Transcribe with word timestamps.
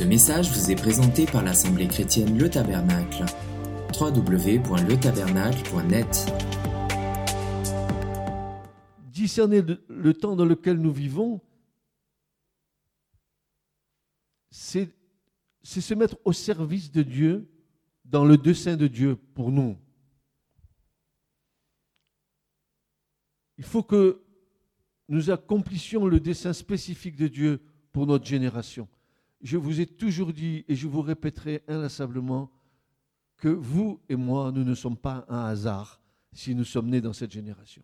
Ce 0.00 0.04
message 0.06 0.50
vous 0.50 0.70
est 0.70 0.76
présenté 0.76 1.26
par 1.26 1.44
l'Assemblée 1.44 1.86
chrétienne 1.86 2.38
Le 2.38 2.48
Tabernacle. 2.48 3.26
www.letabernacle.net 4.00 6.32
Discerner 9.12 9.60
le, 9.88 10.14
temps 10.14 10.36
dans 10.36 10.46
lequel 10.46 10.78
nous 10.78 10.90
vivons, 10.90 11.42
c'est 14.50 14.88
se 15.62 15.92
mettre 15.92 16.16
au 16.24 16.32
service 16.32 16.90
de 16.90 17.02
Dieu 17.02 17.46
dans 18.06 18.24
le 18.24 18.38
dessein 18.38 18.78
de 18.78 18.86
Dieu 18.86 19.16
pour 19.34 19.52
nous. 19.52 19.76
Il 23.58 23.64
faut 23.64 23.82
que 23.82 24.22
nous 25.10 25.28
accomplissions 25.28 26.06
le 26.06 26.20
dessein 26.20 26.54
spécifique 26.54 27.16
de 27.16 27.28
Dieu 27.28 27.60
pour 27.92 28.06
notre 28.06 28.24
génération. 28.24 28.88
Je 29.40 29.56
vous 29.56 29.80
ai 29.80 29.86
toujours 29.86 30.32
dit 30.32 30.64
et 30.68 30.74
je 30.74 30.86
vous 30.86 31.00
répéterai 31.00 31.62
inlassablement 31.66 32.50
que 33.36 33.48
vous 33.48 34.00
et 34.08 34.16
moi, 34.16 34.52
nous 34.52 34.64
ne 34.64 34.74
sommes 34.74 34.98
pas 34.98 35.24
un 35.28 35.44
hasard 35.44 36.00
si 36.32 36.54
nous 36.54 36.64
sommes 36.64 36.88
nés 36.88 37.00
dans 37.00 37.12
cette 37.12 37.32
génération. 37.32 37.82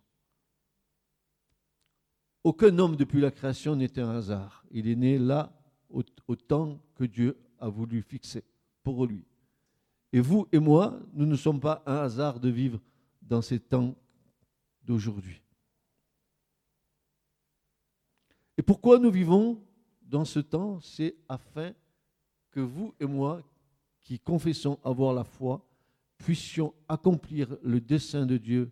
Aucun 2.43 2.77
homme 2.79 2.95
depuis 2.95 3.19
la 3.19 3.31
création 3.31 3.75
n'était 3.75 4.01
un 4.01 4.11
hasard. 4.11 4.63
Il 4.71 4.87
est 4.87 4.95
né 4.95 5.17
là 5.17 5.51
au, 5.89 6.03
temps 6.35 6.79
que 6.95 7.03
Dieu 7.03 7.37
a 7.59 7.67
voulu 7.67 8.01
fixer 8.01 8.43
pour 8.83 9.05
lui. 9.05 9.25
Et 10.13 10.19
vous 10.19 10.47
et 10.51 10.59
moi, 10.59 10.99
nous 11.13 11.25
ne 11.25 11.35
sommes 11.35 11.59
pas 11.59 11.83
un 11.85 11.97
hasard 11.97 12.39
de 12.39 12.49
vivre 12.49 12.79
dans 13.21 13.41
ces 13.41 13.59
temps 13.59 13.95
d'aujourd'hui. 14.83 15.41
Et 18.57 18.61
pourquoi 18.61 18.99
nous 18.99 19.11
vivons 19.11 19.61
dans 20.07 20.25
ce 20.25 20.39
temps 20.39 20.79
C'est 20.81 21.15
afin 21.29 21.73
que 22.51 22.59
vous 22.59 22.93
et 22.99 23.05
moi, 23.05 23.43
qui 24.01 24.19
confessons 24.19 24.79
avoir 24.83 25.13
la 25.13 25.23
foi, 25.23 25.65
puissions 26.17 26.73
accomplir 26.87 27.57
le 27.61 27.79
dessein 27.79 28.25
de 28.25 28.37
Dieu 28.37 28.71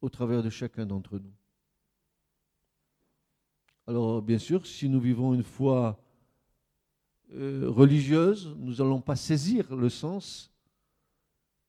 au 0.00 0.08
travers 0.08 0.42
de 0.42 0.50
chacun 0.50 0.86
d'entre 0.86 1.18
nous. 1.18 1.32
Alors, 3.86 4.22
bien 4.22 4.38
sûr, 4.38 4.66
si 4.66 4.88
nous 4.88 5.00
vivons 5.00 5.34
une 5.34 5.42
foi 5.42 6.00
euh, 7.32 7.68
religieuse, 7.68 8.54
nous 8.58 8.76
n'allons 8.76 9.00
pas 9.00 9.16
saisir 9.16 9.74
le 9.74 9.88
sens 9.88 10.52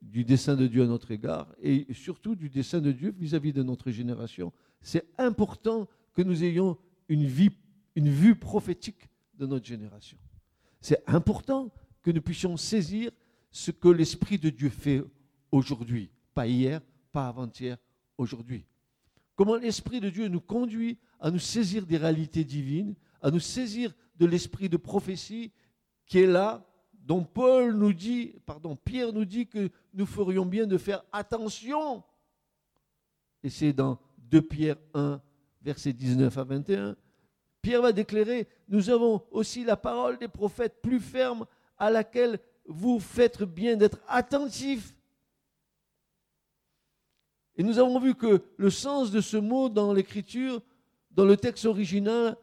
du 0.01 0.23
dessein 0.23 0.55
de 0.55 0.67
Dieu 0.67 0.83
à 0.83 0.87
notre 0.87 1.11
égard 1.11 1.53
et 1.61 1.85
surtout 1.93 2.35
du 2.35 2.49
dessein 2.49 2.81
de 2.81 2.91
Dieu 2.91 3.13
vis-à-vis 3.17 3.53
de 3.53 3.63
notre 3.63 3.91
génération. 3.91 4.51
C'est 4.81 5.05
important 5.17 5.87
que 6.13 6.21
nous 6.21 6.43
ayons 6.43 6.77
une, 7.07 7.25
vie, 7.25 7.51
une 7.95 8.09
vue 8.09 8.35
prophétique 8.35 9.09
de 9.35 9.45
notre 9.45 9.65
génération. 9.65 10.17
C'est 10.79 11.03
important 11.07 11.71
que 12.01 12.11
nous 12.11 12.21
puissions 12.21 12.57
saisir 12.57 13.11
ce 13.51 13.71
que 13.71 13.89
l'Esprit 13.89 14.39
de 14.39 14.49
Dieu 14.49 14.69
fait 14.69 15.03
aujourd'hui, 15.51 16.09
pas 16.33 16.47
hier, 16.47 16.81
pas 17.11 17.27
avant-hier, 17.27 17.77
aujourd'hui. 18.17 18.65
Comment 19.35 19.55
l'Esprit 19.55 19.99
de 19.99 20.09
Dieu 20.09 20.27
nous 20.27 20.41
conduit 20.41 20.97
à 21.19 21.31
nous 21.31 21.39
saisir 21.39 21.85
des 21.85 21.97
réalités 21.97 22.43
divines, 22.43 22.95
à 23.21 23.29
nous 23.29 23.39
saisir 23.39 23.93
de 24.17 24.25
l'esprit 24.25 24.69
de 24.69 24.77
prophétie 24.77 25.51
qui 26.05 26.19
est 26.19 26.27
là, 26.27 26.65
dont 26.93 27.23
Paul 27.23 27.75
nous 27.75 27.93
dit, 27.93 28.35
pardon, 28.45 28.75
Pierre 28.75 29.13
nous 29.13 29.25
dit 29.25 29.47
que 29.47 29.69
nous 29.93 30.05
ferions 30.05 30.45
bien 30.45 30.67
de 30.67 30.77
faire 30.77 31.03
attention. 31.11 32.03
Et 33.43 33.49
c'est 33.49 33.73
dans 33.73 33.99
2 34.29 34.41
Pierre 34.41 34.77
1, 34.93 35.21
versets 35.61 35.93
19 35.93 36.37
à 36.37 36.43
21. 36.43 36.95
Pierre 37.61 37.81
va 37.81 37.91
déclarer, 37.91 38.47
nous 38.67 38.89
avons 38.89 39.23
aussi 39.31 39.63
la 39.63 39.77
parole 39.77 40.17
des 40.17 40.27
prophètes 40.27 40.81
plus 40.81 40.99
ferme 40.99 41.45
à 41.77 41.91
laquelle 41.91 42.39
vous 42.65 42.99
faites 42.99 43.43
bien 43.43 43.75
d'être 43.75 43.99
attentifs. 44.07 44.95
Et 47.55 47.63
nous 47.63 47.77
avons 47.77 47.99
vu 47.99 48.15
que 48.15 48.43
le 48.57 48.69
sens 48.69 49.11
de 49.11 49.21
ce 49.21 49.37
mot 49.37 49.69
dans 49.69 49.93
l'écriture, 49.93 50.61
dans 51.11 51.25
le 51.25 51.37
texte 51.37 51.65
original, 51.65 52.37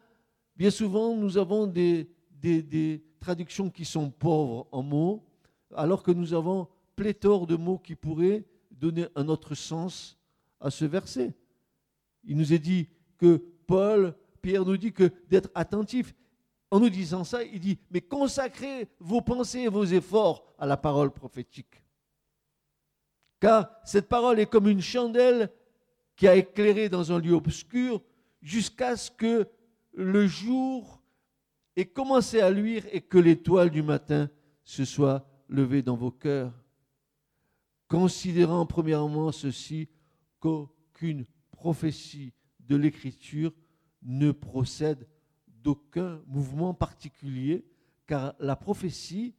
Bien 0.59 0.71
souvent, 0.71 1.15
nous 1.15 1.37
avons 1.37 1.67
des, 1.67 2.09
des, 2.41 3.01
traductions 3.21 3.69
qui 3.69 3.85
sont 3.85 4.09
pauvres 4.11 4.67
en 4.73 4.83
mots, 4.83 5.23
alors 5.73 6.03
que 6.03 6.11
nous 6.11 6.33
avons 6.33 6.67
pléthore 6.97 7.47
de 7.47 7.55
mots 7.55 7.77
qui 7.77 7.95
pourraient 7.95 8.43
donner 8.69 9.07
un 9.15 9.29
autre 9.29 9.55
sens 9.55 10.17
à 10.59 10.69
ce 10.69 10.83
verset. 10.83 11.33
Il 12.25 12.35
nous 12.35 12.51
est 12.51 12.59
dit 12.59 12.89
que 13.17 13.41
Paul, 13.67 14.13
Pierre 14.41 14.65
nous 14.65 14.77
dit 14.77 14.93
que 14.93 15.11
d'être 15.29 15.49
attentif. 15.55 16.13
En 16.71 16.79
nous 16.79 16.89
disant 16.89 17.23
ça, 17.23 17.43
il 17.43 17.59
dit, 17.59 17.79
mais 17.89 18.01
consacrez 18.01 18.87
vos 18.99 19.21
pensées 19.21 19.61
et 19.61 19.67
vos 19.69 19.85
efforts 19.85 20.45
à 20.59 20.67
la 20.67 20.77
parole 20.77 21.11
prophétique. 21.11 21.83
Car 23.39 23.71
cette 23.85 24.07
parole 24.07 24.39
est 24.39 24.45
comme 24.45 24.67
une 24.67 24.81
chandelle 24.81 25.51
qui 26.15 26.27
a 26.27 26.35
éclairé 26.35 26.89
dans 26.89 27.11
un 27.11 27.19
lieu 27.19 27.33
obscur 27.33 28.01
jusqu'à 28.41 28.97
ce 28.97 29.09
que 29.09 29.47
le 29.93 30.27
jour 30.27 31.01
ait 31.75 31.85
commencé 31.85 32.39
à 32.41 32.51
luire 32.51 32.85
et 32.91 33.01
que 33.01 33.17
l'étoile 33.17 33.69
du 33.69 33.81
matin 33.81 34.29
se 34.63 34.85
soit 34.85 35.25
levée 35.47 35.81
dans 35.81 35.95
vos 35.95 36.11
cœurs. 36.11 36.53
Considérant 37.87 38.65
premièrement 38.65 39.31
ceci, 39.31 39.89
qu'aucune 40.39 41.25
prophétie 41.51 42.33
de 42.59 42.75
l'Écriture 42.75 43.51
ne 44.01 44.31
procède 44.31 45.07
d'aucun 45.47 46.21
mouvement 46.27 46.73
particulier, 46.73 47.65
car 48.07 48.33
la 48.39 48.55
prophétie 48.55 49.35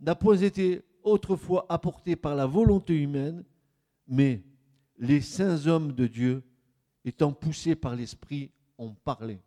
n'a 0.00 0.14
pas 0.14 0.40
été 0.42 0.82
autrefois 1.02 1.66
apportée 1.68 2.16
par 2.16 2.34
la 2.34 2.46
volonté 2.46 3.00
humaine, 3.00 3.44
mais 4.06 4.42
les 4.98 5.20
saints 5.20 5.66
hommes 5.66 5.92
de 5.92 6.06
Dieu, 6.06 6.42
étant 7.04 7.32
poussés 7.32 7.74
par 7.74 7.96
l'Esprit, 7.96 8.50
ont 8.78 8.94
parlé. 8.94 9.40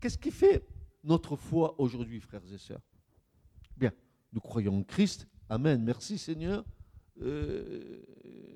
Qu'est-ce 0.00 0.18
qui 0.18 0.30
fait 0.30 0.64
notre 1.02 1.36
foi 1.36 1.80
aujourd'hui, 1.80 2.20
frères 2.20 2.42
et 2.52 2.58
sœurs? 2.58 2.82
Bien, 3.76 3.92
nous 4.32 4.40
croyons 4.40 4.78
en 4.78 4.82
Christ. 4.82 5.26
Amen. 5.48 5.82
Merci 5.82 6.18
Seigneur. 6.18 6.64
Euh, 7.22 8.02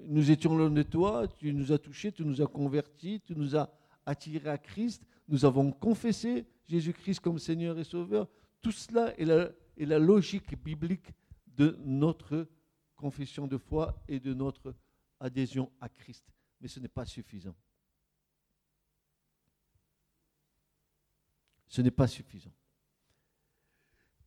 nous 0.06 0.30
étions 0.30 0.56
loin 0.56 0.70
de 0.70 0.82
toi, 0.82 1.26
tu 1.38 1.52
nous 1.52 1.72
as 1.72 1.78
touchés, 1.78 2.12
tu 2.12 2.24
nous 2.24 2.42
as 2.42 2.46
convertis, 2.46 3.20
tu 3.20 3.34
nous 3.34 3.56
as 3.56 3.70
attirés 4.04 4.50
à 4.50 4.58
Christ. 4.58 5.06
Nous 5.28 5.44
avons 5.44 5.70
confessé 5.72 6.46
Jésus-Christ 6.66 7.20
comme 7.20 7.38
Seigneur 7.38 7.78
et 7.78 7.84
Sauveur. 7.84 8.28
Tout 8.60 8.72
cela 8.72 9.18
est 9.18 9.24
la, 9.24 9.50
est 9.76 9.86
la 9.86 9.98
logique 9.98 10.62
biblique 10.62 11.10
de 11.46 11.78
notre 11.84 12.48
confession 12.96 13.46
de 13.46 13.56
foi 13.56 14.02
et 14.08 14.20
de 14.20 14.34
notre 14.34 14.74
adhésion 15.18 15.70
à 15.80 15.88
Christ. 15.88 16.24
Mais 16.60 16.68
ce 16.68 16.80
n'est 16.80 16.88
pas 16.88 17.06
suffisant. 17.06 17.54
ce 21.70 21.80
n'est 21.80 21.92
pas 21.92 22.08
suffisant. 22.08 22.50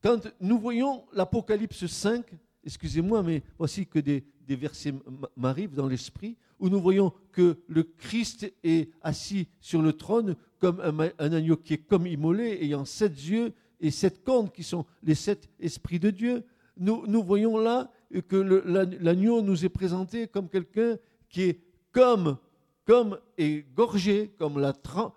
Quand 0.02 0.26
nous 0.40 0.58
voyons 0.58 1.06
l'Apocalypse 1.12 1.86
5, 1.86 2.26
excusez-moi, 2.64 3.22
mais 3.22 3.42
voici 3.58 3.86
que 3.86 3.98
des, 3.98 4.24
versets 4.48 4.94
m'arrivent 5.36 5.74
dans 5.74 5.86
l'esprit, 5.86 6.36
où 6.58 6.68
nous 6.68 6.80
voyons 6.80 7.12
que 7.32 7.58
le 7.68 7.82
Christ 7.82 8.52
est 8.62 8.90
assis 9.02 9.48
sur 9.60 9.82
le 9.82 9.92
trône 9.92 10.36
comme 10.58 10.80
un, 10.80 11.32
agneau 11.32 11.56
qui 11.56 11.74
est 11.74 11.78
comme 11.86 12.06
immolé, 12.06 12.58
ayant 12.62 12.84
sept 12.84 13.20
yeux 13.26 13.52
et 13.80 13.90
sept 13.90 14.22
cornes 14.24 14.50
qui 14.50 14.62
sont 14.62 14.86
les 15.02 15.14
sept 15.14 15.48
esprits 15.60 15.98
de 15.98 16.10
Dieu. 16.10 16.44
Nous, 16.76 17.22
voyons 17.22 17.58
là 17.58 17.90
que 18.28 18.36
l'agneau 18.36 19.42
nous 19.42 19.64
est 19.64 19.68
présenté 19.68 20.26
comme 20.26 20.48
quelqu'un 20.48 20.96
qui 21.28 21.42
est 21.42 21.60
comme 21.92 22.38
comme 22.84 23.18
est 23.38 23.64
gorgé, 23.74 24.30
comme 24.38 24.60
la, 24.60 24.74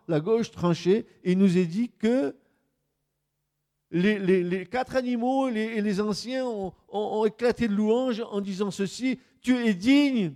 la 0.08 0.20
gauche 0.22 0.52
tranchée, 0.52 1.06
et 1.26 1.34
il 1.34 1.38
nous 1.38 1.58
est 1.58 1.66
dit 1.66 1.92
que 2.00 2.34
les, 3.92 4.66
quatre 4.66 4.96
animaux 4.96 5.48
et 5.50 5.82
les 5.82 6.02
anciens 6.02 6.46
ont, 6.46 7.26
éclaté 7.26 7.68
de 7.68 7.74
louanges 7.74 8.24
en 8.32 8.42
disant 8.42 8.72
ceci, 8.72 9.20
tu 9.42 9.56
es 9.66 9.74
digne, 9.74 10.34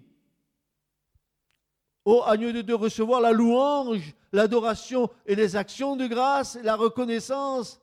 ô 2.05 2.23
agneau 2.23 2.51
de 2.51 2.73
recevoir 2.73 3.21
la 3.21 3.31
louange, 3.31 4.13
l'adoration 4.31 5.09
et 5.25 5.35
les 5.35 5.55
actions 5.55 5.95
de 5.95 6.07
grâce, 6.07 6.57
la 6.63 6.75
reconnaissance, 6.75 7.81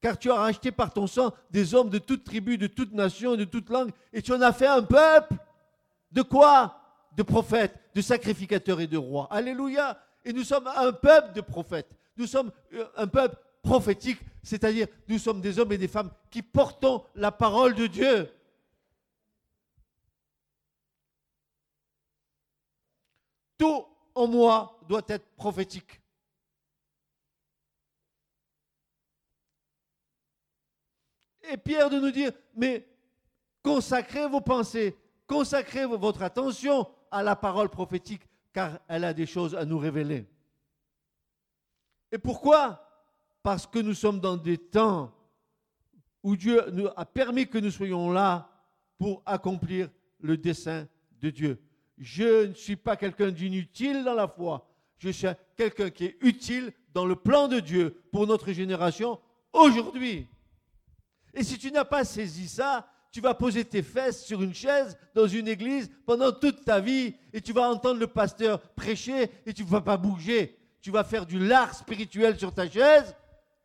car 0.00 0.18
tu 0.18 0.30
as 0.30 0.36
racheté 0.36 0.72
par 0.72 0.92
ton 0.92 1.06
sang 1.06 1.32
des 1.50 1.74
hommes 1.74 1.90
de 1.90 1.98
toute 1.98 2.24
tribu, 2.24 2.56
de 2.56 2.66
toute 2.66 2.92
nation, 2.92 3.36
de 3.36 3.44
toute 3.44 3.68
langue, 3.68 3.90
et 4.12 4.22
tu 4.22 4.32
en 4.32 4.40
as 4.40 4.52
fait 4.52 4.66
un 4.66 4.82
peuple. 4.82 5.34
De 6.10 6.22
quoi? 6.22 6.76
De 7.16 7.22
prophètes, 7.22 7.74
de 7.94 8.00
sacrificateurs 8.00 8.80
et 8.80 8.86
de 8.86 8.96
rois. 8.96 9.28
Alléluia. 9.30 9.98
Et 10.24 10.32
nous 10.32 10.44
sommes 10.44 10.66
un 10.66 10.92
peuple 10.92 11.32
de 11.34 11.40
prophètes. 11.40 11.90
Nous 12.16 12.26
sommes 12.26 12.50
euh, 12.74 12.84
un 12.96 13.06
peuple 13.06 13.36
prophétique, 13.62 14.20
c'est-à-dire 14.42 14.86
nous 15.08 15.18
sommes 15.18 15.40
des 15.40 15.58
hommes 15.58 15.72
et 15.72 15.78
des 15.78 15.88
femmes 15.88 16.12
qui 16.30 16.42
portons 16.42 17.04
la 17.14 17.32
parole 17.32 17.74
de 17.74 17.86
Dieu. 17.86 18.32
Tout 23.58 23.86
en 24.14 24.26
moi 24.26 24.80
doit 24.88 25.02
être 25.08 25.26
prophétique. 25.36 26.00
Et 31.50 31.56
Pierre 31.56 31.90
de 31.90 31.98
nous 31.98 32.10
dire, 32.12 32.32
mais 32.54 32.86
consacrez 33.62 34.28
vos 34.28 34.40
pensées, 34.40 34.96
consacrez 35.26 35.84
votre 35.84 36.22
attention 36.22 36.88
à 37.10 37.22
la 37.22 37.34
parole 37.34 37.68
prophétique, 37.68 38.22
car 38.52 38.78
elle 38.88 39.04
a 39.04 39.12
des 39.12 39.26
choses 39.26 39.54
à 39.56 39.64
nous 39.64 39.78
révéler. 39.78 40.26
Et 42.12 42.18
pourquoi 42.18 42.89
Parce 43.42 43.66
que 43.66 43.78
nous 43.78 43.94
sommes 43.94 44.20
dans 44.20 44.36
des 44.36 44.58
temps 44.58 45.12
où 46.22 46.36
Dieu 46.36 46.62
nous 46.72 46.88
a 46.96 47.04
permis 47.06 47.48
que 47.48 47.58
nous 47.58 47.70
soyons 47.70 48.12
là 48.12 48.50
pour 48.98 49.22
accomplir 49.24 49.88
le 50.20 50.36
dessein 50.36 50.86
de 51.20 51.30
Dieu. 51.30 51.62
Je 51.96 52.46
ne 52.46 52.54
suis 52.54 52.76
pas 52.76 52.96
quelqu'un 52.96 53.30
d'inutile 53.30 54.04
dans 54.04 54.14
la 54.14 54.28
foi. 54.28 54.66
Je 54.98 55.08
suis 55.10 55.28
quelqu'un 55.56 55.90
qui 55.90 56.06
est 56.06 56.16
utile 56.20 56.72
dans 56.92 57.06
le 57.06 57.16
plan 57.16 57.48
de 57.48 57.60
Dieu 57.60 58.02
pour 58.12 58.26
notre 58.26 58.52
génération 58.52 59.18
aujourd'hui. 59.52 60.26
Et 61.32 61.42
si 61.42 61.58
tu 61.58 61.70
n'as 61.70 61.84
pas 61.84 62.04
saisi 62.04 62.48
ça, 62.48 62.86
tu 63.12 63.20
vas 63.20 63.34
poser 63.34 63.64
tes 63.64 63.82
fesses 63.82 64.24
sur 64.24 64.42
une 64.42 64.54
chaise 64.54 64.96
dans 65.14 65.26
une 65.26 65.48
église 65.48 65.90
pendant 66.06 66.32
toute 66.32 66.64
ta 66.64 66.80
vie 66.80 67.14
et 67.32 67.40
tu 67.40 67.52
vas 67.52 67.68
entendre 67.68 67.98
le 67.98 68.06
pasteur 68.06 68.60
prêcher 68.74 69.30
et 69.46 69.52
tu 69.52 69.64
ne 69.64 69.68
vas 69.68 69.80
pas 69.80 69.96
bouger. 69.96 70.56
Tu 70.80 70.90
vas 70.90 71.04
faire 71.04 71.26
du 71.26 71.38
lard 71.38 71.74
spirituel 71.74 72.38
sur 72.38 72.54
ta 72.54 72.68
chaise 72.68 73.14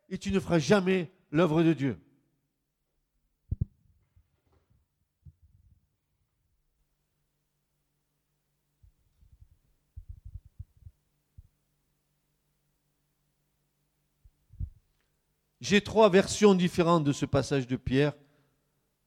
et 0.08 0.18
tu 0.18 0.30
ne 0.30 0.40
feras 0.40 0.58
jamais 0.58 1.10
l'œuvre 1.30 1.62
de 1.62 1.72
Dieu. 1.72 1.98
J'ai 15.60 15.80
trois 15.80 16.08
versions 16.10 16.54
différentes 16.54 17.02
de 17.02 17.12
ce 17.12 17.26
passage 17.26 17.66
de 17.66 17.74
Pierre. 17.74 18.12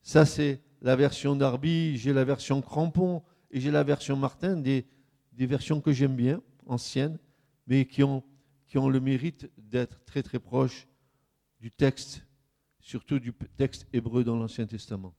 Ça, 0.01 0.25
c'est 0.25 0.61
la 0.81 0.97
version 0.97 1.37
Darby, 1.37 1.97
j'ai 1.97 2.11
la 2.11 2.25
version 2.25 2.61
Crampon 2.61 3.23
et 3.49 3.61
j'ai 3.61 3.71
la 3.71 3.83
version 3.83 4.17
Martin, 4.17 4.57
des, 4.57 4.85
versions 5.37 5.79
que 5.79 5.93
j'aime 5.93 6.17
bien, 6.17 6.41
anciennes, 6.65 7.17
mais 7.65 7.85
qui 7.85 8.03
ont 8.03 8.23
le 8.75 8.99
mérite 8.99 9.49
d'être 9.57 10.03
très 10.03 10.21
très 10.21 10.39
proches 10.39 10.88
du 11.59 11.71
texte, 11.71 12.21
surtout 12.79 13.19
du 13.19 13.33
texte 13.57 13.87
hébreu 13.93 14.23
dans 14.23 14.37
l'Ancien 14.37 14.65
Testament. 14.65 15.15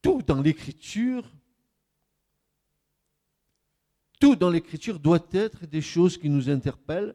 Tout 0.00 0.22
dans 0.22 0.40
l'Écriture 0.40 1.28
tout 4.20 4.34
dans 4.34 4.50
l'Écriture 4.50 4.98
doit 4.98 5.24
être 5.32 5.66
des 5.66 5.80
choses 5.80 6.18
qui 6.18 6.28
nous 6.28 6.50
interpellent. 6.50 7.14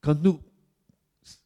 Quand 0.00 0.14
nous, 0.22 0.40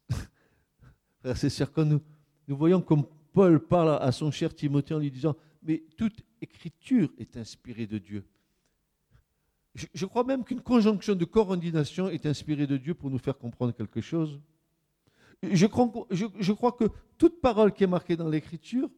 c'est 1.35 1.49
sûr, 1.49 1.71
quand 1.71 1.83
nous, 1.83 2.01
nous 2.47 2.55
voyons 2.55 2.81
comme 2.81 3.05
Paul 3.33 3.59
parle 3.59 3.97
à 4.01 4.11
son 4.11 4.31
cher 4.31 4.53
Timothée 4.53 4.93
en 4.93 4.99
lui 4.99 5.11
disant, 5.11 5.35
mais 5.63 5.83
toute 5.97 6.21
écriture 6.41 7.09
est 7.17 7.37
inspirée 7.37 7.87
de 7.87 7.97
Dieu. 7.97 8.25
Je, 9.73 10.05
crois 10.05 10.25
même 10.25 10.43
qu'une 10.43 10.61
conjonction 10.61 11.15
de 11.15 11.23
coordination 11.23 12.09
est 12.09 12.25
inspirée 12.25 12.67
de 12.67 12.75
Dieu 12.75 12.93
pour 12.93 13.09
nous 13.09 13.19
faire 13.19 13.37
comprendre 13.37 13.73
quelque 13.73 14.01
chose. 14.01 14.41
Je 15.41 15.65
crois, 15.65 15.89
je 16.11 16.51
crois 16.51 16.73
que 16.73 16.85
toute 17.17 17.39
parole 17.39 17.71
qui 17.71 17.85
est 17.85 17.87
marquée 17.87 18.17
dans 18.17 18.27
l'Écriture 18.27 18.89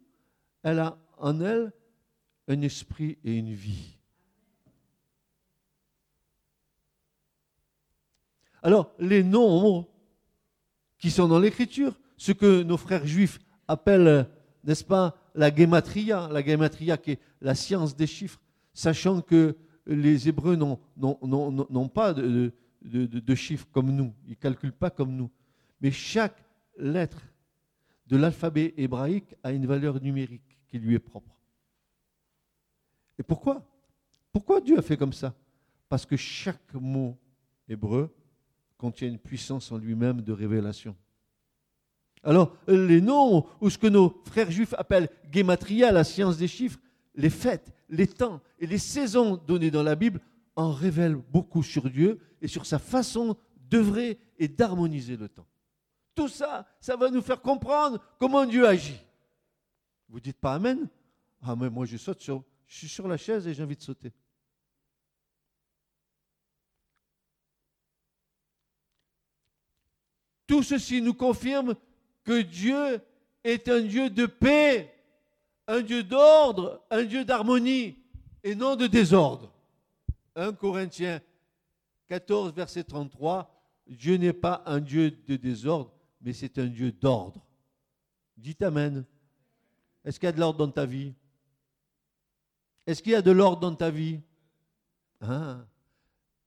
elle 0.64 0.80
a 0.80 0.98
en 1.18 1.40
elle 1.42 1.72
un 2.48 2.62
esprit 2.62 3.18
et 3.24 3.38
une 3.38 3.54
vie. 3.54 3.98
Alors, 8.64 8.94
les 8.98 9.24
nombres 9.24 9.90
qui 10.98 11.12
sont 11.12 11.28
dans 11.28 11.40
l'Écriture, 11.40 12.00
ce 12.16 12.32
que 12.32 12.64
nos 12.64 12.78
frères 12.78 13.06
juifs 13.06 13.40
appellent, 13.68 14.28
n'est-ce 14.64 14.84
pas, 14.84 15.16
la 15.36 15.54
gematria, 15.54 16.30
la 16.32 16.44
gematria 16.44 16.98
qui 16.98 17.12
est 17.12 17.20
la 17.42 17.56
science 17.56 17.96
des 17.96 18.08
chiffres, 18.08 18.40
sachant 18.74 19.22
que 19.22 19.56
les 19.86 20.30
Hébreux 20.30 20.56
n'ont 20.56 21.90
pas 21.90 22.14
de, 22.14 22.52
de, 22.84 23.36
chiffres 23.36 23.68
comme 23.72 23.92
nous, 23.92 24.14
ils 24.26 24.32
ne 24.32 24.36
calculent 24.36 24.72
pas 24.72 24.90
comme 24.90 25.16
nous. 25.16 25.30
Mais 25.82 25.92
chaque 25.92 26.44
lettre 26.78 27.22
de 28.08 28.18
l'alphabet 28.18 28.74
hébraïque 28.78 29.36
a 29.44 29.52
une 29.52 29.66
valeur 29.66 30.02
numérique 30.02 30.58
qui 30.68 30.80
lui 30.80 30.96
est 30.96 31.00
propre. 31.00 31.36
Et 33.18 33.24
pourquoi? 33.24 33.66
Pourquoi 34.32 34.62
Dieu 34.62 34.78
a 34.78 34.82
fait 34.82 34.98
comme 34.98 35.14
ça? 35.14 35.34
Parce 35.88 36.06
que 36.06 36.18
chaque 36.18 36.74
mot 36.74 37.18
hébreu 37.68 38.14
contient 38.78 39.08
une 39.08 39.20
puissance 39.20 39.72
en 39.72 39.78
lui-même 39.78 40.22
de 40.22 40.34
révélation. 40.34 40.96
Alors, 42.24 42.56
les 42.68 43.02
noms, 43.02 43.46
ou 43.60 43.70
ce 43.70 43.78
que 43.78 43.88
nos 43.88 44.22
frères 44.26 44.50
juifs 44.50 44.74
appellent 44.78 45.10
gematria, 45.32 45.92
la 45.92 46.04
science 46.04 46.38
des 46.38 46.48
chiffres, 46.48 46.80
les 47.16 47.30
fêtes, 47.30 47.74
les 47.90 48.08
temps 48.08 48.42
et 48.60 48.66
les 48.66 48.78
saisons 48.78 49.36
données 49.36 49.72
dans 49.72 49.84
la 49.84 49.96
Bible 49.96 50.22
en 50.56 50.72
révèlent 50.72 51.16
beaucoup 51.16 51.64
sur 51.64 51.90
Dieu 51.90 52.20
et 52.42 52.48
sur 52.48 52.66
sa 52.66 52.80
façon 52.80 53.36
d'œuvrer 53.70 54.20
et 54.38 54.48
d'harmoniser 54.48 55.18
le 55.18 55.28
temps. 55.28 55.48
Tout 56.16 56.28
ça, 56.28 56.68
ça 56.80 56.96
va 56.96 57.10
nous 57.10 57.22
faire 57.22 57.42
comprendre 57.42 58.00
comment 58.20 58.46
Dieu 58.46 58.68
agit. 58.68 59.00
Vous 60.10 60.20
dites 60.20 60.40
pas 60.40 60.54
Amen? 60.54 60.88
Ah, 61.42 61.56
mais 61.56 61.70
moi 61.70 61.86
je 61.86 61.98
saute 61.98 62.22
sur. 62.22 62.44
Je 62.68 62.78
suis 62.78 62.88
sur 62.88 63.08
la 63.08 63.18
chaise 63.18 63.48
et 63.48 63.54
j'ai 63.54 63.64
envie 63.64 63.76
de 63.76 63.82
sauter. 63.82 64.12
Tout 70.48 70.64
ceci 70.64 71.02
nous 71.02 71.14
confirme 71.14 71.76
que 72.24 72.42
Dieu 72.42 73.02
est 73.44 73.68
un 73.70 73.82
Dieu 73.82 74.10
de 74.10 74.26
paix, 74.26 74.94
un 75.68 75.82
Dieu 75.82 76.04
d'ordre, 76.04 76.84
un 76.90 77.04
Dieu 77.04 77.26
d'harmonie 77.26 77.98
et 78.44 78.56
non 78.56 78.76
de 78.76 78.88
désordre. 78.88 79.54
1 80.36 80.54
Corinthiens 80.54 81.22
14, 82.08 82.54
verset 82.54 82.84
33, 82.84 83.50
Dieu 83.88 84.18
n'est 84.18 84.34
pas 84.34 84.64
un 84.66 84.80
Dieu 84.80 85.12
de 85.12 85.36
désordre, 85.36 85.94
mais 86.22 86.34
c'est 86.34 86.58
un 86.58 86.68
Dieu 86.68 86.92
d'ordre. 86.92 87.46
Dites 88.38 88.62
Amen. 88.62 89.06
Est-ce 90.04 90.20
qu'il 90.20 90.28
y 90.28 90.30
a 90.30 90.34
de 90.34 90.40
l'ordre 90.40 90.60
dans 90.60 90.72
ta 90.72 90.86
vie? 90.86 91.14
Est-ce 92.86 93.02
qu'il 93.02 93.14
y 93.14 93.16
a 93.16 93.22
de 93.22 93.32
l'ordre 93.32 93.62
dans 93.62 93.76
ta 93.76 93.90
vie? 93.90 94.20
Hein? 95.22 95.66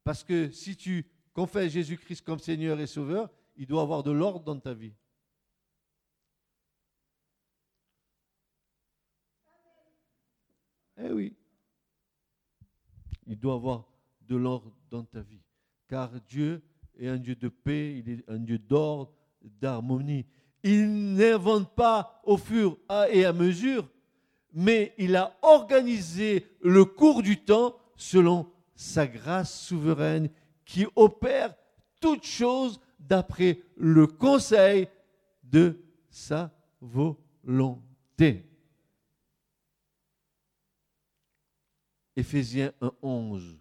Parce 0.05 0.23
que 0.23 0.51
si 0.51 0.77
tu 0.77 1.07
confesses 1.33 1.73
Jésus-Christ 1.73 2.23
comme 2.23 2.39
Seigneur 2.39 2.79
et 2.79 2.87
Sauveur, 2.87 3.31
il 3.57 3.67
doit 3.67 3.83
avoir 3.83 4.03
de 4.03 4.11
l'ordre 4.11 4.45
dans 4.45 4.59
ta 4.61 4.75
vie. 4.75 4.93
Eh 11.03 11.13
oui. 11.13 11.35
Il 13.27 13.39
doit 13.39 13.55
avoir 13.55 13.85
de 14.29 14.37
l'ordre 14.37 14.73
dans 14.91 15.05
ta 15.05 15.21
vie. 15.21 15.43
Car 15.89 16.11
Dieu 16.29 16.63
est 16.99 17.09
un 17.09 17.19
Dieu 17.19 17.35
de 17.35 17.49
paix, 17.49 17.99
il 17.99 18.11
est 18.11 18.25
un 18.29 18.39
Dieu 18.39 18.59
d'ordre, 18.59 19.13
d'harmonie. 19.43 20.27
Il 20.63 21.15
n'invente 21.15 21.75
pas 21.75 22.21
au 22.25 22.37
fur 22.37 22.79
et 23.11 23.25
à 23.25 23.33
mesure, 23.33 23.89
mais 24.53 24.95
il 24.99 25.15
a 25.17 25.37
organisé 25.43 26.47
le 26.63 26.85
cours 26.85 27.23
du 27.23 27.39
temps 27.39 27.77
selon 27.97 28.51
sa 28.75 29.07
grâce 29.07 29.61
souveraine 29.61 30.29
qui 30.65 30.87
opère 30.97 31.55
toutes 32.01 32.27
choses 32.27 32.81
d'après 32.99 33.61
le 33.77 34.07
conseil 34.07 34.89
de 35.45 35.79
sa 36.11 36.53
volonté. 36.81 38.46
Éphésiens 42.17 42.73
1.11. 42.81 43.57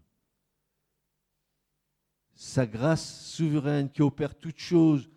Sa 2.34 2.66
grâce 2.66 3.26
souveraine 3.28 3.90
qui 3.90 4.02
opère 4.02 4.36
toutes 4.36 4.60
choses 4.60 5.10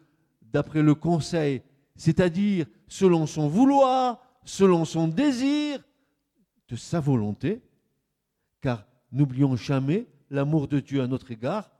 d'après 0.43 0.83
le 0.83 0.95
conseil 0.95 1.63
c'est-à-dire 1.99 2.67
selon 2.87 3.27
son 3.27 3.49
vouloir, 3.49 4.23
selon 4.45 4.87
son 4.87 5.09
désir, 5.09 5.85
de 6.69 6.77
sa 6.77 7.01
volonté, 7.01 7.61
car 8.63 8.87
n'oublions 9.11 9.57
jamais 9.57 10.07
l'amour 10.31 10.69
de 10.69 10.81
Dieu 10.81 11.03
à 11.03 11.07
notre 11.07 11.33
égard, 11.33 11.71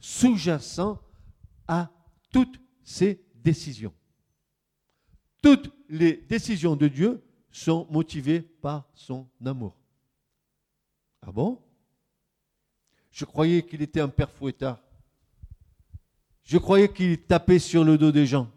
sous-jacent 0.00 1.00
à 1.68 1.90
toutes 2.32 2.60
ses 2.82 3.24
décisions. 3.36 3.94
Toutes 5.42 5.72
les 5.88 6.16
décisions 6.28 6.74
de 6.74 6.88
Dieu 6.88 7.22
sont 7.52 7.86
motivées 7.90 8.40
par 8.40 8.88
son 8.94 9.28
amour. 9.44 9.77
Ah 11.22 11.32
bon? 11.32 11.60
Je 13.10 13.24
croyais 13.24 13.62
qu'il 13.62 13.82
était 13.82 14.00
un 14.00 14.08
père 14.08 14.30
fouettard. 14.30 14.80
Je 16.44 16.56
croyais 16.56 16.92
qu'il 16.92 17.22
tapait 17.22 17.58
sur 17.58 17.84
le 17.84 17.98
dos 17.98 18.12
des 18.12 18.26
gens. 18.26 18.50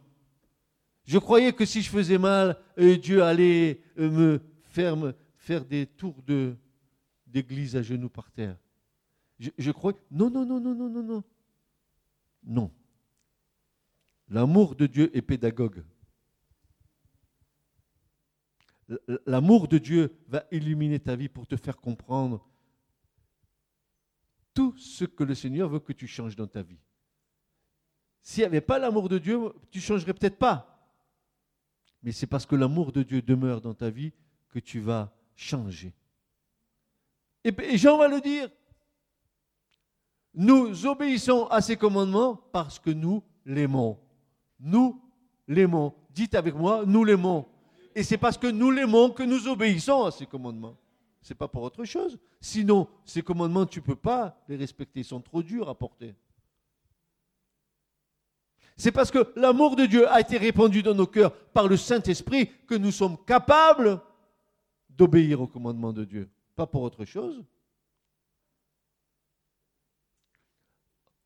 Je 1.04 1.18
croyais 1.18 1.52
que 1.52 1.66
si 1.66 1.82
je 1.82 1.90
faisais 1.90 2.18
mal, 2.18 2.58
euh, 2.78 2.98
Dieu 2.98 3.24
allait 3.24 3.82
euh, 3.98 4.10
me 4.10 4.42
faire, 4.64 4.96
faire 5.36 5.66
des 5.66 5.88
tours 5.88 6.22
de, 6.24 6.56
d'église 7.28 7.76
à 7.76 7.82
genoux 7.82 8.10
par 8.10 8.32
terre. 8.32 8.58
Je, 9.40 9.50
je 9.58 9.72
crois. 9.72 9.94
Non, 10.12 10.30
non, 10.30 10.46
non, 10.46 10.60
non, 10.62 10.76
non, 10.76 10.90
non, 10.90 11.04
non. 11.04 11.24
Non. 12.44 12.72
L'amour 14.30 14.76
de 14.76 14.88
Dieu 14.88 15.16
est 15.16 15.22
pédagogue. 15.22 15.84
L'amour 19.26 19.68
de 19.68 19.78
Dieu 19.78 20.16
va 20.28 20.46
illuminer 20.52 21.00
ta 21.00 21.16
vie 21.16 21.30
pour 21.30 21.48
te 21.48 21.56
faire 21.56 21.78
comprendre 21.78 22.48
tout 24.62 24.78
ce 24.78 25.06
que 25.06 25.24
le 25.24 25.34
Seigneur 25.34 25.68
veut 25.70 25.80
que 25.80 25.92
tu 25.92 26.06
changes 26.06 26.36
dans 26.36 26.46
ta 26.46 26.62
vie. 26.62 26.78
S'il 28.22 28.44
n'y 28.44 28.46
avait 28.46 28.62
pas 28.62 28.78
l'amour 28.78 29.10
de 29.10 29.18
Dieu, 29.18 29.40
tu 29.72 29.80
ne 29.80 29.84
changerais 29.84 30.14
peut-être 30.14 30.38
pas. 30.38 30.88
Mais 32.04 32.12
c'est 32.12 32.28
parce 32.28 32.46
que 32.46 32.56
l'amour 32.56 32.92
de 32.92 33.02
Dieu 33.02 33.24
demeure 33.24 33.60
dans 33.60 33.74
ta 33.74 33.90
vie 33.90 34.14
que 34.50 34.60
tu 34.60 34.80
vas 34.80 35.12
changer. 35.36 35.96
Et 37.44 37.76
Jean 37.76 37.98
va 37.98 38.08
le 38.08 38.22
dire. 38.22 38.52
Nous 40.36 40.86
obéissons 40.86 41.48
à 41.48 41.60
ses 41.60 41.76
commandements 41.76 42.36
parce 42.36 42.78
que 42.78 42.92
nous 42.92 43.24
l'aimons. 43.44 44.00
Nous 44.60 45.02
l'aimons. 45.48 45.96
Dites 46.12 46.36
avec 46.36 46.54
moi, 46.54 46.84
nous 46.86 47.04
l'aimons. 47.04 47.48
Et 47.96 48.04
c'est 48.04 48.20
parce 48.20 48.38
que 48.38 48.46
nous 48.46 48.70
l'aimons 48.70 49.10
que 49.10 49.24
nous 49.24 49.48
obéissons 49.48 50.04
à 50.04 50.12
ses 50.12 50.28
commandements. 50.28 50.78
Ce 51.22 51.34
n'est 51.34 51.38
pas 51.38 51.48
pour 51.48 51.64
autre 51.64 51.86
chose. 51.86 52.18
Sinon, 52.40 52.88
ces 53.06 53.22
commandements, 53.22 53.66
tu 53.66 53.80
ne 53.80 53.86
peux 53.86 53.96
pas 53.96 54.42
les 54.48 54.56
respecter. 54.56 55.02
Ils 55.02 55.06
sont 55.06 55.22
trop 55.22 55.44
durs 55.44 55.70
à 55.70 55.76
porter. 55.76 56.16
C'est 58.76 58.92
parce 58.92 59.12
que 59.12 59.32
l'amour 59.36 59.76
de 59.76 59.86
Dieu 59.86 60.10
a 60.10 60.20
été 60.20 60.38
répandu 60.38 60.82
dans 60.82 60.96
nos 60.96 61.06
cœurs 61.06 61.36
par 61.50 61.68
le 61.68 61.78
Saint-Esprit 61.78 62.50
que 62.66 62.74
nous 62.74 62.92
sommes 62.92 63.24
capables 63.26 64.02
d'obéir 64.90 65.42
aux 65.42 65.48
commandements 65.48 65.94
de 65.94 66.04
Dieu. 66.04 66.30
Pas 66.56 66.66
pour 66.66 66.82
autre 66.82 67.06
chose. 67.06 67.44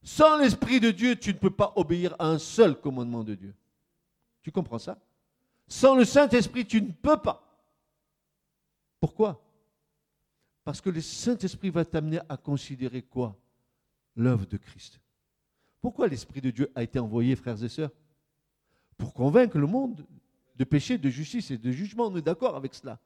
Sans 0.03 0.37
l'Esprit 0.37 0.81
de 0.81 0.91
Dieu, 0.91 1.15
tu 1.15 1.33
ne 1.33 1.39
peux 1.39 1.49
pas 1.49 1.71
obéir 1.77 2.15
à 2.19 2.27
un 2.27 2.37
seul 2.37 2.79
commandement 2.79 3.23
de 3.23 3.35
Dieu. 3.35 3.55
Tu 4.43 4.51
comprends 4.51 4.77
ça? 4.77 4.99
Sans 5.67 5.95
le 5.95 6.03
Saint-Esprit, 6.03 6.65
tu 6.65 6.81
ne 6.81 6.91
peux 6.91 7.17
pas. 7.17 7.41
Pourquoi? 8.99 9.44
Parce 10.65 10.81
que 10.81 10.89
le 10.89 10.99
Saint-Esprit 10.99 11.69
va 11.69 11.85
t'amener 11.85 12.19
à 12.27 12.35
considérer 12.35 13.03
quoi? 13.03 13.39
L'œuvre 14.15 14.45
de 14.47 14.57
Christ. 14.57 14.99
Pourquoi 15.79 16.07
l'Esprit 16.07 16.41
de 16.41 16.49
Dieu 16.49 16.71
a 16.73 16.81
été 16.81 16.97
envoyé, 16.97 17.35
frères 17.35 17.63
et 17.63 17.69
sœurs? 17.69 17.91
Pour 18.97 19.13
convaincre 19.13 19.59
le 19.59 19.67
monde 19.67 20.05
de 20.55 20.63
péché, 20.63 20.97
de 20.97 21.09
justice 21.09 21.51
et 21.51 21.57
de 21.59 21.71
jugement. 21.71 22.07
On 22.07 22.17
est 22.17 22.21
d'accord 22.21 22.55
avec 22.55 22.73
cela. 22.73 22.99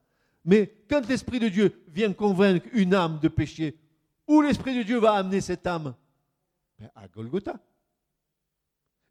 Mais 0.46 0.74
quand 0.90 1.06
l'Esprit 1.08 1.40
de 1.40 1.50
Dieu 1.50 1.84
vient 1.90 2.14
convaincre 2.14 2.66
une 2.72 2.94
âme 2.94 3.20
de 3.20 3.28
péché, 3.28 3.78
où 4.26 4.42
l'Esprit 4.42 4.78
de 4.78 4.84
Dieu 4.84 4.98
va 4.98 5.14
amener 5.14 5.42
cette 5.42 5.68
âme? 5.68 5.96
Ben, 6.78 6.90
à 6.96 7.10
Golgotha. 7.10 7.60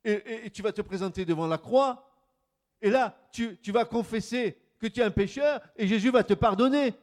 Et, 0.04 0.50
tu 0.50 0.62
vas 0.62 0.72
te 0.72 0.80
présenter 0.80 1.26
devant 1.26 1.46
la 1.46 1.58
croix, 1.58 2.10
et 2.80 2.88
là, 2.88 3.14
tu, 3.30 3.58
tu 3.58 3.72
vas 3.72 3.84
confesser 3.84 4.56
que 4.78 4.86
tu 4.86 5.00
es 5.00 5.02
un 5.02 5.10
pécheur, 5.10 5.60
et 5.76 5.86
Jésus 5.86 6.10
va 6.10 6.24
te 6.24 6.32
pardonner. 6.32 6.94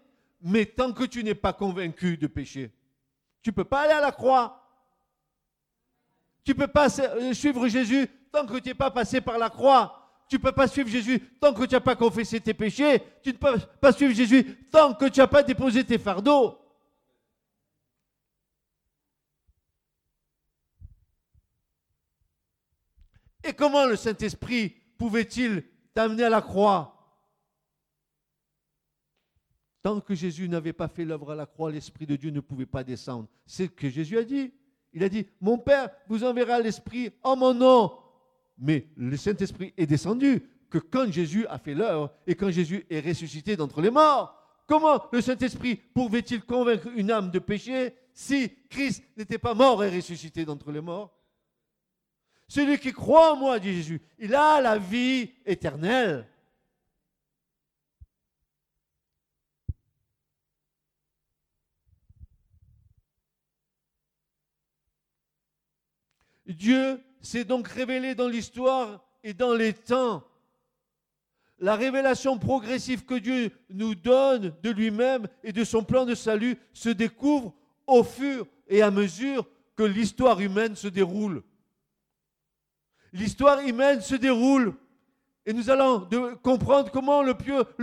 Mais 0.48 0.68
tant 0.68 0.94
que 0.94 1.06
tu 1.06 1.24
n'es 1.24 1.34
pas 1.34 1.54
convaincu 1.54 2.18
de 2.18 2.28
péché, 2.28 2.72
tu 3.42 3.50
ne 3.50 3.56
peux 3.56 3.64
pas 3.64 3.82
aller 3.82 3.94
à 3.94 4.00
la 4.00 4.12
croix. 4.12 4.62
Tu 6.44 6.52
ne 6.52 6.58
peux 6.58 6.68
pas 6.68 6.88
euh, 7.00 7.34
suivre 7.34 7.68
Jésus 7.68 8.08
tant 8.32 8.46
que 8.46 8.60
tu 8.60 8.70
n'es 8.70 8.76
pas 8.76 8.92
passé 8.92 9.22
par 9.22 9.40
la 9.40 9.50
croix. 9.50 10.24
Tu 10.30 10.36
ne 10.36 10.42
peux 10.42 10.52
pas 10.52 10.68
suivre 10.68 10.88
Jésus 10.88 11.20
tant 11.42 11.52
que 11.52 11.66
tu 11.66 11.74
n'as 11.74 11.80
pas 11.80 11.96
confessé 11.96 12.40
tes 12.40 12.54
péchés. 12.54 13.02
Tu 13.24 13.30
ne 13.30 13.38
peux 13.38 13.58
pas 13.82 13.92
suivre 13.92 14.14
Jésus 14.14 14.68
tant 14.72 14.94
que 14.94 15.06
tu 15.06 15.20
n'as 15.20 15.26
pas 15.26 15.42
déposé 15.42 15.84
tes 15.84 15.98
fardeaux. 15.98 16.60
Et 23.44 23.54
comment 23.54 23.88
le 23.88 23.96
Saint-Esprit 23.96 24.76
pouvait-il 25.00 25.64
t'amener 25.96 26.26
à 26.26 26.30
la 26.30 26.42
croix? 26.44 26.95
Tant 29.86 30.00
que 30.00 30.16
Jésus 30.16 30.50
n'avait 30.50 30.74
pas 30.74 30.88
fait 30.88 31.06
l'œuvre 31.06 31.34
à 31.34 31.36
la 31.36 31.46
croix, 31.46 31.70
l'Esprit 31.70 32.08
de 32.08 32.16
Dieu 32.16 32.32
ne 32.32 32.40
pouvait 32.40 32.66
pas 32.66 32.84
descendre. 32.84 33.28
C'est 33.46 33.66
ce 33.66 33.70
que 33.70 33.88
Jésus 33.88 34.18
a 34.18 34.24
dit. 34.24 34.52
Il 34.94 35.04
a 35.04 35.10
dit, 35.10 35.28
mon 35.40 35.60
Père 35.60 35.92
vous 36.08 36.24
enverra 36.24 36.60
l'Esprit 36.60 37.12
en 37.22 37.36
mon 37.36 37.54
nom. 37.54 37.92
Mais 38.58 38.88
le 38.98 39.16
Saint-Esprit 39.16 39.76
est 39.78 39.86
descendu 39.86 40.42
que 40.72 40.80
quand 40.80 41.12
Jésus 41.12 41.46
a 41.46 41.60
fait 41.60 41.76
l'œuvre 41.76 42.12
et 42.26 42.34
quand 42.34 42.50
Jésus 42.50 42.84
est 42.90 43.00
ressuscité 43.00 43.56
d'entre 43.56 43.80
les 43.80 43.92
morts. 43.92 44.36
Comment 44.66 45.06
le 45.12 45.22
Saint-Esprit 45.22 45.76
pouvait-il 45.76 46.42
convaincre 46.42 46.88
une 46.96 47.12
âme 47.12 47.30
de 47.30 47.38
péché 47.38 47.94
si 48.12 48.50
Christ 48.72 49.04
n'était 49.16 49.38
pas 49.38 49.54
mort 49.54 49.84
et 49.84 49.96
ressuscité 49.96 50.46
d'entre 50.46 50.72
les 50.72 50.82
morts? 50.82 51.16
Celui 52.48 52.80
qui 52.80 52.92
croit 52.92 53.34
en 53.34 53.36
moi, 53.36 53.60
dit 53.60 53.72
Jésus, 53.72 54.02
il 54.18 54.34
a 54.34 54.60
la 54.62 54.80
vie 54.80 55.30
éternelle. 55.46 56.28
Dieu 66.48 67.02
s'est 67.22 67.46
donc 67.46 67.68
révélé 67.68 68.16
dans 68.16 68.28
l'histoire 68.28 69.04
et 69.24 69.34
dans 69.34 69.54
les 69.54 69.74
temps. 69.74 70.24
La 71.60 71.76
révélation 71.76 72.38
progressive 72.38 73.06
que 73.06 73.16
Dieu 73.16 73.52
nous 73.70 73.96
donne 73.96 74.54
de 74.62 74.70
lui-même 74.70 75.28
et 75.44 75.54
de 75.54 75.64
son 75.64 75.84
plan 75.84 76.06
de 76.06 76.14
salut 76.16 76.58
se 76.74 76.90
découvre 76.90 77.54
au 77.88 78.04
fur 78.04 78.46
et 78.68 78.82
à 78.82 78.92
mesure 78.92 79.48
que 79.76 79.84
l'histoire 79.84 80.42
humaine 80.42 80.76
se 80.76 80.88
déroule 80.88 81.44
l'histoire 83.16 83.62
humaine 83.62 84.02
se 84.02 84.16
déroule. 84.16 84.76
Et 85.46 85.54
nous 85.54 85.70
allons 85.70 86.08
comprendre 86.44 86.92
comment 86.92 87.22
le, 87.24 87.34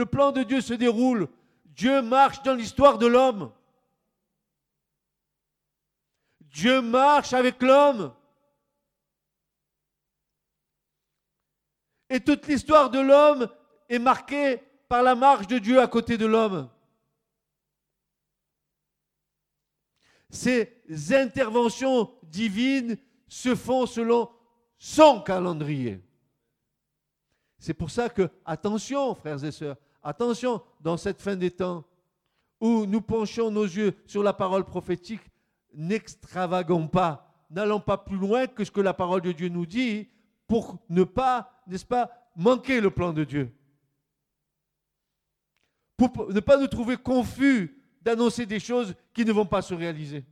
plan 0.05 0.33
de 0.33 0.43
Dieu 0.43 0.61
se 0.61 0.75
déroule. 0.75 1.29
Dieu 1.67 2.03
marche 2.03 2.43
dans 2.43 2.55
l'histoire 2.55 2.99
de 2.99 3.07
l'homme. 3.07 3.51
Dieu 6.41 6.83
marche 6.83 7.33
avec 7.33 7.63
l'homme. 7.63 8.13
Et 12.13 12.21
toute 12.21 12.47
l'histoire 12.47 12.91
de 12.91 13.01
l'homme 13.01 13.49
est 13.89 13.99
marquée 13.99 14.61
par 14.87 15.03
la 15.03 15.15
marche 15.15 15.47
de 15.47 15.57
Dieu 15.57 15.81
à 15.81 15.87
côté 15.87 16.19
de 16.19 16.27
l'homme. 16.27 16.69
Ces 20.29 20.83
interventions 21.11 22.13
divines 22.23 22.99
se 23.27 23.55
font 23.55 23.87
selon 23.87 24.29
son 24.77 25.23
calendrier. 25.23 26.05
C'est 27.59 27.73
pour 27.73 27.91
ça 27.91 28.11
que, 28.11 28.29
attention, 28.45 29.15
frères 29.15 29.43
et 29.43 29.51
sœurs, 29.51 29.79
attention, 30.03 30.63
dans 30.83 30.99
cette 30.99 31.23
fin 31.23 31.35
des 31.35 31.51
temps, 31.51 31.83
où 32.61 32.85
nous 32.85 33.01
penchons 33.01 33.51
nos 33.51 33.65
yeux 33.65 33.97
sur 34.05 34.23
la 34.23 34.35
parole 34.35 34.67
prophétique, 34.67 35.23
n'extravagons 35.73 36.89
pas, 36.89 37.47
n'allons 37.49 37.81
pas 37.81 37.97
plus 37.97 38.19
loin 38.19 38.47
que 38.49 38.65
ce 38.65 38.71
que 38.71 38.83
la 38.83 38.93
parole 38.93 39.23
de 39.23 39.33
Dieu 39.33 39.49
nous 39.49 39.65
dit, 39.65 40.11
pour 40.47 40.77
ne 40.91 41.05
pas, 41.05 41.52
n'est-ce 41.67 41.85
pas, 41.85 42.11
manquer 42.37 42.81
le 42.81 42.91
plan 42.91 43.13
de 43.13 43.25
Dieu. 43.25 43.53
Pour 45.97 46.33
ne 46.33 46.41
pas 46.41 46.57
nous 46.57 46.67
trouver 46.67 46.97
confus 46.97 47.83
d'annoncer 48.01 48.47
des 48.47 48.61
choses 48.61 48.95
qui 49.15 49.25
ne 49.25 49.33
vont 49.33 49.47
pas 49.47 49.63
se 49.63 49.75
réaliser. 49.75 50.25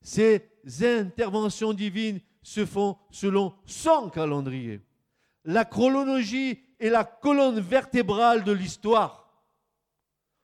Ces 0.00 0.50
interventions 0.80 1.72
divines 1.72 2.20
se 2.42 2.66
font 2.66 2.98
selon 3.10 3.54
son 3.66 4.10
calendrier. 4.10 4.80
La 5.44 5.64
chronologie 5.64 6.60
est 6.80 6.90
la 6.90 7.04
colonne 7.04 7.60
vertébrale 7.60 8.42
de 8.42 8.52
l'histoire. 8.52 9.44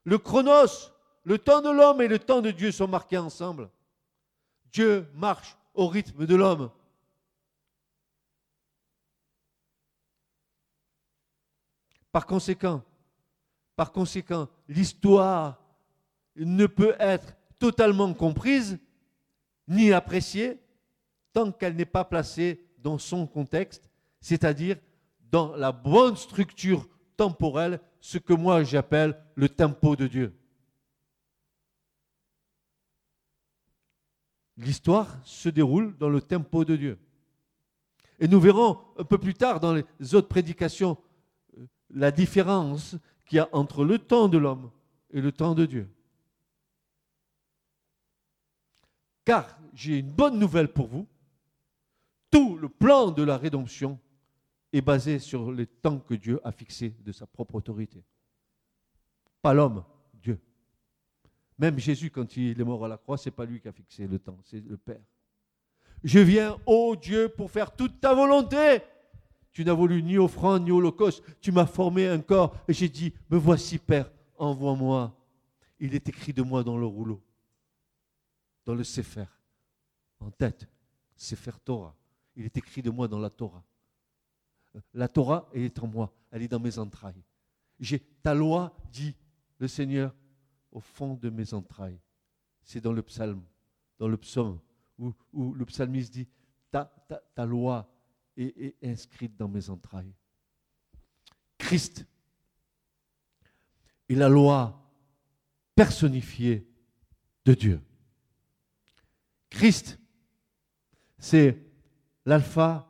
Le 0.05 0.19
chronos, 0.19 0.93
le 1.25 1.39
temps 1.39 1.61
de 1.61 1.71
l'homme 1.71 2.01
et 2.01 2.09
le 2.09 2.19
temps 2.19 2.41
de 2.41 2.53
Dieu 2.53 2.71
sont 2.71 2.89
marqués 2.89 3.19
ensemble. 3.19 3.69
Dieu 4.73 5.07
marche 5.15 5.57
au 5.75 5.89
rythme 5.89 6.27
de 6.27 6.35
l'homme. 6.35 6.71
Par 12.11 12.27
conséquent, 12.27 12.83
par 13.77 13.93
conséquent, 13.93 14.49
l'histoire 14.69 15.61
ne 16.37 16.67
peut 16.67 16.97
être 16.99 17.37
totalement 17.59 18.13
comprise 18.15 18.79
ni 19.69 19.93
appréciée 19.93 20.59
tant 21.33 21.53
qu'elle 21.53 21.77
n'est 21.77 21.85
pas 21.85 22.05
placée 22.05 22.67
dans 22.79 22.99
son 22.99 23.27
contexte, 23.27 23.91
c'est-à-dire 24.21 24.77
dans 25.31 25.55
la 25.55 25.73
bonne 25.73 26.17
structure 26.17 26.89
temporelle, 27.17 27.81
ce 28.01 28.19
que 28.19 28.33
moi 28.33 28.65
j'appelle 28.65 29.17
le 29.35 29.49
tempo 29.49 29.95
de 29.97 30.07
Dieu. 30.07 30.35
L'histoire 34.59 35.17
se 35.25 35.49
déroule 35.49 35.97
dans 35.99 36.09
le 36.09 36.21
tempo 36.21 36.65
de 36.65 36.77
Dieu. 36.77 36.99
Et 38.19 38.27
nous 38.27 38.41
verrons 38.41 38.81
un 38.99 39.05
peu 39.05 39.17
plus 39.17 39.35
tard 39.35 39.61
dans 39.61 39.73
les 39.73 40.15
autres 40.15 40.29
prédications 40.29 40.99
euh, 41.57 41.67
la 41.91 42.11
différence 42.11 42.97
qu'il 43.25 43.37
y 43.37 43.41
a 43.41 43.49
entre 43.53 43.85
le 43.85 43.99
temps 43.99 44.29
de 44.29 44.37
l'homme 44.37 44.71
et 45.11 45.21
le 45.21 45.31
temps 45.31 45.55
de 45.55 45.65
Dieu. 45.65 45.89
Car 49.25 49.59
j'ai 49.75 49.99
une 49.99 50.11
bonne 50.11 50.39
nouvelle 50.39 50.73
pour 50.73 50.89
vous. 50.89 51.07
Tout 52.31 52.57
le 52.57 52.69
plan 52.69 53.13
de 53.13 53.23
la 53.23 53.37
rédemption 53.37 53.99
est 54.73 54.81
basé 54.81 55.21
sur 55.21 55.53
les 55.53 55.67
temps 55.67 56.01
que 56.01 56.15
Dieu 56.15 56.41
a 56.45 56.51
fixés 56.51 56.95
de 57.05 57.13
sa 57.13 57.27
propre 57.27 57.55
autorité. 57.55 58.03
Pas 59.41 59.55
l'homme. 59.55 59.85
Même 61.59 61.79
Jésus, 61.79 62.11
quand 62.11 62.37
il 62.37 62.61
est 62.61 62.65
mort 62.65 62.85
à 62.85 62.89
la 62.89 62.97
croix, 62.97 63.19
ce 63.19 63.29
n'est 63.29 63.35
pas 63.35 63.45
lui 63.45 63.61
qui 63.61 63.69
a 63.69 63.73
fixé 63.73 64.07
le 64.07 64.19
temps, 64.19 64.39
c'est 64.45 64.61
le 64.61 64.77
Père. 64.77 65.03
Je 66.05 66.21
viens, 66.21 66.57
ô 66.67 66.95
Dieu, 66.95 67.29
pour 67.29 67.51
faire 67.51 67.75
toute 67.75 68.01
ta 68.01 68.15
volonté. 68.15 68.83
Tu 69.53 69.65
n'as 69.65 69.73
voulu 69.73 70.03
ni 70.03 70.17
offrande 70.19 70.63
ni 70.63 70.71
holocauste. 70.71 71.23
Tu 71.41 71.51
m'as 71.51 71.67
formé 71.67 72.07
un 72.07 72.21
corps 72.21 72.55
et 72.69 72.73
j'ai 72.73 72.89
dit, 72.89 73.13
me 73.29 73.37
voici, 73.37 73.79
Père, 73.79 74.11
envoie-moi. 74.37 75.15
Il 75.81 75.95
est 75.95 76.09
écrit 76.09 76.33
de 76.33 76.43
moi 76.43 76.63
dans 76.63 76.79
le 76.79 76.87
rouleau, 76.87 77.21
dans 78.65 78.75
le 78.75 78.85
Sefer, 78.85 79.27
en 80.21 80.31
tête, 80.31 80.69
Sefer 81.17 81.53
Torah. 81.65 81.95
Il 82.37 82.45
est 82.45 82.57
écrit 82.57 82.83
de 82.83 82.91
moi 82.91 83.09
dans 83.09 83.19
la 83.19 83.31
Torah. 83.31 83.65
La 84.95 85.09
Torah 85.09 85.49
est 85.53 85.79
en 85.81 85.87
moi, 85.87 86.13
elle 86.31 86.43
est 86.43 86.49
dans 86.49 86.61
mes 86.61 86.79
entrailles. 86.79 87.23
J'ai 87.81 88.01
ta 88.01 88.35
loi, 88.35 88.77
dit 88.93 89.15
le 89.59 89.69
Seigneur, 89.69 90.15
au 90.71 90.81
fond 90.81 91.15
de 91.15 91.31
mes 91.31 91.55
entrailles. 91.55 92.01
C'est 92.63 92.81
dans 92.81 92.93
le 92.93 93.03
psaume, 93.03 93.43
dans 93.99 94.09
le 94.09 94.17
psaume 94.17 94.61
où, 94.99 95.55
le 95.55 95.65
psalmiste 95.65 96.13
dit, 96.13 96.29
ta, 96.71 96.85
ta, 97.35 97.47
loi 97.47 97.89
est, 98.37 98.77
est 98.83 98.91
inscrite 98.91 99.37
dans 99.37 99.49
mes 99.49 99.71
entrailles. 99.71 100.13
Christ 101.57 102.07
est 104.09 104.15
la 104.15 104.29
loi 104.29 104.93
personnifiée 105.75 106.69
de 107.45 107.55
Dieu. 107.55 107.81
Christ, 109.51 109.99
c'est 111.19 111.59
l'alpha 112.25 112.87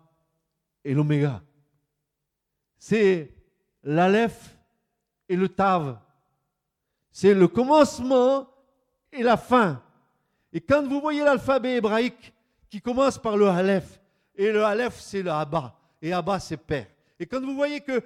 et 0.85 0.95
l'oméga. 0.95 1.43
C'est 2.79 3.35
l'aleph 3.83 4.59
et 5.29 5.37
le 5.37 5.49
tav. 5.49 6.01
C'est 7.21 7.35
le 7.35 7.49
commencement 7.49 8.47
et 9.13 9.25
la 9.25 9.37
fin. 9.37 9.83
Et 10.53 10.61
quand 10.61 10.87
vous 10.87 11.01
voyez 11.01 11.25
l'alphabet 11.25 11.75
hébraïque 11.75 12.33
qui 12.71 12.81
commence 12.81 13.19
par 13.19 13.37
le 13.37 13.49
Aleph, 13.49 14.01
et 14.37 14.53
le 14.53 14.63
Aleph 14.63 15.01
c'est 15.01 15.23
le 15.23 15.33
Abba, 15.33 15.75
et 16.01 16.13
Abba 16.13 16.39
c'est 16.39 16.57
Père. 16.57 16.87
Et 17.19 17.27
quand 17.27 17.41
vous 17.41 17.57
voyez 17.57 17.81
que 17.81 18.01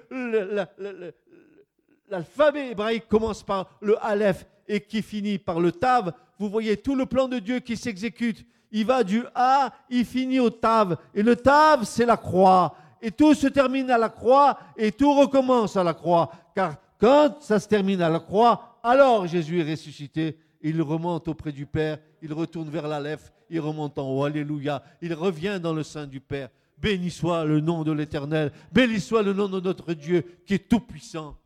l'alphabet 2.09 2.71
hébraïque 2.71 3.07
commence 3.07 3.43
par 3.43 3.69
le 3.81 4.03
Aleph 4.03 4.47
et 4.67 4.81
qui 4.81 5.03
finit 5.03 5.37
par 5.37 5.59
le 5.59 5.71
Tav, 5.71 6.11
vous 6.39 6.49
voyez 6.49 6.75
tout 6.77 6.95
le 6.95 7.05
plan 7.05 7.27
de 7.27 7.37
Dieu 7.37 7.59
qui 7.59 7.77
s'exécute. 7.77 8.43
Il 8.71 8.87
va 8.87 9.03
du 9.03 9.23
A, 9.35 9.71
il 9.91 10.05
finit 10.05 10.39
au 10.39 10.49
Tav. 10.49 10.97
Et 11.13 11.21
le 11.21 11.35
Tav, 11.35 11.83
c'est 11.83 12.07
la 12.07 12.17
croix. 12.17 12.75
Et 12.99 13.11
tout 13.11 13.35
se 13.35 13.45
termine 13.45 13.91
à 13.91 13.99
la 13.99 14.09
croix 14.09 14.57
et 14.75 14.91
tout 14.91 15.13
recommence 15.13 15.77
à 15.77 15.83
la 15.83 15.93
croix. 15.93 16.31
Car 16.55 16.77
quand 16.99 17.39
ça 17.41 17.59
se 17.59 17.67
termine 17.67 18.01
à 18.01 18.09
la 18.09 18.19
croix, 18.19 18.72
alors 18.83 19.25
Jésus 19.25 19.59
est 19.59 19.71
ressuscité 19.71 20.37
il 20.63 20.81
remonte 20.81 21.27
auprès 21.27 21.51
du 21.51 21.65
Père, 21.65 21.99
il 22.21 22.33
retourne 22.33 22.69
vers 22.69 22.87
l'Aleph, 22.87 23.31
il 23.49 23.59
remonte 23.59 23.99
en 23.99 24.09
haut, 24.09 24.23
Alléluia, 24.23 24.81
il 25.01 25.13
revient 25.13 25.59
dans 25.61 25.73
le 25.73 25.83
sein 25.83 26.07
du 26.07 26.21
Père. 26.21 26.49
Béni 26.77 27.11
soit 27.11 27.43
le 27.43 27.59
nom 27.59 27.83
de 27.83 27.91
l'Éternel, 27.91 28.51
béni 28.71 28.99
soit 28.99 29.21
le 29.21 29.33
nom 29.33 29.49
de 29.49 29.59
notre 29.59 29.93
Dieu 29.93 30.21
qui 30.45 30.53
est 30.55 30.69
tout-puissant. 30.69 31.37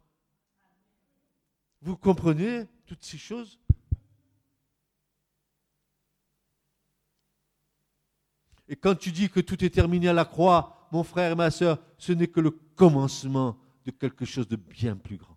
Vous 1.81 1.97
comprenez 1.97 2.65
toutes 2.85 3.03
ces 3.03 3.17
choses? 3.17 3.59
Et 8.69 8.75
quand 8.75 8.95
tu 8.95 9.11
dis 9.11 9.29
que 9.29 9.39
tout 9.39 9.63
est 9.63 9.69
terminé 9.69 10.09
à 10.09 10.13
la 10.13 10.25
croix, 10.25 10.87
mon 10.91 11.03
frère 11.03 11.31
et 11.31 11.35
ma 11.35 11.49
soeur, 11.49 11.79
ce 11.97 12.11
n'est 12.11 12.27
que 12.27 12.39
le 12.39 12.51
commencement 12.51 13.57
de 13.85 13.91
quelque 13.91 14.25
chose 14.25 14.47
de 14.47 14.57
bien 14.57 14.95
plus 14.95 15.17
grand. 15.17 15.36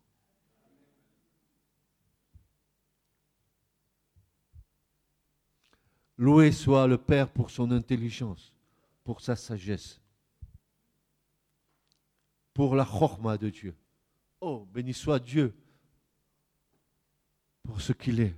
Loué 6.20 6.52
soit 6.52 6.87
le 6.87 6.98
Père 6.98 7.33
pour 7.33 7.50
son 7.50 7.70
intelligence, 7.70 8.52
pour 9.04 9.22
sa 9.22 9.37
sagesse, 9.37 10.02
pour 12.52 12.74
la 12.76 12.85
chorma 12.85 13.38
de 13.38 13.48
Dieu. 13.48 13.74
Oh, 14.38 14.68
béni 14.70 14.92
soit 14.92 15.18
Dieu 15.18 15.56
pour 17.62 17.80
ce 17.80 17.94
qu'il 17.94 18.20
est. 18.20 18.35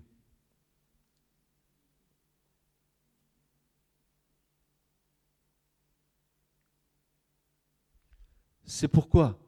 C'est 8.63 8.87
pourquoi 8.87 9.41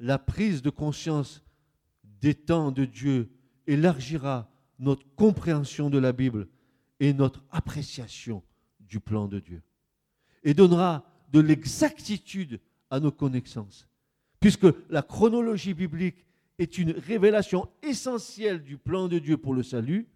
la 0.00 0.18
prise 0.18 0.62
de 0.62 0.70
conscience 0.70 1.44
des 2.02 2.34
temps 2.34 2.72
de 2.72 2.84
Dieu 2.84 3.32
élargira 3.68 4.50
notre 4.80 5.06
compréhension 5.14 5.90
de 5.90 5.98
la 5.98 6.12
Bible 6.12 6.48
et 7.02 7.12
notre 7.12 7.42
appréciation 7.50 8.44
du 8.78 9.00
plan 9.00 9.26
de 9.26 9.40
Dieu. 9.40 9.60
Et 10.44 10.54
donnera 10.54 11.04
de 11.32 11.40
l'exactitude 11.40 12.60
à 12.90 13.00
nos 13.00 13.10
connaissances. 13.10 13.88
Puisque 14.38 14.68
la 14.88 15.02
chronologie 15.02 15.74
biblique 15.74 16.24
est 16.58 16.78
une 16.78 16.92
révélation 16.92 17.68
essentielle 17.82 18.62
du 18.62 18.78
plan 18.78 19.08
de 19.08 19.18
Dieu 19.18 19.36
pour 19.36 19.52
le 19.52 19.64
salut, 19.64 20.06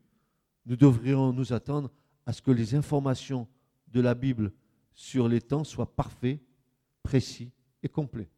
nous 0.65 0.77
devrions 0.77 1.33
nous 1.33 1.53
attendre 1.53 1.91
à 2.25 2.33
ce 2.33 2.41
que 2.41 2.53
les 2.53 2.77
informations 2.77 3.49
de 3.89 4.01
la 4.01 4.15
Bible 4.15 4.53
sur 4.95 5.27
les 5.27 5.41
temps 5.41 5.65
soient 5.65 5.93
parfaits, 5.97 6.39
précis 7.03 7.51
et 7.83 7.89
complets. 7.89 8.31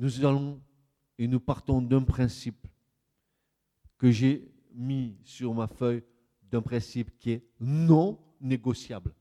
Nous 0.00 0.24
allons 0.24 0.58
et 1.18 1.28
nous 1.28 1.40
partons 1.40 1.82
d'un 1.82 2.00
principe 2.00 2.66
que 3.98 4.10
j'ai 4.10 4.50
mis 4.72 5.18
sur 5.24 5.52
ma 5.52 5.66
feuille, 5.66 6.02
d'un 6.50 6.62
principe 6.62 7.18
qui 7.18 7.32
est 7.32 7.44
non 7.60 8.18
négociable. 8.40 9.12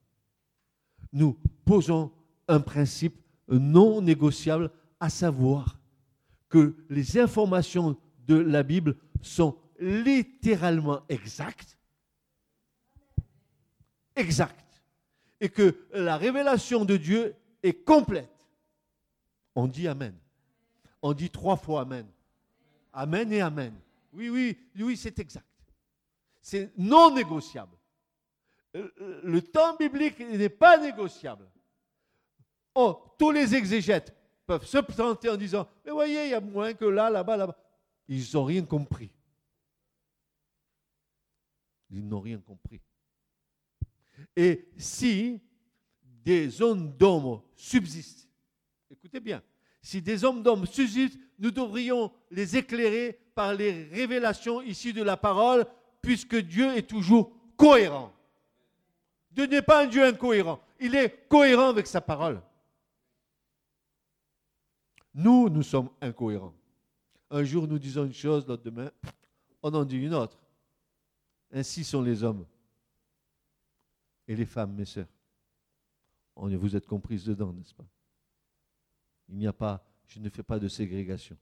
Nous 1.12 1.38
posons 1.65 2.13
un 2.48 2.62
principe 2.62 3.20
non 3.50 4.02
négociable, 4.02 4.72
à 5.02 5.10
savoir 5.10 5.82
que 6.48 6.78
les 6.89 7.20
informations 7.20 7.98
de 8.26 8.36
la 8.36 8.63
Bible 8.63 8.96
sont 9.22 9.58
littéralement 9.82 11.02
exactes, 11.10 11.78
exactes, 14.15 14.82
et 15.42 15.50
que 15.50 15.76
la 15.94 16.15
révélation 16.15 16.86
de 16.86 16.96
Dieu 16.96 17.36
est 17.63 17.84
complète. 17.84 18.48
On 19.56 19.68
dit 19.68 19.86
Amen 19.86 20.15
on 21.01 21.13
dit 21.13 21.29
trois 21.29 21.57
fois 21.57 21.81
Amen. 21.81 22.07
Amen 22.93 23.31
et 23.31 23.41
Amen. 23.41 23.73
Oui, 24.13 24.29
oui, 24.29 24.57
oui, 24.77 24.97
c'est 24.97 25.17
exact. 25.19 25.45
C'est 26.41 26.71
non 26.77 27.13
négociable. 27.13 27.77
Euh, 28.75 28.91
euh, 29.01 29.21
le 29.23 29.41
temps 29.41 29.75
biblique 29.75 30.19
n'est 30.19 30.49
pas 30.49 30.77
négociable. 30.77 31.47
Oh, 32.75 33.01
tous 33.17 33.31
les 33.31 33.55
exégètes 33.55 34.15
peuvent 34.45 34.65
se 34.65 34.77
planter 34.77 35.29
en 35.29 35.38
disant, 35.38 35.67
mais 35.85 35.91
voyez, 35.91 36.25
il 36.25 36.29
y 36.31 36.33
a 36.33 36.41
moins 36.41 36.73
que 36.73 36.85
là, 36.85 37.09
là-bas, 37.09 37.38
là-bas. 37.38 37.57
Ils 38.07 38.25
n'ont 38.33 38.45
rien 38.45 38.63
compris. 38.63 39.12
Ils 41.91 42.07
n'ont 42.07 42.19
rien 42.19 42.39
compris. 42.39 42.81
Et 44.35 44.69
si 44.77 45.41
des 46.01 46.49
zones 46.49 46.95
d'ombre 46.97 47.43
subsistent, 47.55 48.27
écoutez 48.89 49.19
bien, 49.19 49.41
si 49.82 50.02
des 50.02 50.24
hommes 50.24 50.44
d'hommes 50.44 50.65
suscitent, 50.65 51.20
nous 51.38 51.52
devrions 51.52 52.12
les 52.32 52.58
éclairer 52.58 53.20
par 53.34 53.54
les 53.54 53.86
révélations 53.86 54.62
ici 54.62 54.92
de 54.92 55.02
la 55.04 55.15
parole, 55.15 55.65
puisque 56.02 56.36
Dieu 56.36 56.76
est 56.76 56.88
toujours 56.88 57.32
cohérent. 57.56 58.13
Dieu 59.32 59.46
n'est 59.46 59.62
pas 59.62 59.84
un 59.84 59.88
Dieu 59.88 60.04
incohérent. 60.04 60.60
Il 60.80 60.96
est 60.96 61.28
cohérent 61.28 61.70
avec 61.70 61.88
sa 61.88 62.02
parole. 62.02 62.42
Nous, 65.13 65.50
nous 65.50 65.63
sommes 65.63 65.89
incohérents. 66.02 66.54
Un 67.30 67.44
jour, 67.44 67.68
nous 67.68 67.80
disons 67.80 68.06
une 68.06 68.13
chose, 68.13 68.48
l'autre 68.48 68.63
demain, 68.63 68.92
on 69.62 69.74
en 69.74 69.86
dit 69.86 69.98
une 69.98 70.13
autre. 70.13 70.38
Ainsi 71.52 71.84
sont 71.84 72.02
les 72.02 72.24
hommes 72.24 72.46
et 74.28 74.36
les 74.36 74.46
femmes, 74.46 74.74
mes 74.74 74.86
sœurs. 74.86 75.08
Vous 76.36 76.76
êtes 76.76 76.86
comprises 76.86 77.26
dedans, 77.26 77.52
n'est-ce 77.54 77.74
pas? 77.74 77.86
Il 79.30 79.38
n'y 79.38 79.48
a 79.48 79.54
pas, 79.54 79.86
je 80.08 80.20
ne 80.20 80.30
fais 80.30 80.44
pas 80.44 80.60
de 80.60 80.68
ségrégation. 80.68 81.38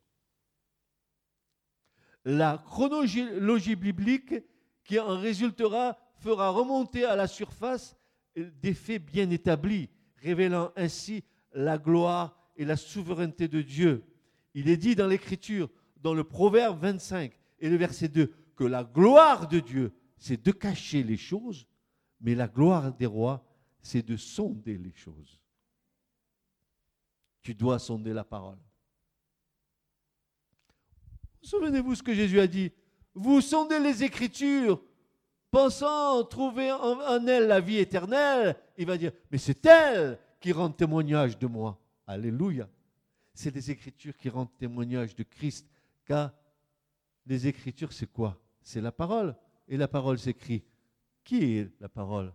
la 2.27 2.57
chronologie 2.57 3.77
biblique 3.77 4.33
qui 4.83 4.99
en 4.99 5.17
résultera 5.17 5.97
fera 6.19 6.49
remonter 6.49 7.05
à 7.05 7.15
la 7.15 7.25
surface 7.25 7.95
des 8.35 8.73
faits 8.73 9.05
bien 9.05 9.29
établis, 9.29 9.89
révélant 10.17 10.73
ainsi 10.75 11.23
la 11.53 11.77
gloire 11.77 12.37
et 12.57 12.65
la 12.65 12.75
souveraineté 12.75 13.47
de 13.47 13.61
Dieu. 13.61 14.03
Il 14.53 14.69
est 14.69 14.75
dit 14.75 14.93
dans 14.93 15.07
l'Écriture, 15.07 15.69
dans 16.01 16.13
le 16.13 16.25
Proverbe 16.25 16.81
25 16.81 17.31
et 17.59 17.69
le 17.69 17.77
verset 17.77 18.09
2, 18.09 18.33
que 18.57 18.65
la 18.65 18.83
gloire 18.83 19.47
de 19.47 19.61
Dieu, 19.61 19.93
c'est 20.17 20.43
de 20.43 20.51
cacher 20.51 21.03
les 21.03 21.17
choses, 21.17 21.65
mais 22.19 22.35
la 22.35 22.49
gloire 22.49 22.93
des 22.93 23.05
rois, 23.05 23.45
c'est 23.81 24.05
de 24.05 24.17
sonder 24.17 24.77
les 24.77 24.93
choses. 24.93 25.39
Tu 27.47 27.53
dois 27.53 27.79
sonder 27.79 28.11
la 28.11 28.25
parole. 28.25 28.57
Souvenez-vous 31.41 31.95
ce 31.95 32.03
que 32.03 32.13
Jésus 32.13 32.41
a 32.41 32.45
dit. 32.45 32.73
Vous 33.13 33.39
sondez 33.39 33.79
les 33.79 34.03
Écritures, 34.03 34.83
pensant 35.49 36.25
trouver 36.25 36.73
en, 36.73 37.25
elle 37.25 37.47
la 37.47 37.61
vie 37.61 37.77
éternelle. 37.77 38.57
Il 38.77 38.85
va 38.85 38.97
dire, 38.97 39.13
mais 39.31 39.37
c'est 39.37 39.65
elle 39.65 40.19
qui 40.41 40.51
rend 40.51 40.69
témoignage 40.71 41.39
de 41.39 41.47
moi. 41.47 41.79
Alléluia. 42.05 42.67
C'est 43.33 43.55
les 43.55 43.71
Écritures 43.71 44.17
qui 44.17 44.27
rendent 44.27 44.57
témoignage 44.57 45.15
de 45.15 45.23
Christ. 45.23 45.69
Car 46.03 46.33
les 47.25 47.47
Écritures, 47.47 47.93
c'est 47.93 48.11
quoi? 48.11 48.37
C'est 48.61 48.81
la 48.81 48.91
parole. 48.91 49.33
Et 49.69 49.77
la 49.77 49.87
parole 49.87 50.19
s'écrit. 50.19 50.65
Qui 51.23 51.59
est 51.59 51.71
la 51.79 51.87
parole? 51.87 52.33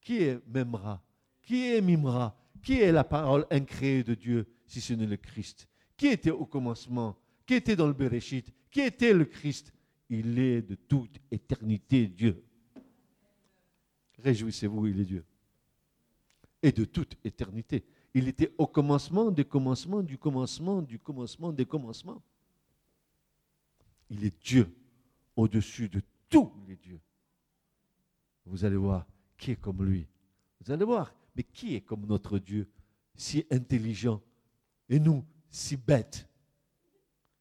Qui 0.00 0.22
est 0.22 0.40
Memra? 0.46 1.02
Qui 1.42 1.74
est 1.74 1.80
Mimra? 1.80 2.36
Qui 2.64 2.80
est 2.80 2.92
la 2.92 3.04
parole 3.04 3.46
incréée 3.50 4.02
de 4.02 4.14
Dieu, 4.14 4.48
si 4.66 4.80
ce 4.80 4.94
n'est 4.94 5.06
le 5.06 5.18
Christ? 5.18 5.68
Qui 5.98 6.06
était 6.06 6.30
au 6.30 6.46
commencement? 6.46 7.16
Qui 7.46 7.54
était 7.54 7.76
dans 7.76 7.86
le 7.86 7.92
Bereshit? 7.92 8.50
Qui 8.70 8.80
était 8.80 9.12
le 9.12 9.26
Christ? 9.26 9.72
Il 10.08 10.38
est 10.38 10.62
de 10.62 10.74
toute 10.74 11.20
éternité 11.30 12.06
Dieu. 12.08 12.42
Réjouissez-vous, 14.18 14.86
il 14.86 15.00
est 15.00 15.04
Dieu. 15.04 15.24
Et 16.62 16.72
de 16.72 16.86
toute 16.86 17.16
éternité. 17.22 17.84
Il 18.14 18.28
était 18.28 18.54
au 18.56 18.66
commencement 18.66 19.30
des 19.30 19.44
commencements, 19.44 20.02
du 20.02 20.16
commencement, 20.16 20.80
du 20.80 20.98
commencement 20.98 21.52
des 21.52 21.66
commencements. 21.66 22.22
Il 24.08 24.24
est 24.24 24.42
Dieu 24.42 24.74
au-dessus 25.36 25.90
de 25.90 26.00
tous 26.30 26.50
les 26.66 26.76
dieux. 26.76 27.00
Vous 28.46 28.64
allez 28.64 28.76
voir 28.76 29.06
qui 29.36 29.50
est 29.50 29.56
comme 29.56 29.84
lui. 29.84 30.06
Vous 30.60 30.72
allez 30.72 30.84
voir, 30.84 31.12
mais 31.34 31.42
qui 31.42 31.74
est 31.74 31.80
comme 31.80 32.06
notre 32.06 32.38
Dieu, 32.38 32.68
si 33.14 33.46
intelligent, 33.50 34.20
et 34.88 34.98
nous, 34.98 35.24
si 35.50 35.76
bêtes, 35.76 36.28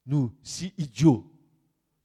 nous, 0.06 0.32
si 0.42 0.74
idiots, 0.78 1.30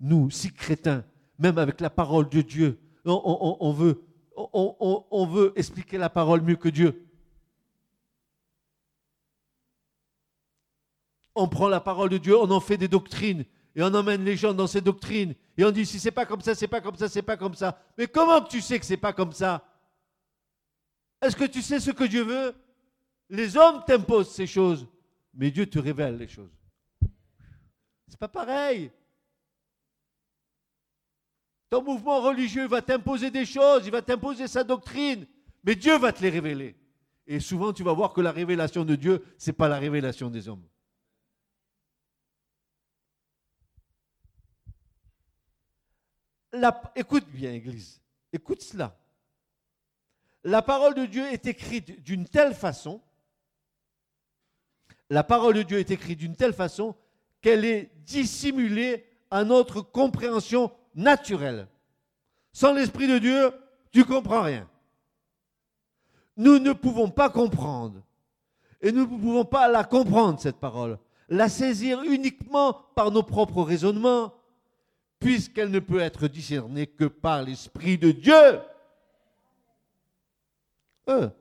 nous, 0.00 0.30
si 0.30 0.52
crétins, 0.52 1.04
même 1.38 1.58
avec 1.58 1.80
la 1.80 1.90
parole 1.90 2.28
de 2.28 2.40
Dieu, 2.40 2.78
on, 3.04 3.72
veut, 3.72 4.02
on 4.36 5.26
veut 5.26 5.52
expliquer 5.56 5.98
la 5.98 6.10
parole 6.10 6.42
mieux 6.42 6.56
que 6.56 6.68
Dieu. 6.68 7.06
On 11.34 11.48
prend 11.48 11.68
la 11.68 11.80
parole 11.80 12.10
de 12.10 12.18
Dieu, 12.18 12.36
on 12.36 12.50
en 12.50 12.60
fait 12.60 12.76
des 12.76 12.88
doctrines, 12.88 13.44
et 13.76 13.82
on 13.82 13.94
emmène 13.94 14.24
les 14.24 14.36
gens 14.36 14.52
dans 14.52 14.66
ces 14.66 14.80
doctrines. 14.80 15.34
Et 15.56 15.64
on 15.64 15.70
dit 15.70 15.86
si 15.86 16.00
c'est 16.00 16.10
pas 16.10 16.26
comme 16.26 16.40
ça, 16.40 16.54
c'est 16.54 16.66
pas 16.66 16.80
comme 16.80 16.96
ça, 16.96 17.08
c'est 17.08 17.22
pas 17.22 17.36
comme 17.36 17.54
ça. 17.54 17.80
Mais 17.96 18.08
comment 18.08 18.40
tu 18.40 18.60
sais 18.60 18.78
que 18.78 18.84
c'est 18.84 18.96
pas 18.96 19.12
comme 19.12 19.32
ça? 19.32 19.64
Est-ce 21.20 21.36
que 21.36 21.44
tu 21.44 21.62
sais 21.62 21.80
ce 21.80 21.90
que 21.90 22.04
Dieu 22.04 22.22
veut? 22.22 22.54
Les 23.28 23.56
hommes 23.56 23.82
t'imposent 23.86 24.30
ces 24.30 24.46
choses, 24.46 24.86
mais 25.34 25.50
Dieu 25.50 25.66
te 25.66 25.78
révèle 25.78 26.16
les 26.16 26.28
choses. 26.28 26.52
C'est 28.06 28.18
pas 28.18 28.28
pareil. 28.28 28.90
Ton 31.70 31.82
mouvement 31.82 32.22
religieux 32.22 32.66
va 32.66 32.80
t'imposer 32.80 33.30
des 33.30 33.44
choses, 33.44 33.84
il 33.84 33.92
va 33.92 34.00
t'imposer 34.00 34.48
sa 34.48 34.64
doctrine, 34.64 35.26
mais 35.64 35.74
Dieu 35.74 35.98
va 35.98 36.12
te 36.12 36.22
les 36.22 36.30
révéler. 36.30 36.76
Et 37.26 37.40
souvent, 37.40 37.74
tu 37.74 37.82
vas 37.82 37.92
voir 37.92 38.14
que 38.14 38.22
la 38.22 38.32
révélation 38.32 38.86
de 38.86 38.94
Dieu, 38.94 39.22
ce 39.36 39.50
n'est 39.50 39.56
pas 39.56 39.68
la 39.68 39.78
révélation 39.78 40.30
des 40.30 40.48
hommes. 40.48 40.64
écoute 46.96 47.26
bien, 47.28 47.52
Église, 47.52 48.00
écoute 48.32 48.62
cela. 48.62 48.98
La 50.48 50.62
parole 50.62 50.94
de 50.94 51.04
Dieu 51.04 51.26
est 51.26 51.46
écrite 51.46 52.02
d'une 52.02 52.24
telle 52.24 52.54
façon, 52.54 53.02
la 55.10 55.22
parole 55.22 55.52
de 55.52 55.62
Dieu 55.62 55.78
est 55.78 55.90
écrite 55.90 56.18
d'une 56.18 56.36
telle 56.36 56.54
façon 56.54 56.96
qu'elle 57.42 57.66
est 57.66 57.90
dissimulée 58.06 59.04
à 59.30 59.44
notre 59.44 59.82
compréhension 59.82 60.72
naturelle. 60.94 61.68
Sans 62.54 62.72
l'Esprit 62.72 63.06
de 63.08 63.18
Dieu, 63.18 63.52
tu 63.92 63.98
ne 63.98 64.04
comprends 64.04 64.40
rien. 64.40 64.66
Nous 66.38 66.58
ne 66.58 66.72
pouvons 66.72 67.10
pas 67.10 67.28
comprendre. 67.28 68.02
Et 68.80 68.90
nous 68.90 69.02
ne 69.02 69.18
pouvons 69.18 69.44
pas 69.44 69.68
la 69.68 69.84
comprendre, 69.84 70.40
cette 70.40 70.56
parole. 70.56 70.98
La 71.28 71.50
saisir 71.50 72.02
uniquement 72.04 72.72
par 72.94 73.10
nos 73.10 73.22
propres 73.22 73.62
raisonnements, 73.62 74.32
puisqu'elle 75.20 75.70
ne 75.70 75.80
peut 75.80 76.00
être 76.00 76.26
discernée 76.26 76.86
que 76.86 77.04
par 77.04 77.42
l'Esprit 77.42 77.98
de 77.98 78.12
Dieu. 78.12 78.60
1, 81.08 81.32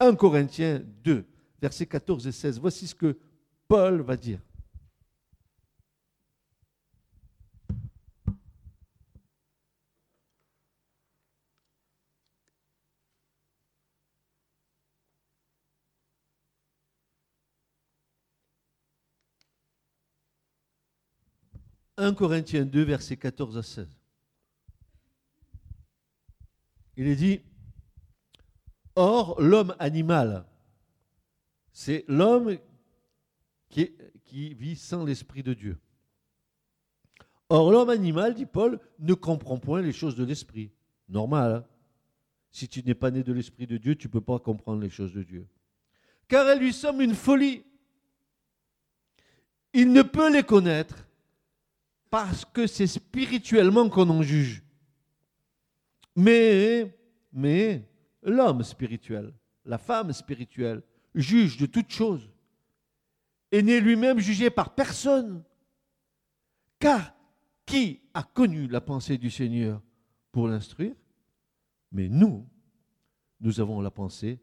1 0.00 0.14
Corinthiens 0.16 0.82
2, 1.04 1.24
versets 1.60 1.86
14 1.86 2.26
et 2.26 2.32
16. 2.32 2.58
Voici 2.60 2.86
ce 2.86 2.94
que 2.94 3.18
Paul 3.68 4.02
va 4.02 4.16
dire. 4.16 4.40
1 22.02 22.14
Corinthiens 22.14 22.64
2, 22.64 22.82
versets 22.82 23.16
14 23.16 23.58
à 23.58 23.62
16. 23.62 23.86
Il 26.96 27.06
est 27.06 27.16
dit, 27.16 27.40
Or, 28.94 29.40
l'homme 29.40 29.74
animal, 29.78 30.44
c'est 31.72 32.04
l'homme 32.08 32.58
qui, 33.68 33.90
vit 34.54 34.76
sans 34.76 35.04
l'Esprit 35.04 35.42
de 35.42 35.54
Dieu. 35.54 35.78
Or, 37.48 37.70
l'homme 37.70 37.90
animal, 37.90 38.34
dit 38.34 38.46
Paul, 38.46 38.78
ne 38.98 39.14
comprend 39.14 39.58
point 39.58 39.82
les 39.82 39.92
choses 39.92 40.16
de 40.16 40.24
l'Esprit. 40.24 40.70
Normal. 41.08 41.52
Hein. 41.52 41.64
si 42.50 42.68
tu 42.68 42.82
n'es 42.82 42.94
pas 42.94 43.10
né 43.10 43.22
de 43.22 43.32
l'Esprit 43.32 43.66
de 43.66 43.76
Dieu, 43.76 43.96
tu 43.96 44.06
ne 44.08 44.12
peux 44.12 44.20
pas 44.20 44.38
comprendre 44.38 44.80
les 44.80 44.90
choses 44.90 45.12
de 45.12 45.22
Dieu. 45.22 45.46
Car 46.28 46.48
elles 46.48 46.60
lui 46.60 46.72
semblent 46.72 47.02
une 47.02 47.14
folie. 47.14 47.64
Il 49.74 49.92
ne 49.92 50.02
peut 50.02 50.32
les 50.32 50.42
connaître 50.42 51.06
parce 52.10 52.44
que 52.44 52.66
c'est 52.66 52.86
spirituellement 52.86 53.88
qu'on 53.88 54.08
en 54.10 54.22
juge. 54.22 54.62
Mais, 56.14 56.94
mais 57.32 57.88
l'homme 58.22 58.62
spirituel, 58.62 59.34
la 59.64 59.78
femme 59.78 60.12
spirituelle, 60.12 60.82
juge 61.14 61.56
de 61.56 61.66
toutes 61.66 61.90
choses 61.90 62.30
et 63.50 63.62
n'est 63.62 63.80
lui-même 63.80 64.18
jugé 64.18 64.50
par 64.50 64.74
personne. 64.74 65.44
Car 66.78 67.14
qui 67.66 68.00
a 68.14 68.22
connu 68.22 68.66
la 68.66 68.80
pensée 68.80 69.18
du 69.18 69.30
Seigneur 69.30 69.82
pour 70.32 70.48
l'instruire? 70.48 70.94
Mais 71.92 72.08
nous, 72.08 72.48
nous 73.40 73.60
avons 73.60 73.80
la 73.80 73.90
pensée 73.90 74.40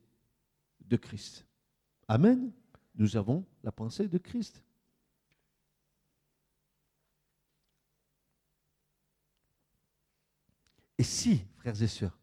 de 0.81 0.95
Christ. 0.95 1.45
Amen. 2.07 2.51
Nous 2.95 3.17
avons 3.17 3.45
la 3.63 3.71
pensée 3.71 4.07
de 4.07 4.17
Christ. 4.17 4.63
Et 10.97 11.03
si, 11.03 11.45
frères 11.57 11.81
et 11.81 11.87
sœurs, 11.87 12.19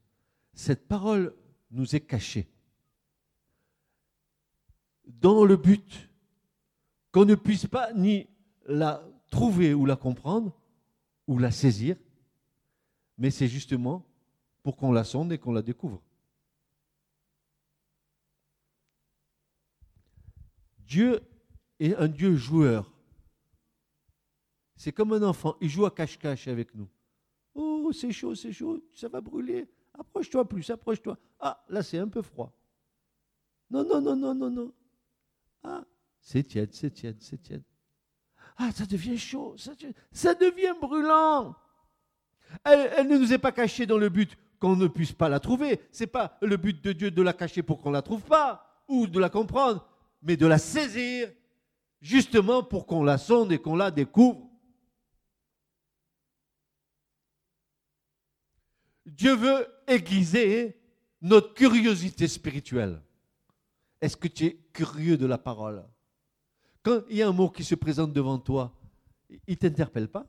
cette 0.52 0.86
parole 0.86 1.34
nous 1.70 1.94
est 1.94 2.00
cachée, 2.00 2.48
dans 5.04 5.44
le 5.44 5.56
but 5.56 6.08
qu'on 7.12 7.24
ne 7.24 7.34
puisse 7.34 7.66
pas 7.66 7.92
ni 7.92 8.28
la 8.66 9.02
trouver 9.30 9.74
ou 9.74 9.86
la 9.86 9.96
comprendre, 9.96 10.56
ou 11.26 11.38
la 11.38 11.50
saisir, 11.50 11.96
mais 13.18 13.30
c'est 13.30 13.48
justement 13.48 14.04
pour 14.62 14.76
qu'on 14.76 14.92
la 14.92 15.04
sonde 15.04 15.32
et 15.32 15.38
qu'on 15.38 15.52
la 15.52 15.62
découvre. 15.62 16.02
Dieu 20.78 21.20
est 21.80 21.94
un 21.96 22.08
Dieu 22.08 22.36
joueur. 22.36 22.92
C'est 24.76 24.92
comme 24.92 25.12
un 25.12 25.22
enfant, 25.22 25.56
il 25.60 25.68
joue 25.68 25.86
à 25.86 25.90
cache-cache 25.90 26.48
avec 26.48 26.74
nous. 26.74 26.88
Oh, 27.54 27.90
c'est 27.92 28.12
chaud, 28.12 28.34
c'est 28.34 28.52
chaud, 28.52 28.82
ça 28.94 29.08
va 29.08 29.20
brûler. 29.20 29.66
Approche-toi 29.98 30.48
plus, 30.48 30.68
approche-toi. 30.70 31.18
Ah, 31.40 31.62
là, 31.68 31.82
c'est 31.82 31.98
un 31.98 32.08
peu 32.08 32.22
froid. 32.22 32.52
Non, 33.70 33.84
non, 33.84 34.00
non, 34.00 34.16
non, 34.16 34.34
non, 34.34 34.50
non. 34.50 34.72
Ah, 35.62 35.84
c'est 36.20 36.42
tiède, 36.44 36.72
c'est 36.72 36.90
tiède, 36.90 37.16
c'est 37.20 37.40
tiède. 37.42 37.62
Ah, 38.56 38.70
ça 38.72 38.86
devient 38.86 39.18
chaud, 39.18 39.56
ça, 39.56 40.34
devient 40.34 40.74
brûlant. 40.80 41.54
Elle, 42.64 42.90
elle, 42.96 43.08
ne 43.08 43.18
nous 43.18 43.32
est 43.32 43.38
pas 43.38 43.52
cachée 43.52 43.86
dans 43.86 43.98
le 43.98 44.08
but 44.08 44.36
qu'on 44.58 44.76
ne 44.76 44.86
puisse 44.86 45.12
pas 45.12 45.28
la 45.28 45.40
trouver. 45.40 45.80
Ce 45.92 46.02
n'est 46.02 46.08
pas 46.08 46.38
le 46.40 46.56
but 46.56 46.82
de 46.82 46.92
Dieu 46.92 47.10
de 47.10 47.22
la 47.22 47.32
cacher 47.32 47.62
pour 47.62 47.80
qu'on 47.80 47.90
ne 47.90 47.96
la 47.96 48.02
trouve 48.02 48.22
pas 48.22 48.82
ou 48.88 49.06
de 49.06 49.18
la 49.18 49.28
comprendre, 49.28 49.86
mais 50.22 50.36
de 50.36 50.46
la 50.46 50.58
saisir 50.58 51.30
justement 52.00 52.62
pour 52.62 52.86
qu'on 52.86 53.02
la 53.02 53.18
sonde 53.18 53.52
et 53.52 53.58
qu'on 53.58 53.76
la 53.76 53.90
découvre. 53.90 54.48
Dieu 59.04 59.34
veut 59.34 59.66
aiguiser 59.86 60.78
notre 61.20 61.54
curiosité 61.54 62.28
spirituelle. 62.28 63.00
Est-ce 64.00 64.16
que 64.16 64.28
tu 64.28 64.44
es 64.44 64.56
curieux 64.72 65.16
de 65.16 65.26
la 65.26 65.38
parole? 65.38 65.84
Quand 66.82 67.02
il 67.10 67.16
y 67.16 67.22
a 67.22 67.28
un 67.28 67.32
mot 67.32 67.50
qui 67.50 67.64
se 67.64 67.74
présente 67.74 68.12
devant 68.12 68.38
toi, 68.38 68.72
il 69.30 69.40
ne 69.48 69.54
t'interpelle 69.54 70.08
pas? 70.08 70.26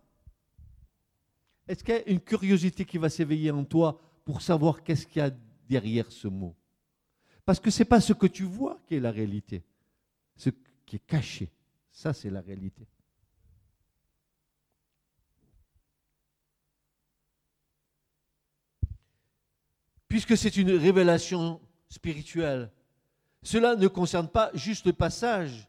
Est-ce 1.67 1.83
qu'il 1.83 1.93
y 1.93 1.97
a 1.97 2.07
une 2.09 2.21
curiosité 2.21 2.85
qui 2.85 2.97
va 2.97 3.09
s'éveiller 3.09 3.51
en 3.51 3.63
toi 3.65 3.99
pour 4.23 4.41
savoir 4.41 4.83
qu'est-ce 4.83 5.05
qu'il 5.05 5.21
y 5.21 5.25
a 5.25 5.31
derrière 5.67 6.11
ce 6.11 6.27
mot? 6.27 6.55
Parce 7.45 7.59
que 7.59 7.69
ce 7.69 7.79
n'est 7.79 7.85
pas 7.85 8.01
ce 8.01 8.13
que 8.13 8.27
tu 8.27 8.43
vois 8.43 8.79
qui 8.87 8.95
est 8.95 8.99
la 8.99 9.11
réalité, 9.11 9.63
ce 10.35 10.49
qui 10.85 10.95
est 10.95 11.05
caché. 11.05 11.51
Ça, 11.91 12.13
c'est 12.13 12.29
la 12.29 12.41
réalité. 12.41 12.87
Puisque 20.17 20.35
c'est 20.35 20.57
une 20.57 20.71
révélation 20.71 21.61
spirituelle, 21.89 22.71
cela 23.43 23.75
ne 23.75 23.87
concerne 23.87 24.27
pas 24.27 24.49
juste 24.55 24.87
le 24.87 24.93
passage 24.93 25.67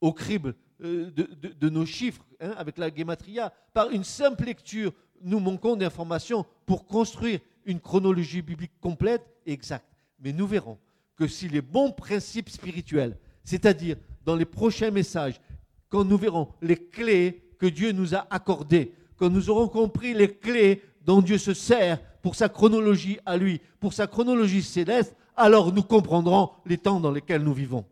au 0.00 0.12
crible 0.12 0.54
euh, 0.84 1.10
de, 1.10 1.68
nos 1.68 1.84
chiffres 1.84 2.24
hein, 2.38 2.54
avec 2.56 2.78
la 2.78 2.88
guématria. 2.88 3.52
Par 3.74 3.90
une 3.90 4.04
simple 4.04 4.44
lecture, 4.44 4.92
nous 5.22 5.40
manquons 5.40 5.74
d'informations 5.74 6.46
pour 6.66 6.86
construire 6.86 7.40
une 7.64 7.80
chronologie 7.80 8.42
biblique 8.42 8.78
complète 8.80 9.26
et 9.44 9.52
exacte. 9.52 9.88
Mais 10.20 10.32
nous 10.32 10.46
verrons 10.46 10.78
que 11.16 11.26
si 11.26 11.48
les 11.48 11.62
bons 11.62 11.90
principes 11.90 12.48
spirituels, 12.48 13.18
c'est-à-dire 13.42 13.96
dans 14.24 14.36
les 14.36 14.44
prochains 14.44 14.92
messages, 14.92 15.40
quand 15.88 16.04
nous 16.04 16.16
verrons 16.16 16.46
les 16.62 16.76
clés 16.76 17.42
que 17.58 17.66
Dieu 17.66 17.90
nous 17.90 18.14
a 18.14 18.24
accordées, 18.30 18.94
quand 19.16 19.30
nous 19.30 19.50
aurons 19.50 19.66
compris 19.66 20.14
les 20.14 20.32
clés 20.32 20.80
dont 21.04 21.22
Dieu 21.22 21.38
se 21.38 21.54
sert 21.54 22.00
pour 22.20 22.34
sa 22.34 22.48
chronologie 22.48 23.18
à 23.26 23.36
lui, 23.36 23.60
pour 23.80 23.92
sa 23.92 24.06
chronologie 24.06 24.62
céleste, 24.62 25.16
alors 25.36 25.72
nous 25.72 25.82
comprendrons 25.82 26.50
les 26.66 26.78
temps 26.78 27.00
dans 27.00 27.10
lesquels 27.10 27.42
nous 27.42 27.54
vivons. 27.54 27.84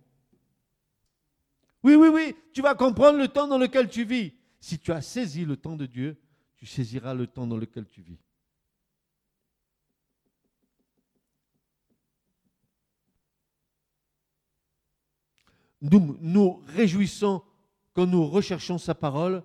Oui, 1.82 1.94
oui, 1.94 2.08
oui, 2.08 2.36
tu 2.52 2.62
vas 2.62 2.74
comprendre 2.74 3.18
le 3.18 3.28
temps 3.28 3.48
dans 3.48 3.58
lequel 3.58 3.88
tu 3.88 4.04
vis. 4.04 4.34
Si 4.60 4.78
tu 4.78 4.92
as 4.92 5.00
saisi 5.00 5.44
le 5.44 5.56
temps 5.56 5.76
de 5.76 5.86
Dieu, 5.86 6.20
tu 6.56 6.66
saisiras 6.66 7.14
le 7.14 7.26
temps 7.26 7.46
dans 7.46 7.56
lequel 7.56 7.86
tu 7.86 8.02
vis. 8.02 8.18
nous 15.80 16.16
nous 16.20 16.62
réjouissons 16.66 17.42
quand 17.94 18.06
nous 18.06 18.26
recherchons 18.26 18.78
sa 18.78 18.94
parole 18.94 19.42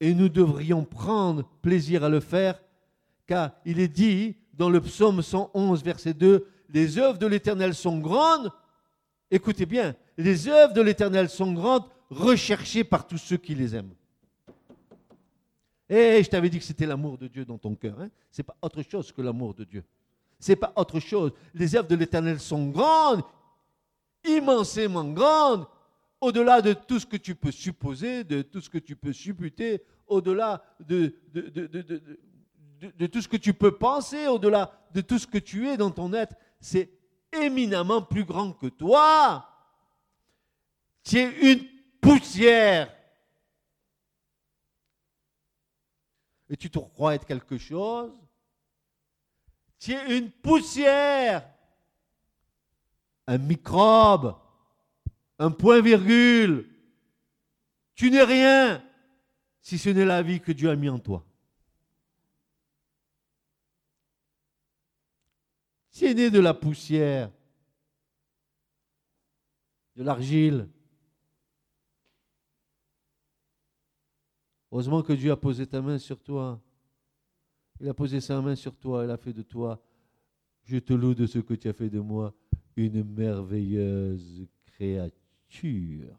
et 0.00 0.14
nous 0.14 0.28
devrions 0.28 0.84
prendre 0.84 1.48
plaisir 1.62 2.04
à 2.04 2.08
le 2.08 2.20
faire, 2.20 2.60
car 3.26 3.52
il 3.64 3.80
est 3.80 3.88
dit 3.88 4.36
dans 4.52 4.70
le 4.70 4.80
psaume 4.80 5.22
111, 5.22 5.82
verset 5.82 6.14
2, 6.14 6.46
les 6.70 6.98
œuvres 6.98 7.18
de 7.18 7.26
l'Éternel 7.26 7.74
sont 7.74 7.98
grandes, 7.98 8.52
écoutez 9.30 9.66
bien, 9.66 9.94
les 10.16 10.48
œuvres 10.48 10.74
de 10.74 10.80
l'Éternel 10.80 11.28
sont 11.28 11.52
grandes, 11.52 11.84
recherchées 12.10 12.84
par 12.84 13.06
tous 13.06 13.18
ceux 13.18 13.36
qui 13.36 13.54
les 13.54 13.74
aiment. 13.74 13.94
Et 15.88 16.18
eh, 16.18 16.22
je 16.22 16.30
t'avais 16.30 16.48
dit 16.48 16.58
que 16.58 16.64
c'était 16.64 16.86
l'amour 16.86 17.18
de 17.18 17.26
Dieu 17.26 17.44
dans 17.44 17.58
ton 17.58 17.74
cœur. 17.74 18.00
Hein? 18.00 18.10
Ce 18.30 18.40
n'est 18.40 18.44
pas 18.44 18.56
autre 18.62 18.82
chose 18.82 19.12
que 19.12 19.22
l'amour 19.22 19.54
de 19.54 19.64
Dieu. 19.64 19.84
Ce 20.38 20.52
n'est 20.52 20.56
pas 20.56 20.72
autre 20.76 21.00
chose. 21.00 21.32
Les 21.54 21.74
œuvres 21.76 21.88
de 21.88 21.94
l'Éternel 21.94 22.40
sont 22.40 22.68
grandes 22.68 23.22
immensément 24.24 25.04
grande, 25.04 25.66
au-delà 26.20 26.62
de 26.62 26.72
tout 26.72 26.98
ce 26.98 27.06
que 27.06 27.16
tu 27.16 27.34
peux 27.34 27.50
supposer, 27.50 28.24
de 28.24 28.42
tout 28.42 28.60
ce 28.60 28.70
que 28.70 28.78
tu 28.78 28.96
peux 28.96 29.12
supputer, 29.12 29.82
au-delà 30.06 30.62
de, 30.80 31.14
de, 31.32 32.18
tout 33.06 33.22
ce 33.22 33.28
que 33.28 33.36
tu 33.36 33.54
peux 33.54 33.76
penser, 33.76 34.26
au-delà 34.26 34.72
de 34.92 35.00
tout 35.00 35.18
ce 35.18 35.26
que 35.26 35.38
tu 35.38 35.68
es 35.68 35.76
dans 35.76 35.90
ton 35.90 36.12
être. 36.12 36.36
C'est 36.60 36.90
éminemment 37.32 38.02
plus 38.02 38.24
grand 38.24 38.52
que 38.52 38.66
toi. 38.66 39.48
Tu 41.02 41.18
es 41.18 41.52
une 41.52 41.66
poussière. 42.00 42.94
Et 46.48 46.56
tu 46.56 46.70
te 46.70 46.78
crois 46.78 47.14
être 47.14 47.26
quelque 47.26 47.58
chose. 47.58 48.12
Tu 49.78 49.92
es 49.92 50.18
une 50.18 50.30
poussière 50.30 51.54
un 53.26 53.38
microbe, 53.38 54.36
un 55.38 55.50
point-virgule. 55.50 56.68
Tu 57.94 58.10
n'es 58.10 58.22
rien 58.22 58.82
si 59.60 59.78
ce 59.78 59.90
n'est 59.90 60.04
la 60.04 60.22
vie 60.22 60.40
que 60.40 60.52
Dieu 60.52 60.70
a 60.70 60.76
mis 60.76 60.88
en 60.88 60.98
toi. 60.98 61.24
Es 66.02 66.14
né 66.14 66.30
de 66.30 66.40
la 66.40 66.52
poussière, 66.52 67.30
de 69.96 70.02
l'argile. 70.02 70.68
Heureusement 74.70 75.02
que 75.02 75.12
Dieu 75.12 75.30
a 75.30 75.36
posé 75.36 75.66
ta 75.66 75.80
main 75.80 75.98
sur 75.98 76.20
toi. 76.20 76.60
Il 77.80 77.88
a 77.88 77.94
posé 77.94 78.20
sa 78.20 78.40
main 78.40 78.56
sur 78.56 78.76
toi, 78.76 79.04
il 79.04 79.10
a 79.10 79.16
fait 79.16 79.32
de 79.32 79.42
toi. 79.42 79.80
Je 80.64 80.78
te 80.78 80.92
loue 80.92 81.14
de 81.14 81.26
ce 81.26 81.38
que 81.38 81.54
tu 81.54 81.68
as 81.68 81.72
fait 81.72 81.90
de 81.90 82.00
moi 82.00 82.34
une 82.76 83.04
merveilleuse 83.04 84.46
créature. 84.66 86.18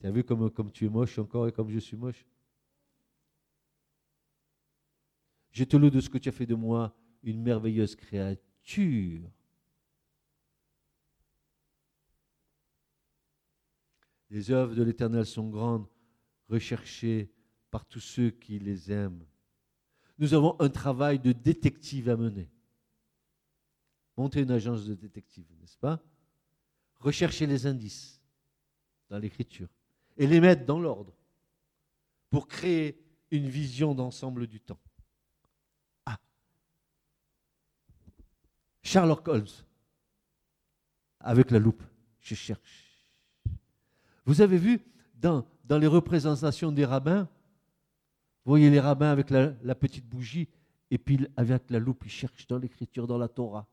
Tu 0.00 0.06
as 0.06 0.10
vu 0.10 0.24
comme, 0.24 0.50
comme 0.50 0.72
tu 0.72 0.86
es 0.86 0.88
moche 0.88 1.18
encore 1.18 1.46
et 1.46 1.52
comme 1.52 1.70
je 1.70 1.78
suis 1.78 1.96
moche? 1.96 2.26
Je 5.50 5.64
te 5.64 5.76
loue 5.76 5.90
de 5.90 6.00
ce 6.00 6.08
que 6.08 6.18
tu 6.18 6.28
as 6.28 6.32
fait 6.32 6.46
de 6.46 6.54
moi, 6.54 6.94
une 7.24 7.42
merveilleuse 7.42 7.96
créature. 7.96 9.30
Les 14.30 14.50
œuvres 14.50 14.74
de 14.74 14.82
l'Éternel 14.82 15.26
sont 15.26 15.48
grandes, 15.48 15.88
recherchées 16.48 17.30
par 17.70 17.84
tous 17.84 18.00
ceux 18.00 18.30
qui 18.30 18.58
les 18.58 18.92
aiment. 18.92 19.24
Nous 20.18 20.34
avons 20.34 20.56
un 20.60 20.68
travail 20.68 21.18
de 21.18 21.32
détective 21.32 22.08
à 22.08 22.16
mener 22.16 22.48
monter 24.16 24.42
une 24.42 24.50
agence 24.50 24.86
de 24.86 24.94
détective, 24.94 25.46
n'est-ce 25.60 25.78
pas? 25.78 26.02
Rechercher 26.96 27.46
les 27.46 27.66
indices 27.66 28.22
dans 29.08 29.18
l'écriture 29.18 29.68
et 30.16 30.26
les 30.26 30.40
mettre 30.40 30.64
dans 30.64 30.78
l'ordre 30.78 31.14
pour 32.30 32.48
créer 32.48 33.04
une 33.30 33.48
vision 33.48 33.94
d'ensemble 33.94 34.46
du 34.46 34.60
temps. 34.60 34.80
Sherlock 38.84 39.26
Holmes, 39.26 39.46
avec 41.18 41.50
la 41.50 41.58
loupe, 41.58 41.82
je 42.20 42.34
cherche. 42.34 43.08
Vous 44.26 44.42
avez 44.42 44.58
vu 44.58 44.80
dans, 45.14 45.46
les 45.70 45.86
représentations 45.86 46.70
des 46.70 46.84
rabbins, 46.84 47.22
vous 48.44 48.50
voyez 48.50 48.68
les 48.68 48.80
rabbins 48.80 49.10
avec 49.10 49.30
la, 49.30 49.54
la 49.62 49.74
petite 49.74 50.06
bougie, 50.06 50.48
et 50.90 50.98
puis 50.98 51.26
avec 51.36 51.70
la 51.70 51.78
loupe, 51.78 52.04
ils 52.04 52.10
cherchent 52.10 52.46
dans 52.46 52.58
l'écriture, 52.58 53.06
dans 53.06 53.16
la 53.16 53.28
Torah. 53.28 53.66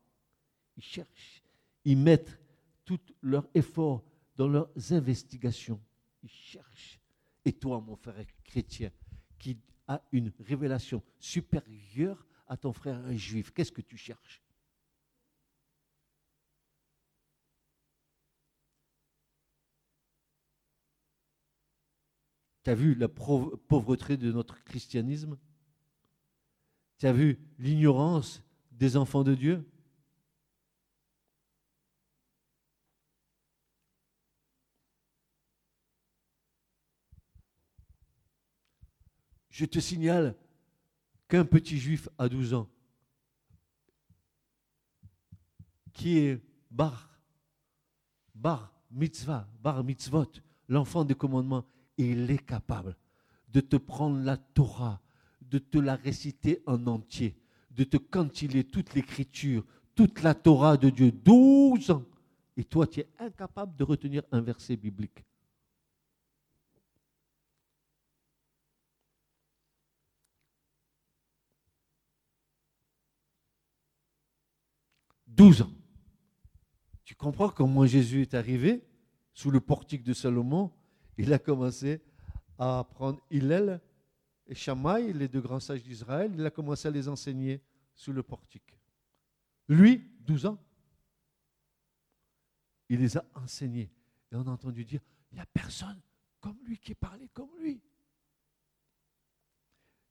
Ils 0.78 0.82
cherchent, 0.82 1.42
ils 1.84 1.98
mettent 1.98 2.40
tout 2.86 3.00
leur 3.20 3.46
effort 3.54 4.02
dans 4.36 4.48
leurs 4.48 4.70
investigations. 4.90 5.80
Ils 6.22 6.30
cherchent. 6.30 6.98
Et 7.44 7.52
toi, 7.52 7.80
mon 7.80 7.96
frère 7.96 8.24
chrétien, 8.44 8.90
qui 9.38 9.58
a 9.86 10.00
une 10.10 10.32
révélation 10.40 11.02
supérieure 11.18 12.26
à 12.46 12.56
ton 12.56 12.72
frère 12.72 13.12
juif, 13.12 13.50
qu'est-ce 13.52 13.72
que 13.72 13.82
tu 13.82 13.98
cherches? 13.98 14.41
Tu 22.62 22.70
as 22.70 22.74
vu 22.74 22.94
la 22.94 23.08
pauvreté 23.08 24.16
de 24.16 24.30
notre 24.30 24.62
christianisme? 24.64 25.36
Tu 26.98 27.06
as 27.06 27.12
vu 27.12 27.38
l'ignorance 27.58 28.42
des 28.70 28.96
enfants 28.96 29.24
de 29.24 29.34
Dieu? 29.34 29.68
Je 39.50 39.66
te 39.66 39.80
signale 39.80 40.34
qu'un 41.28 41.44
petit 41.44 41.78
juif 41.78 42.08
à 42.16 42.28
12 42.28 42.54
ans, 42.54 42.70
qui 45.92 46.18
est 46.18 46.42
bar, 46.70 47.10
bar 48.34 48.72
mitzvah, 48.90 49.46
bar 49.60 49.84
mitzvot, 49.84 50.32
l'enfant 50.68 51.04
des 51.04 51.14
commandements, 51.14 51.66
il 52.10 52.30
est 52.30 52.44
capable 52.44 52.96
de 53.48 53.60
te 53.60 53.76
prendre 53.76 54.18
la 54.18 54.36
Torah, 54.36 55.00
de 55.40 55.58
te 55.58 55.78
la 55.78 55.96
réciter 55.96 56.62
en 56.66 56.86
entier, 56.86 57.36
de 57.70 57.84
te 57.84 57.96
cantiler 57.96 58.64
toute 58.64 58.94
l'écriture, 58.94 59.64
toute 59.94 60.22
la 60.22 60.34
Torah 60.34 60.76
de 60.76 60.90
Dieu, 60.90 61.12
12 61.12 61.90
ans. 61.90 62.04
Et 62.56 62.64
toi, 62.64 62.86
tu 62.86 63.00
es 63.00 63.08
incapable 63.18 63.76
de 63.76 63.84
retenir 63.84 64.22
un 64.30 64.40
verset 64.40 64.76
biblique. 64.76 65.24
Douze 75.26 75.62
ans. 75.62 75.70
Tu 77.04 77.14
comprends 77.14 77.48
comment 77.48 77.86
Jésus 77.86 78.20
est 78.20 78.34
arrivé 78.34 78.84
sous 79.32 79.50
le 79.50 79.60
portique 79.60 80.04
de 80.04 80.12
Salomon? 80.12 80.70
Il 81.18 81.32
a 81.32 81.38
commencé 81.38 82.00
à 82.58 82.86
prendre 82.88 83.20
Hillel 83.30 83.80
et 84.46 84.54
Shammai, 84.54 85.12
les 85.12 85.28
deux 85.28 85.40
grands 85.40 85.60
sages 85.60 85.82
d'Israël, 85.82 86.32
il 86.34 86.44
a 86.44 86.50
commencé 86.50 86.88
à 86.88 86.90
les 86.90 87.08
enseigner 87.08 87.62
sous 87.94 88.12
le 88.12 88.22
portique. 88.22 88.78
Lui, 89.68 89.98
12 90.20 90.46
ans, 90.46 90.58
il 92.88 93.00
les 93.00 93.16
a 93.16 93.24
enseignés. 93.34 93.90
Et 94.30 94.36
on 94.36 94.46
a 94.46 94.50
entendu 94.50 94.84
dire, 94.84 95.00
il 95.30 95.36
n'y 95.36 95.40
a 95.40 95.46
personne 95.46 96.00
comme 96.40 96.58
lui 96.64 96.78
qui 96.78 96.94
parlait 96.94 97.28
comme 97.32 97.50
lui. 97.60 97.80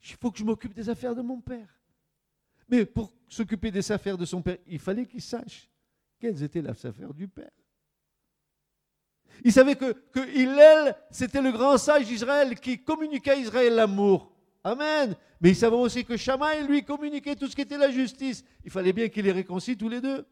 Il 0.03 0.15
faut 0.15 0.31
que 0.31 0.39
je 0.39 0.43
m'occupe 0.43 0.73
des 0.73 0.89
affaires 0.89 1.13
de 1.13 1.21
mon 1.21 1.41
père. 1.41 1.79
Mais 2.67 2.85
pour 2.85 3.13
s'occuper 3.27 3.69
des 3.69 3.91
affaires 3.91 4.17
de 4.17 4.25
son 4.25 4.41
père, 4.41 4.57
il 4.65 4.79
fallait 4.79 5.05
qu'il 5.05 5.21
sache 5.21 5.69
quelles 6.19 6.41
étaient 6.41 6.61
les 6.61 6.69
affaires 6.69 7.13
du 7.13 7.27
père. 7.27 7.51
Il 9.43 9.51
savait 9.51 9.75
que, 9.75 9.95
Hillel, 10.35 10.95
c'était 11.09 11.41
le 11.41 11.51
grand 11.51 11.77
sage 11.77 12.05
d'Israël 12.05 12.59
qui 12.59 12.83
communiquait 12.83 13.31
à 13.31 13.35
Israël 13.35 13.75
l'amour. 13.75 14.31
Amen. 14.63 15.15
Mais 15.39 15.49
il 15.49 15.55
savait 15.55 15.75
aussi 15.75 16.05
que 16.05 16.15
Shammai, 16.17 16.67
lui, 16.67 16.83
communiquait 16.83 17.35
tout 17.35 17.47
ce 17.47 17.55
qui 17.55 17.61
était 17.61 17.77
la 17.77 17.89
justice. 17.89 18.43
Il 18.63 18.69
fallait 18.69 18.93
bien 18.93 19.09
qu'il 19.09 19.25
les 19.25 19.31
réconcilie 19.31 19.77
tous 19.77 19.89
les 19.89 20.01
deux. 20.01 20.25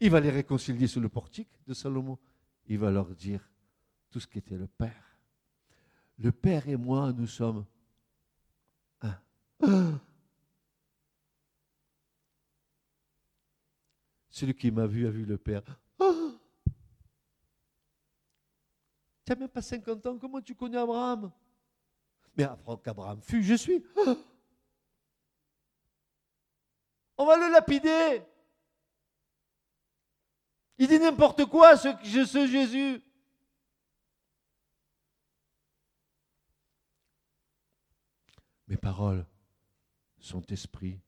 Il 0.00 0.10
va 0.10 0.20
les 0.20 0.30
réconcilier 0.30 0.86
sous 0.86 1.00
le 1.00 1.08
portique 1.08 1.50
de 1.66 1.74
Salomon. 1.74 2.18
Il 2.66 2.78
va 2.78 2.90
leur 2.90 3.14
dire 3.14 3.46
tout 4.10 4.20
ce 4.20 4.26
qui 4.26 4.38
était 4.38 4.56
le 4.56 4.66
Père. 4.66 5.20
Le 6.18 6.32
Père 6.32 6.66
et 6.68 6.76
moi, 6.76 7.12
nous 7.12 7.26
sommes 7.26 7.66
un. 9.02 9.18
Celui 14.30 14.54
qui 14.54 14.70
m'a 14.70 14.86
vu 14.86 15.06
a 15.06 15.10
vu 15.10 15.24
le 15.24 15.36
Père. 15.36 15.62
Tu 19.28 19.32
n'as 19.34 19.40
même 19.40 19.48
pas 19.50 19.60
50 19.60 20.06
ans, 20.06 20.16
comment 20.16 20.40
tu 20.40 20.54
connais 20.54 20.78
Abraham? 20.78 21.30
Mais 22.34 22.44
avant 22.44 22.78
qu'Abraham 22.78 23.20
fut, 23.20 23.42
je 23.42 23.52
suis. 23.56 23.84
On 27.18 27.26
va 27.26 27.36
le 27.36 27.52
lapider. 27.52 28.22
Il 30.78 30.88
dit 30.88 30.98
n'importe 30.98 31.44
quoi, 31.44 31.76
ce, 31.76 31.88
ce 32.02 32.46
Jésus. 32.46 33.02
Mes 38.66 38.78
paroles 38.78 39.26
sont 40.20 40.46
esprit 40.46 41.02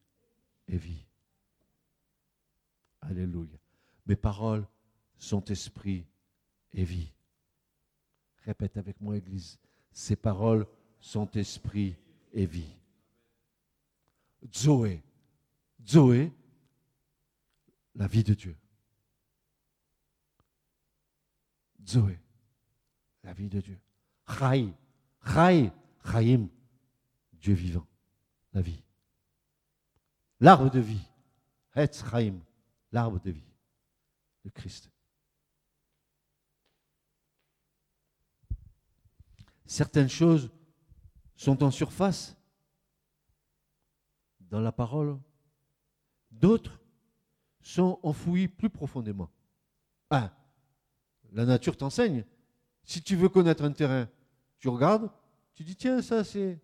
et 0.68 0.76
vie. 0.76 1.06
Alléluia. 3.00 3.56
Mes 4.04 4.16
paroles 4.16 4.68
sont 5.16 5.42
esprit 5.46 6.06
et 6.74 6.84
vie. 6.84 7.14
Répète 8.44 8.76
avec 8.76 9.00
moi, 9.00 9.16
Église. 9.16 9.58
Ces 9.92 10.16
paroles 10.16 10.66
sont 11.00 11.30
esprit 11.32 11.96
et 12.32 12.46
vie. 12.46 12.76
Zoé. 14.54 15.02
Zoé, 15.86 16.32
la 17.94 18.06
vie 18.06 18.24
de 18.24 18.34
Dieu. 18.34 18.56
Zoé, 21.86 22.18
la 23.24 23.32
vie 23.32 23.48
de 23.48 23.60
Dieu. 23.60 23.78
Chai, 24.28 24.72
Chai, 25.24 25.72
Chaim, 26.04 26.48
Dieu 27.32 27.54
vivant, 27.54 27.86
la 28.52 28.60
vie. 28.60 28.82
L'arbre 30.38 30.70
de 30.70 30.80
vie, 30.80 31.08
Hetz 31.74 32.04
Chaim, 32.08 32.38
l'arbre 32.92 33.20
de 33.20 33.30
vie, 33.30 33.52
le 34.44 34.50
Christ. 34.50 34.90
Certaines 39.70 40.08
choses 40.08 40.50
sont 41.36 41.62
en 41.62 41.70
surface 41.70 42.36
dans 44.40 44.60
la 44.60 44.72
parole, 44.72 45.16
d'autres 46.28 46.80
sont 47.60 48.00
enfouies 48.02 48.48
plus 48.48 48.68
profondément. 48.68 49.30
Ah, 50.10 50.32
la 51.30 51.44
nature 51.44 51.76
t'enseigne. 51.76 52.24
Si 52.82 53.00
tu 53.00 53.14
veux 53.14 53.28
connaître 53.28 53.62
un 53.62 53.70
terrain, 53.70 54.08
tu 54.58 54.68
regardes, 54.68 55.08
tu 55.54 55.62
dis 55.62 55.76
tiens, 55.76 56.02
ça 56.02 56.24
c'est, 56.24 56.60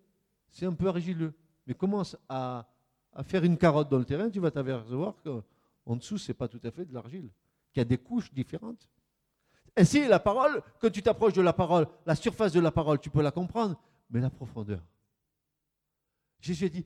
un 0.63 0.73
peu 0.73 0.89
argileux. 0.89 1.33
Mais 1.65 1.75
commence 1.75 2.17
à, 2.27 2.67
à, 3.13 3.23
faire 3.23 3.45
une 3.45 3.57
carotte 3.57 3.87
dans 3.87 3.99
le 3.99 4.05
terrain, 4.05 4.29
tu 4.29 4.41
vas 4.41 4.51
t'apercevoir 4.51 5.15
qu'en 5.23 5.95
dessous, 5.95 6.17
ce 6.17 6.29
n'est 6.29 6.35
pas 6.35 6.49
tout 6.49 6.61
à 6.61 6.71
fait 6.71 6.83
de 6.83 6.93
l'argile, 6.93 7.29
qu'il 7.71 7.79
y 7.79 7.85
a 7.85 7.85
des 7.85 7.99
couches 7.99 8.33
différentes. 8.33 8.89
Ainsi, 9.77 10.07
la 10.07 10.19
parole, 10.19 10.63
quand 10.79 10.89
tu 10.89 11.03
t'approches 11.03 11.33
de 11.33 11.41
la 11.41 11.53
parole, 11.53 11.87
la 12.03 12.15
surface 12.15 12.51
de 12.51 12.59
la 12.59 12.71
parole, 12.71 12.99
tu 12.99 13.11
peux 13.11 13.21
la 13.21 13.31
comprendre, 13.31 13.79
mais 14.09 14.19
la 14.19 14.31
profondeur. 14.31 14.81
Jésus 16.39 16.69
dit, 16.69 16.85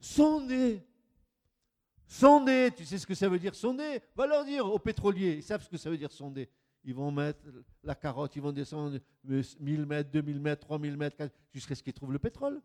sondez, 0.00 0.82
sondez, 2.06 2.70
tu 2.74 2.86
sais 2.86 2.96
ce 2.96 3.06
que 3.06 3.14
ça 3.14 3.28
veut 3.28 3.38
dire 3.38 3.54
sonder 3.54 4.00
Va 4.16 4.26
leur 4.26 4.46
dire 4.46 4.64
aux 4.64 4.78
pétroliers, 4.78 5.34
ils 5.36 5.42
savent 5.42 5.62
ce 5.62 5.68
que 5.68 5.76
ça 5.76 5.90
veut 5.90 5.98
dire 5.98 6.10
sonder. 6.10 6.48
Ils 6.84 6.94
vont 6.94 7.12
mettre 7.12 7.44
la 7.84 7.94
carotte, 7.94 8.34
ils 8.34 8.42
vont 8.42 8.50
descendre 8.50 8.98
1000 9.24 9.86
mètres, 9.86 10.10
2000 10.10 10.40
mètres, 10.40 10.66
3000 10.66 10.96
mètres, 10.96 11.28
jusqu'à 11.52 11.74
ce 11.74 11.82
qu'ils 11.82 11.92
trouvent 11.92 12.12
le 12.12 12.18
pétrole. 12.18 12.62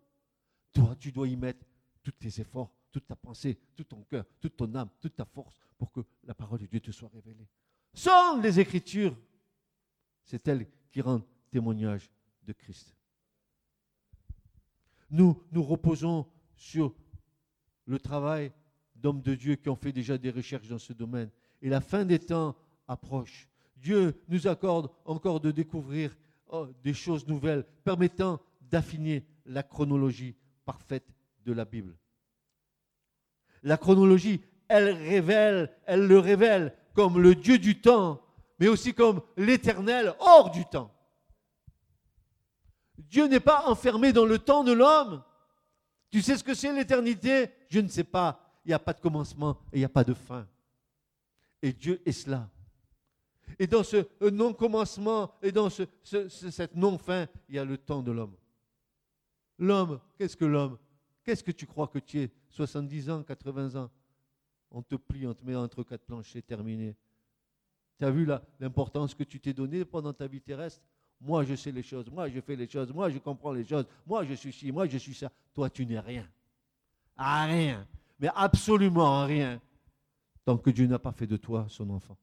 Toi, 0.72 0.96
tu 0.98 1.12
dois 1.12 1.28
y 1.28 1.36
mettre 1.36 1.66
tous 2.02 2.12
tes 2.12 2.42
efforts, 2.42 2.72
toute 2.90 3.06
ta 3.06 3.18
pensée, 3.18 3.60
tout 3.76 3.84
ton 3.84 4.02
cœur, 4.04 4.24
toute 4.40 4.56
ton 4.56 4.74
âme, 4.76 4.90
toute 5.02 5.16
ta 5.16 5.26
force 5.26 5.60
pour 5.78 5.92
que 5.92 6.00
la 6.24 6.34
parole 6.34 6.60
de 6.60 6.66
Dieu 6.66 6.80
te 6.80 6.92
soit 6.92 7.10
révélée. 7.14 7.48
Sonde 7.94 8.44
les 8.44 8.60
Écritures, 8.60 9.16
c'est 10.28 10.48
elle 10.48 10.68
qui 10.92 11.02
rend 11.02 11.22
témoignage 11.50 12.12
de 12.46 12.54
Christ. 12.54 12.96
Nous 15.10 15.42
nous 15.52 15.64
reposons 15.64 16.28
sur 16.56 16.94
le 17.86 17.98
travail 17.98 18.52
d'hommes 18.96 19.22
de 19.22 19.36
Dieu 19.36 19.56
qui 19.56 19.70
ont 19.70 19.76
fait 19.76 19.94
déjà 19.94 20.18
des 20.18 20.30
recherches 20.30 20.68
dans 20.68 20.78
ce 20.78 20.92
domaine. 20.92 21.30
Et 21.62 21.70
la 21.70 21.80
fin 21.82 22.04
des 22.04 22.20
temps 22.20 22.56
approche. 22.88 23.48
Dieu 23.78 24.22
nous 24.28 24.48
accorde 24.48 24.92
encore 25.06 25.40
de 25.40 25.52
découvrir 25.52 26.16
oh, 26.48 26.68
des 26.84 26.94
choses 26.94 27.26
nouvelles 27.26 27.66
permettant 27.84 28.42
d'affiner 28.62 29.26
la 29.46 29.64
chronologie 29.64 30.36
parfaite 30.66 31.08
de 31.46 31.54
la 31.54 31.64
Bible. 31.64 31.98
La 33.64 33.78
chronologie, 33.78 34.42
elle 34.68 34.90
révèle, 34.90 35.72
elle 35.86 36.06
le 36.06 36.20
révèle 36.20 36.76
comme 36.94 37.22
le 37.22 37.34
Dieu 37.34 37.58
du 37.58 37.80
temps 37.80 38.22
mais 38.60 38.68
aussi 38.68 38.94
comme 38.94 39.22
l'éternel 39.36 40.16
hors 40.20 40.52
du 40.52 40.66
temps. 40.66 40.94
Dieu 42.98 43.28
n'est 43.28 43.40
pas 43.40 43.68
enfermé 43.68 44.12
dans 44.12 44.26
le 44.26 44.40
temps 44.40 44.64
de 44.64 44.72
l'homme. 44.72 45.24
Tu 46.10 46.22
sais 46.22 46.38
ce 46.38 46.44
que 46.44 46.54
c'est 46.54 46.74
l'éternité? 46.74 47.50
Je 47.70 47.80
ne 47.80 47.88
sais 47.88 48.04
pas. 48.04 48.60
Il 48.66 48.70
n'y 48.70 48.74
a 48.74 48.80
pas 48.80 48.94
de 48.94 49.00
commencement 49.00 49.62
et 49.72 49.78
il 49.78 49.80
n'y 49.80 49.86
a 49.86 49.90
pas 49.90 50.04
de 50.04 50.14
fin. 50.14 50.48
Et 51.62 51.72
Dieu 51.72 52.02
est 52.06 52.12
cela. 52.12 52.50
Et 53.60 53.68
dans 53.68 53.84
ce 53.84 54.08
non-commencement 54.22 55.34
et 55.42 55.52
dans 55.52 55.70
cette 55.70 56.76
non-fin, 56.76 57.28
il 57.48 57.56
y 57.56 57.60
a 57.60 57.66
le 57.66 57.78
temps 57.78 58.02
de 58.02 58.12
l'homme. 58.12 58.36
L'homme, 59.58 60.00
qu'est-ce 60.18 60.36
que 60.36 60.46
l'homme? 60.46 60.78
Qu'est-ce 61.24 61.44
que 61.44 61.52
tu 61.52 61.66
crois 61.66 61.88
que 61.88 62.00
tu 62.00 62.20
es? 62.20 62.32
70 62.50 63.10
ans, 63.10 63.24
80 63.24 63.76
ans? 63.76 63.90
On 64.70 64.82
te 64.82 64.96
plie, 64.96 65.26
on 65.26 65.34
te 65.34 65.46
met 65.46 65.56
entre 65.56 65.84
quatre 65.84 66.04
planchers, 66.04 66.44
terminé. 66.44 66.96
Tu 68.00 68.06
as 68.06 68.12
vu 68.12 68.28
l'importance 68.60 69.16
que 69.16 69.24
tu 69.24 69.40
t'es 69.40 69.54
donnée 69.54 69.84
pendant 69.86 70.14
ta 70.14 70.28
vie 70.28 70.42
terrestre? 70.42 70.82
Moi, 71.20 71.44
je 71.44 71.56
sais 71.56 71.72
les 71.72 71.82
choses, 71.82 72.10
moi, 72.12 72.30
je 72.30 72.40
fais 72.42 72.56
les 72.56 72.70
choses, 72.70 72.94
moi, 72.94 73.10
je 73.10 73.18
comprends 73.18 73.52
les 73.52 73.66
choses, 73.66 73.86
moi, 74.06 74.24
je 74.24 74.36
suis 74.36 74.54
ci, 74.54 74.72
moi, 74.72 74.88
je 74.88 74.98
suis 75.00 75.16
ça. 75.16 75.32
Toi, 75.54 75.70
tu 75.70 75.86
n'es 75.86 76.00
rien. 76.00 76.30
À 77.16 77.46
rien. 77.46 77.88
Mais 78.20 78.30
absolument 78.36 79.26
rien. 79.26 79.60
Tant 80.46 80.58
que 80.58 80.70
Dieu 80.70 80.86
n'a 80.86 81.00
pas 81.00 81.12
fait 81.12 81.26
de 81.28 81.38
toi 81.38 81.66
son 81.70 81.90
enfant. 81.90 82.18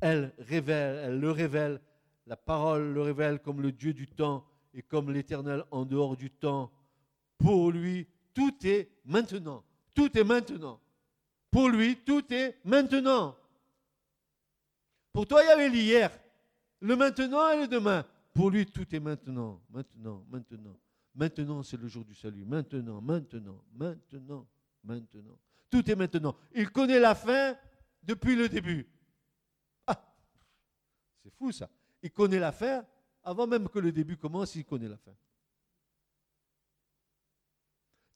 Elle 0.00 0.32
révèle, 0.38 0.96
elle 1.04 1.20
le 1.20 1.30
révèle, 1.30 1.80
la 2.26 2.36
parole 2.36 2.94
le 2.94 3.02
révèle 3.02 3.38
comme 3.38 3.60
le 3.60 3.70
Dieu 3.70 3.92
du 3.92 4.06
temps 4.06 4.46
et 4.74 4.82
comme 4.82 5.10
l'Éternel 5.10 5.64
en 5.70 5.84
dehors 5.84 6.16
du 6.16 6.30
temps. 6.30 6.70
Pour 7.38 7.70
lui, 7.70 8.06
tout 8.34 8.54
est 8.66 8.90
maintenant. 9.04 9.64
tout 9.94 10.16
est 10.16 10.24
maintenant. 10.24 10.80
Pour 11.50 11.68
lui, 11.68 11.96
tout 11.96 12.32
est 12.32 12.58
maintenant. 12.64 13.36
Pour 15.12 15.26
toi, 15.26 15.42
il 15.42 15.48
y 15.48 15.50
avait 15.50 15.68
l'hier, 15.68 16.10
le 16.80 16.94
maintenant 16.94 17.50
et 17.50 17.62
le 17.62 17.66
demain. 17.66 18.04
Pour 18.32 18.50
lui, 18.50 18.66
tout 18.66 18.94
est 18.94 19.00
maintenant, 19.00 19.60
maintenant, 19.70 20.24
maintenant. 20.30 20.76
Maintenant, 21.14 21.62
c'est 21.64 21.76
le 21.76 21.88
jour 21.88 22.04
du 22.04 22.14
salut. 22.14 22.44
Maintenant, 22.44 23.00
maintenant, 23.00 23.64
maintenant, 23.72 24.46
maintenant. 24.84 25.38
Tout 25.68 25.90
est 25.90 25.96
maintenant. 25.96 26.36
Il 26.54 26.70
connaît 26.70 27.00
la 27.00 27.16
fin 27.16 27.56
depuis 28.02 28.36
le 28.36 28.48
début. 28.48 28.86
Ah, 29.86 30.00
c'est 31.22 31.34
fou 31.34 31.50
ça. 31.50 31.68
Il 32.02 32.12
connaît 32.12 32.38
la 32.38 32.52
fin 32.52 32.84
avant 33.30 33.46
même 33.46 33.68
que 33.68 33.78
le 33.78 33.92
début 33.92 34.16
commence, 34.16 34.56
il 34.56 34.64
connaît 34.64 34.88
la 34.88 34.96
fin. 34.96 35.14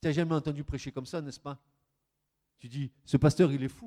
Tu 0.03 0.09
n'as 0.09 0.13
jamais 0.13 0.35
entendu 0.35 0.65
prêcher 0.65 0.91
comme 0.91 1.07
ça, 1.07 1.23
n'est-ce 1.23 1.39
pas? 1.39 1.57
Tu 2.59 2.69
dis, 2.69 2.91
ce 3.05 3.17
pasteur, 3.17 3.53
il 3.53 3.63
est 3.63 3.69
fou. 3.69 3.87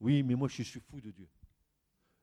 Oui, 0.00 0.22
mais 0.22 0.34
moi, 0.34 0.48
je 0.48 0.62
suis 0.62 0.80
fou 0.80 1.02
de 1.02 1.10
Dieu. 1.10 1.28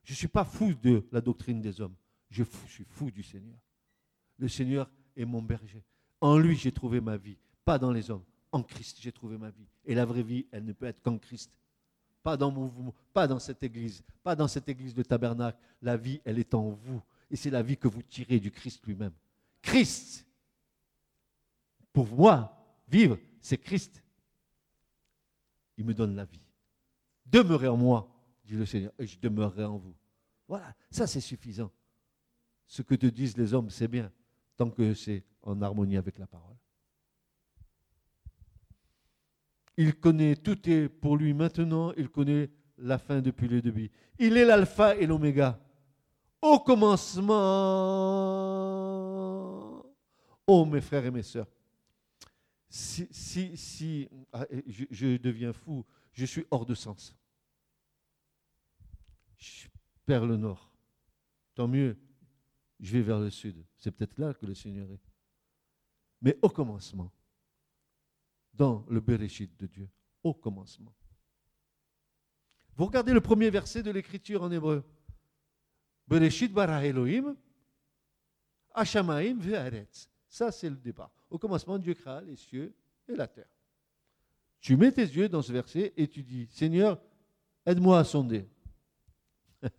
Je 0.03 0.13
ne 0.13 0.15
suis 0.15 0.27
pas 0.27 0.43
fou 0.43 0.73
de 0.73 1.07
la 1.11 1.21
doctrine 1.21 1.61
des 1.61 1.79
hommes. 1.79 1.95
Je, 2.31 2.43
suis 2.67 2.83
fou 2.83 3.11
du 3.11 3.21
Seigneur. 3.21 3.59
Le 4.39 4.47
Seigneur 4.47 4.89
est 5.15 5.25
mon 5.25 5.43
berger. 5.43 5.83
En 6.19 6.39
lui, 6.39 6.55
j'ai 6.55 6.71
trouvé 6.71 7.01
ma 7.01 7.17
vie. 7.17 7.37
Pas 7.63 7.77
dans 7.77 7.91
les 7.91 8.09
hommes. 8.09 8.25
En 8.51 8.63
Christ, 8.63 8.97
j'ai 8.99 9.11
trouvé 9.11 9.37
ma 9.37 9.51
vie. 9.51 9.67
Et 9.85 9.93
la 9.93 10.05
vraie 10.05 10.23
vie, 10.23 10.47
elle 10.51 10.65
ne 10.65 10.73
peut 10.73 10.87
être 10.87 11.01
qu'en 11.03 11.19
Christ. 11.19 11.51
Pas 12.23 12.37
dans, 12.37 12.49
mon, 12.49 12.91
pas 13.13 13.27
dans 13.27 13.39
cette 13.39 13.61
église. 13.61 14.03
Pas 14.23 14.35
dans 14.35 14.47
cette 14.47 14.67
église 14.67 14.95
de 14.95 15.03
tabernacle. 15.03 15.59
La 15.79 15.95
vie, 15.95 16.21
elle 16.25 16.39
est 16.39 16.55
en 16.55 16.69
vous. 16.69 17.03
Et 17.29 17.35
c'est 17.35 17.49
la 17.49 17.63
vie 17.63 17.77
que 17.77 17.87
vous 17.87 18.01
tirez 18.01 18.39
du 18.39 18.51
Christ 18.51 18.85
lui-même. 18.85 19.13
Christ. 19.61 20.25
Pour 21.91 22.07
moi, 22.07 22.55
vivre, 22.87 23.17
c'est 23.41 23.57
Christ. 23.57 24.03
Il 25.77 25.85
me 25.85 25.93
donne 25.93 26.15
la 26.15 26.25
vie. 26.25 26.41
Demeurez 27.25 27.67
en 27.67 27.77
moi, 27.77 28.07
dit 28.43 28.53
le 28.53 28.65
Seigneur, 28.65 28.93
et 28.99 29.07
je 29.07 29.17
demeurerai 29.19 29.65
en 29.65 29.77
vous. 29.77 29.95
Voilà, 30.47 30.75
ça 30.91 31.07
c'est 31.07 31.21
suffisant. 31.21 31.71
Ce 32.67 32.81
que 32.81 32.95
te 32.95 33.07
disent 33.07 33.37
les 33.37 33.53
hommes, 33.53 33.69
c'est 33.69 33.87
bien, 33.87 34.11
tant 34.55 34.69
que 34.69 34.93
c'est 34.93 35.23
en 35.41 35.61
harmonie 35.61 35.97
avec 35.97 36.17
la 36.17 36.27
parole. 36.27 36.55
Il 39.77 39.95
connaît, 39.95 40.35
tout 40.35 40.69
est 40.69 40.87
pour 40.87 41.17
lui 41.17 41.33
maintenant, 41.33 41.91
il 41.93 42.09
connaît 42.09 42.49
la 42.77 42.97
fin 42.97 43.21
depuis 43.21 43.47
le 43.47 43.61
début. 43.61 43.91
Il 44.19 44.37
est 44.37 44.45
l'alpha 44.45 44.95
et 44.95 45.05
l'oméga. 45.05 45.59
Au 46.45 46.59
commencement, 46.59 47.33
oh 50.45 50.65
mes 50.65 50.81
frères 50.81 51.05
et 51.05 51.11
mes 51.11 51.23
sœurs, 51.23 51.47
si, 52.69 53.07
si, 53.09 53.57
si 53.57 54.07
ah, 54.31 54.45
je 54.67 55.17
deviens 55.17 55.53
fou, 55.53 55.83
je 56.13 56.25
suis 56.25 56.45
hors 56.51 56.65
de 56.65 56.75
sens 56.75 57.15
je 59.37 59.67
perds 60.05 60.25
le 60.25 60.37
nord. 60.37 60.71
Tant 61.53 61.67
mieux, 61.67 61.97
je 62.79 62.93
vais 62.93 63.03
vers 63.03 63.19
le 63.19 63.29
sud. 63.29 63.63
C'est 63.77 63.91
peut-être 63.91 64.17
là 64.17 64.33
que 64.33 64.45
le 64.45 64.53
Seigneur 64.53 64.91
est. 64.91 65.01
Mais 66.21 66.37
au 66.41 66.49
commencement, 66.49 67.11
dans 68.53 68.85
le 68.89 68.99
Bereshit 68.99 69.57
de 69.59 69.67
Dieu, 69.67 69.89
au 70.23 70.33
commencement. 70.33 70.93
Vous 72.77 72.85
regardez 72.85 73.13
le 73.13 73.21
premier 73.21 73.49
verset 73.49 73.83
de 73.83 73.91
l'écriture 73.91 74.43
en 74.43 74.51
hébreu. 74.51 74.83
Bereshit 76.07 76.53
bara 76.53 76.85
Elohim, 76.85 77.35
Hashamaim 78.73 79.39
ve'aretz. 79.39 80.09
Ça, 80.27 80.51
c'est 80.51 80.69
le 80.69 80.75
départ. 80.75 81.11
Au 81.29 81.37
commencement, 81.37 81.77
Dieu 81.77 81.93
créa 81.93 82.21
les 82.21 82.35
cieux 82.35 82.75
et 83.07 83.15
la 83.15 83.27
terre. 83.27 83.49
Tu 84.59 84.75
mets 84.75 84.91
tes 84.91 85.03
yeux 85.03 85.29
dans 85.29 85.41
ce 85.41 85.51
verset 85.51 85.93
et 85.95 86.07
tu 86.07 86.23
dis, 86.23 86.47
Seigneur, 86.47 87.01
aide-moi 87.65 87.99
à 87.99 88.03
sonder. 88.03 88.47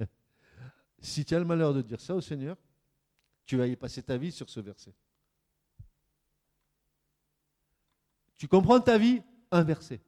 si 0.99 1.25
tu 1.25 1.35
as 1.35 1.39
le 1.39 1.45
malheur 1.45 1.75
de 1.75 1.83
dire 1.83 2.01
ça 2.01 2.15
au 2.15 2.21
Seigneur, 2.21 2.57
tu 3.45 3.57
vas 3.57 3.67
y 3.67 3.77
passer 3.77 4.03
ta 4.03 4.17
vie 4.17 4.33
sur 4.33 4.49
ce 4.49 4.61
verset. 4.61 4.95
Tu 8.37 8.49
comprends 8.49 8.81
ta 8.81 8.99
vie? 8.99 9.23
Un 9.51 9.63
verset. 9.63 10.01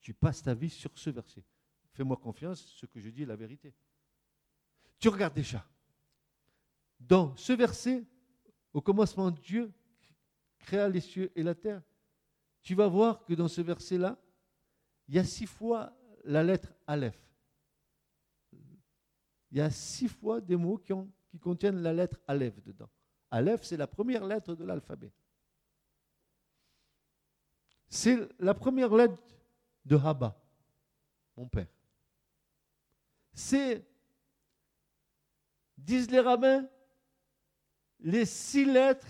Tu 0.00 0.14
passes 0.14 0.42
ta 0.42 0.54
vie 0.54 0.70
sur 0.70 0.90
ce 0.96 1.10
verset. 1.10 1.44
Fais-moi 1.92 2.16
confiance, 2.16 2.60
ce 2.76 2.86
que 2.86 3.00
je 3.00 3.10
dis 3.10 3.22
est 3.22 3.26
la 3.26 3.36
vérité. 3.36 3.72
Tu 4.98 5.08
regardes 5.08 5.34
déjà. 5.34 5.64
Dans 6.98 7.36
ce 7.36 7.52
verset, 7.52 8.04
au 8.72 8.80
commencement, 8.80 9.30
Dieu 9.30 9.72
créa 10.58 10.88
les 10.88 11.00
cieux 11.00 11.30
et 11.34 11.42
la 11.42 11.54
terre. 11.54 11.82
Tu 12.62 12.74
vas 12.74 12.88
voir 12.88 13.24
que 13.24 13.34
dans 13.34 13.48
ce 13.48 13.60
verset-là, 13.60 14.18
il 15.06 15.14
y 15.14 15.18
a 15.18 15.24
six 15.24 15.46
fois 15.46 15.92
la 16.24 16.42
lettre 16.42 16.74
Aleph 16.86 17.28
il 19.50 19.58
y 19.58 19.60
a 19.60 19.70
six 19.70 20.08
fois 20.08 20.40
des 20.40 20.56
mots 20.56 20.78
qui, 20.78 20.92
contiennent 21.40 21.80
la 21.80 21.92
lettre 21.92 22.18
Aleph 22.26 22.60
dedans. 22.62 22.88
Aleph, 23.30 23.62
c'est 23.62 23.76
la 23.76 23.86
première 23.86 24.24
lettre 24.26 24.54
de 24.54 24.64
l'alphabet. 24.64 25.12
C'est 27.88 28.28
la 28.38 28.54
première 28.54 28.94
lettre 28.94 29.18
de 29.84 29.96
Haba, 29.96 30.38
mon 31.36 31.46
père. 31.48 31.68
C'est, 33.32 33.86
disent 35.78 36.10
les 36.10 36.20
rabbins, 36.20 36.68
les 38.00 38.26
six 38.26 38.66
lettres 38.66 39.08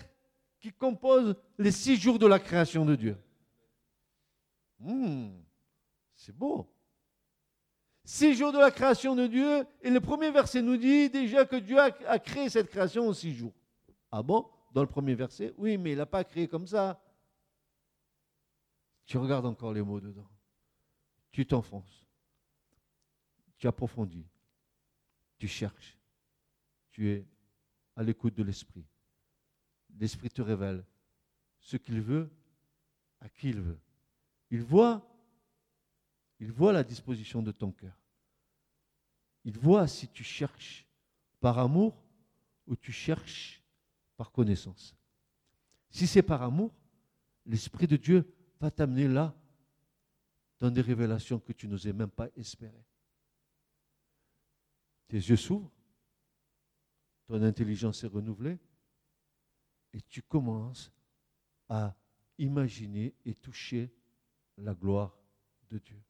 qui 0.59 0.71
composent 0.71 1.35
les 1.57 1.71
six 1.71 1.97
jours 1.97 2.19
de 2.19 2.27
la 2.27 2.39
création 2.39 2.85
de 2.85 2.95
Dieu. 2.95 3.17
Hmm, 4.79 5.31
c'est 6.15 6.35
beau 6.35 6.73
six 8.09 8.33
jours 8.33 8.51
de 8.51 8.57
la 8.57 8.71
création 8.71 9.15
de 9.15 9.27
Dieu, 9.27 9.67
et 9.83 9.91
le 9.91 9.99
premier 9.99 10.31
verset 10.31 10.63
nous 10.63 10.77
dit 10.77 11.11
déjà 11.11 11.45
que 11.45 11.57
Dieu 11.57 11.77
a, 11.77 12.17
créé 12.17 12.49
cette 12.49 12.67
création 12.67 13.07
en 13.07 13.13
six 13.13 13.35
jours. 13.35 13.53
Ah 14.11 14.23
bon? 14.23 14.49
Dans 14.71 14.81
le 14.81 14.87
premier 14.87 15.13
verset? 15.13 15.53
Oui, 15.59 15.77
mais 15.77 15.91
il 15.91 15.97
n'a 15.97 16.07
pas 16.07 16.23
créé 16.23 16.47
comme 16.47 16.65
ça. 16.65 16.99
Tu 19.05 19.19
regardes 19.19 19.45
encore 19.45 19.73
les 19.73 19.83
mots 19.83 19.99
dedans. 19.99 20.27
Tu 21.31 21.45
t'enfonces. 21.45 22.07
Tu 23.59 23.67
approfondis. 23.67 24.25
Tu 25.37 25.47
cherches. 25.47 25.98
Tu 26.99 27.09
es 27.11 27.25
à 27.95 28.03
l'écoute 28.03 28.35
de 28.35 28.43
l'Esprit. 28.43 28.85
L'Esprit 29.97 30.29
te 30.29 30.41
révèle 30.41 30.83
ce 31.61 31.77
qu'il 31.77 32.01
veut, 32.01 32.29
à 33.21 33.29
qui 33.29 33.51
il 33.51 33.61
veut. 33.61 33.79
Il 34.51 34.63
voit 34.63 35.09
il 36.41 36.51
voit 36.51 36.73
la 36.73 36.83
disposition 36.83 37.41
de 37.41 37.53
ton 37.53 37.71
cœur. 37.71 37.97
Il 39.45 39.57
voit 39.57 39.87
si 39.87 40.09
tu 40.09 40.25
cherches 40.25 40.85
par 41.39 41.57
amour 41.57 42.03
ou 42.67 42.75
tu 42.75 42.91
cherches 42.91 43.63
par 44.17 44.33
connaissance. 44.33 44.93
Si 45.91 46.05
c'est 46.05 46.21
par 46.21 46.41
amour, 46.41 46.75
l'Esprit 47.45 47.87
de 47.87 47.95
Dieu 47.95 48.29
va 48.59 48.71
t'amener 48.71 49.07
là 49.07 49.33
dans 50.59 50.69
des 50.69 50.81
révélations 50.81 51.39
que 51.39 51.53
tu 51.53 51.69
n'osais 51.69 51.93
même 51.93 52.11
pas 52.11 52.27
espérer. 52.35 52.85
Tes 55.07 55.15
yeux 55.15 55.37
s'ouvrent, 55.37 55.71
ton 57.29 57.43
intelligence 57.43 58.03
est 58.03 58.07
renouvelée 58.07 58.57
et 59.93 60.01
tu 60.01 60.23
commences 60.23 60.91
à 61.67 61.95
imaginer 62.39 63.13
et 63.23 63.35
toucher 63.35 63.93
la 64.57 64.73
gloire 64.73 65.15
de 65.69 65.77
Dieu. 65.77 66.01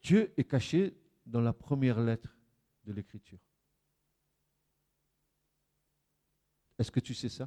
Dieu 0.00 0.32
est 0.38 0.44
caché 0.44 0.96
dans 1.26 1.42
la 1.42 1.52
première 1.52 2.00
lettre 2.00 2.34
de 2.84 2.94
l'Écriture. 2.94 3.38
Est-ce 6.78 6.90
que 6.90 7.00
tu 7.00 7.12
sais 7.12 7.28
ça? 7.28 7.46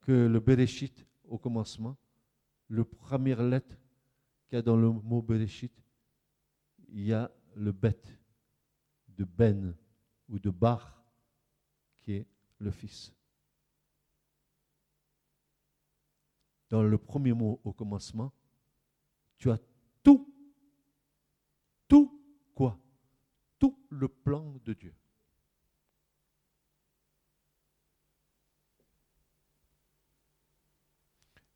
Que 0.00 0.26
le 0.26 0.40
Bereshit, 0.40 1.06
au 1.22 1.38
commencement, 1.38 1.96
la 2.68 2.84
première 2.84 3.44
lettre 3.44 3.76
qu'il 4.48 4.56
y 4.56 4.58
a 4.58 4.62
dans 4.62 4.76
le 4.76 4.90
mot 4.90 5.22
Bereshit, 5.22 5.72
il 6.88 7.04
y 7.04 7.12
a 7.12 7.30
le 7.54 7.70
bet 7.70 8.21
de 9.16 9.24
Ben 9.24 9.76
ou 10.28 10.38
de 10.38 10.50
Bar, 10.50 11.04
qui 12.00 12.12
est 12.12 12.26
le 12.58 12.70
Fils. 12.70 13.12
Dans 16.68 16.82
le 16.82 16.98
premier 16.98 17.32
mot 17.32 17.60
au 17.64 17.72
commencement, 17.72 18.32
tu 19.36 19.50
as 19.50 19.58
tout 20.02 20.32
tout 21.92 22.22
quoi? 22.54 22.80
Tout 23.58 23.78
le 23.90 24.08
plan 24.08 24.58
de 24.64 24.72
Dieu. 24.72 24.94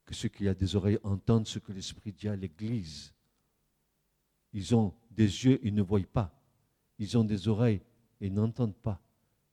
Que 0.05 0.15
ceux 0.15 0.29
qui 0.29 0.47
ont 0.47 0.53
des 0.53 0.77
oreilles 0.77 0.99
entendent 1.03 1.47
ce 1.47 1.59
que 1.59 1.73
l'Esprit 1.73 2.13
dit 2.13 2.29
à 2.29 2.37
l'Église. 2.37 3.15
Ils 4.53 4.75
ont 4.75 4.95
des 5.11 5.47
yeux, 5.47 5.59
ils 5.63 5.75
ne 5.75 5.81
voient 5.81 6.01
pas. 6.13 6.36
Ils 6.99 7.17
ont 7.19 7.25
des 7.25 7.49
oreilles 7.49 7.83
et 8.21 8.31
n'entendent 8.31 8.77
pas, 8.77 9.01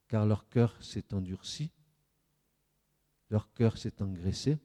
car 0.08 0.26
leur 0.26 0.48
cœur 0.50 0.82
s'est 0.84 1.14
endurci, 1.14 1.72
leur 3.30 3.52
cœur 3.54 3.78
s'est 3.78 4.02
engraissé, 4.02 4.58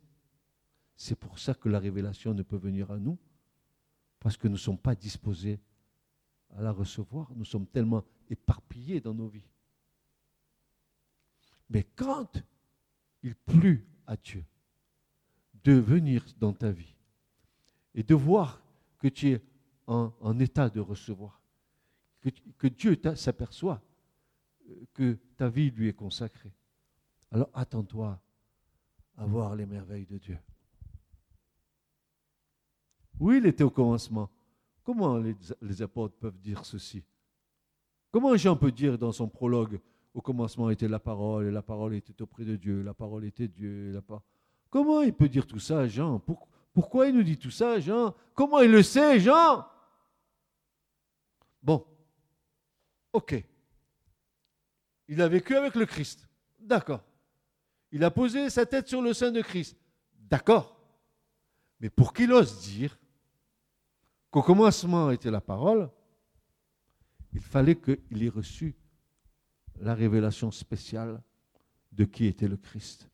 C'est 0.97 1.17
pour 1.17 1.39
ça 1.39 1.55
que 1.55 1.69
la 1.69 1.79
révélation 1.79 2.35
ne 2.35 2.43
peut 2.43 2.57
venir 2.57 2.91
à 2.91 2.99
nous, 2.99 3.19
parce 4.21 4.37
que 4.37 4.49
nous 4.49 4.55
ne 4.55 4.59
sommes 4.59 4.79
pas 4.79 4.95
disposés 4.95 5.61
à 6.51 6.63
la 6.63 6.73
recevoir. 6.73 7.33
Nous 7.35 7.45
sommes 7.45 7.67
tellement 7.67 8.05
éparpillés 8.29 9.01
dans 9.01 9.15
nos 9.15 9.29
vies. 9.29 9.49
Mais 11.71 11.85
quand 11.85 12.43
il 13.23 13.35
plut 13.35 13.87
à 14.07 14.17
Dieu 14.17 14.45
de 15.65 15.73
venir 15.73 16.25
dans 16.39 16.53
ta 16.53 16.71
vie 16.71 16.97
et 17.95 18.03
de 18.03 18.15
voir 18.15 18.63
que 18.99 19.09
tu 19.09 19.31
es 19.31 19.43
en, 19.87 20.39
état 20.39 20.69
de 20.69 20.81
recevoir, 20.81 21.41
que, 22.31 22.67
Dieu 22.69 22.99
s'aperçoit 23.15 23.81
euh, 24.69 24.75
que 24.95 25.19
ta 25.37 25.49
vie 25.49 25.71
lui 25.71 25.89
est 25.89 25.95
consacrée, 25.95 26.53
alors 27.31 27.51
attends-toi 27.55 28.21
à 29.17 29.27
voir 29.27 29.57
les 29.57 29.67
merveilles 29.67 30.07
de 30.07 30.19
Dieu. 30.19 30.39
Oui, 33.21 33.39
il 33.39 33.47
était 33.47 33.65
au 33.65 33.71
commencement. 33.71 34.31
Comment 34.85 35.19
les, 35.19 35.83
apôtres 35.83 36.17
peuvent 36.17 36.39
dire 36.39 36.65
ceci? 36.65 37.03
Comment 38.11 38.37
Jean 38.37 38.57
peut 38.57 38.73
dire 38.73 38.97
dans 38.97 39.13
son 39.13 39.29
prologue 39.29 39.81
au 40.15 40.21
commencement 40.23 40.71
était 40.71 40.89
la 40.89 40.99
parole, 40.99 41.47
et 41.47 41.51
la 41.51 41.63
parole 41.63 41.95
était 41.95 42.23
auprès 42.23 42.45
de 42.45 42.57
Dieu, 42.57 42.83
la 42.83 42.95
parole 42.95 43.25
était 43.25 43.47
Dieu. 43.47 44.01
Comment 44.71 45.03
il 45.03 45.13
peut 45.13 45.29
dire 45.29 45.47
tout 45.47 45.59
ça, 45.59 45.87
Jean? 45.87 46.21
Pourquoi 46.73 47.09
il 47.09 47.15
nous 47.15 47.23
dit 47.23 47.37
tout 47.37 47.51
ça, 47.51 47.79
Jean? 47.79 48.15
Comment 48.35 48.61
il 48.61 48.71
le 48.71 48.83
sait, 48.83 49.21
Jean? 49.21 49.67
Bon, 51.63 51.85
ok. 53.13 53.45
Il 55.09 55.23
a 55.23 55.29
vécu 55.29 55.57
avec 55.57 55.75
le 55.75 55.87
Christ. 55.87 56.29
D'accord. 56.59 57.03
Il 57.91 58.05
a 58.05 58.11
posé 58.11 58.51
sa 58.51 58.67
tête 58.67 58.89
sur 58.89 59.01
le 59.01 59.15
sein 59.15 59.31
de 59.31 59.41
Christ. 59.41 59.77
D'accord. 60.15 60.79
Mais 61.81 61.91
pour 61.91 62.13
qu'il 62.13 62.33
ose 62.33 62.61
dire 62.61 62.99
qu'au 64.31 64.43
commencement 64.43 65.11
était 65.11 65.31
la 65.31 65.41
parole, 65.41 65.91
il 67.33 67.41
fallait 67.41 67.77
qu'il 67.77 68.23
ait 68.23 68.29
reçu 68.29 68.77
la 69.81 69.95
révélation 69.95 70.51
spéciale 70.51 71.23
de 71.93 72.05
qui 72.05 72.27
était 72.27 72.49
le 72.49 72.57
Christ. 72.57 73.09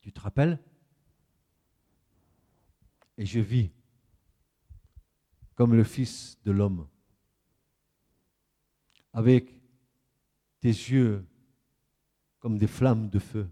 Tu 0.00 0.12
te 0.12 0.20
rappelles? 0.20 0.58
Et 3.18 3.26
je 3.26 3.40
vis 3.40 3.70
comme 5.56 5.74
le 5.74 5.84
Fils 5.84 6.38
de 6.44 6.52
l'homme, 6.52 6.86
avec 9.12 9.50
des 10.60 10.68
yeux 10.68 11.26
comme 12.38 12.58
des 12.58 12.66
flammes 12.66 13.08
de 13.08 13.18
feu, 13.18 13.48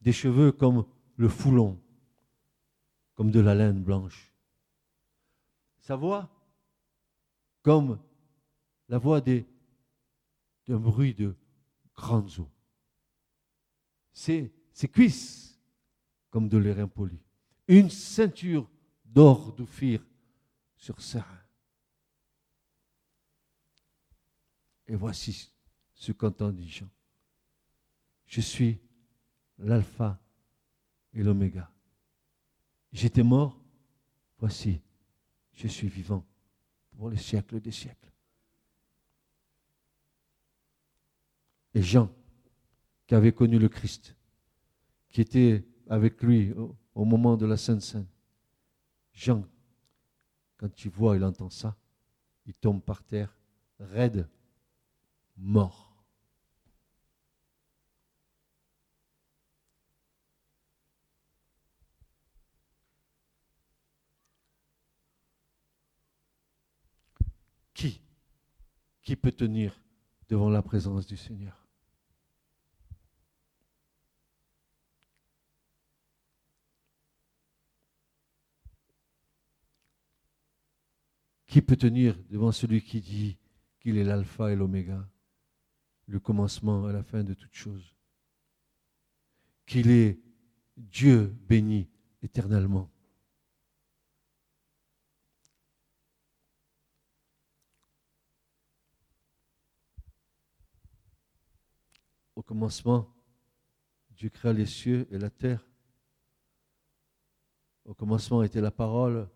des 0.00 0.12
cheveux 0.12 0.52
comme 0.52 0.86
le 1.16 1.28
foulon, 1.28 1.78
comme 3.14 3.30
de 3.30 3.40
la 3.40 3.54
laine 3.54 3.82
blanche. 3.82 4.32
Sa 5.80 5.96
voix 5.96 6.30
comme 7.62 7.98
la 8.88 8.98
voix 8.98 9.20
d'un 9.20 9.44
bruit 10.68 11.14
de 11.14 11.34
grandes 11.94 12.38
eaux. 12.38 12.50
Ses, 14.12 14.52
ses 14.72 14.88
cuisses 14.88 15.60
comme 16.30 16.48
de 16.48 16.58
l'airain 16.58 16.88
poli. 16.88 17.18
Une 17.68 17.90
ceinture 17.90 18.68
d'or 19.04 19.52
d'Ophir 19.54 20.04
sur 20.82 20.96
reins. 20.96 21.40
Et 24.88 24.96
voici 24.96 25.52
ce 25.94 26.10
qu'entendit 26.10 26.68
Jean. 26.68 26.88
Je 28.26 28.40
suis 28.40 28.80
l'alpha 29.58 30.20
et 31.14 31.22
l'oméga. 31.22 31.70
J'étais 32.92 33.22
mort, 33.22 33.60
voici, 34.38 34.80
je 35.52 35.68
suis 35.68 35.86
vivant 35.86 36.26
pour 36.96 37.10
les 37.10 37.16
siècles 37.16 37.60
des 37.60 37.70
siècles. 37.70 38.12
Et 41.74 41.82
Jean, 41.82 42.12
qui 43.06 43.14
avait 43.14 43.32
connu 43.32 43.60
le 43.60 43.68
Christ, 43.68 44.16
qui 45.10 45.20
était 45.20 45.64
avec 45.88 46.20
lui 46.24 46.52
au, 46.94 47.04
moment 47.04 47.36
de 47.36 47.46
la 47.46 47.56
Sainte 47.56 47.82
Seine, 47.82 48.08
Jean, 49.12 49.46
quand 50.62 50.84
il 50.84 50.92
voit, 50.92 51.16
il 51.16 51.24
entend 51.24 51.50
ça, 51.50 51.76
il 52.46 52.54
tombe 52.54 52.80
par 52.80 53.02
terre, 53.02 53.36
raide, 53.80 54.28
mort. 55.36 55.92
Qui 67.74 68.00
Qui 69.02 69.16
peut 69.16 69.32
tenir 69.32 69.80
devant 70.28 70.48
la 70.48 70.62
présence 70.62 71.08
du 71.08 71.16
Seigneur? 71.16 71.61
Qui 81.52 81.60
peut 81.60 81.76
tenir 81.76 82.16
devant 82.30 82.50
celui 82.50 82.80
qui 82.80 83.02
dit 83.02 83.36
qu'il 83.78 83.98
est 83.98 84.04
l'alpha 84.04 84.50
et 84.50 84.56
l'oméga, 84.56 85.06
le 86.06 86.18
commencement 86.18 86.88
et 86.88 86.94
la 86.94 87.02
fin 87.02 87.22
de 87.22 87.34
toutes 87.34 87.52
choses 87.52 87.94
Qu'il 89.66 89.90
est 89.90 90.18
Dieu 90.78 91.26
béni 91.46 91.90
éternellement 92.22 92.90
Au 102.34 102.42
commencement, 102.42 103.14
Dieu 104.08 104.30
créa 104.30 104.54
les 104.54 104.64
cieux 104.64 105.06
et 105.10 105.18
la 105.18 105.28
terre. 105.28 105.68
Au 107.84 107.92
commencement 107.92 108.42
était 108.42 108.62
la 108.62 108.70
parole, 108.70 109.28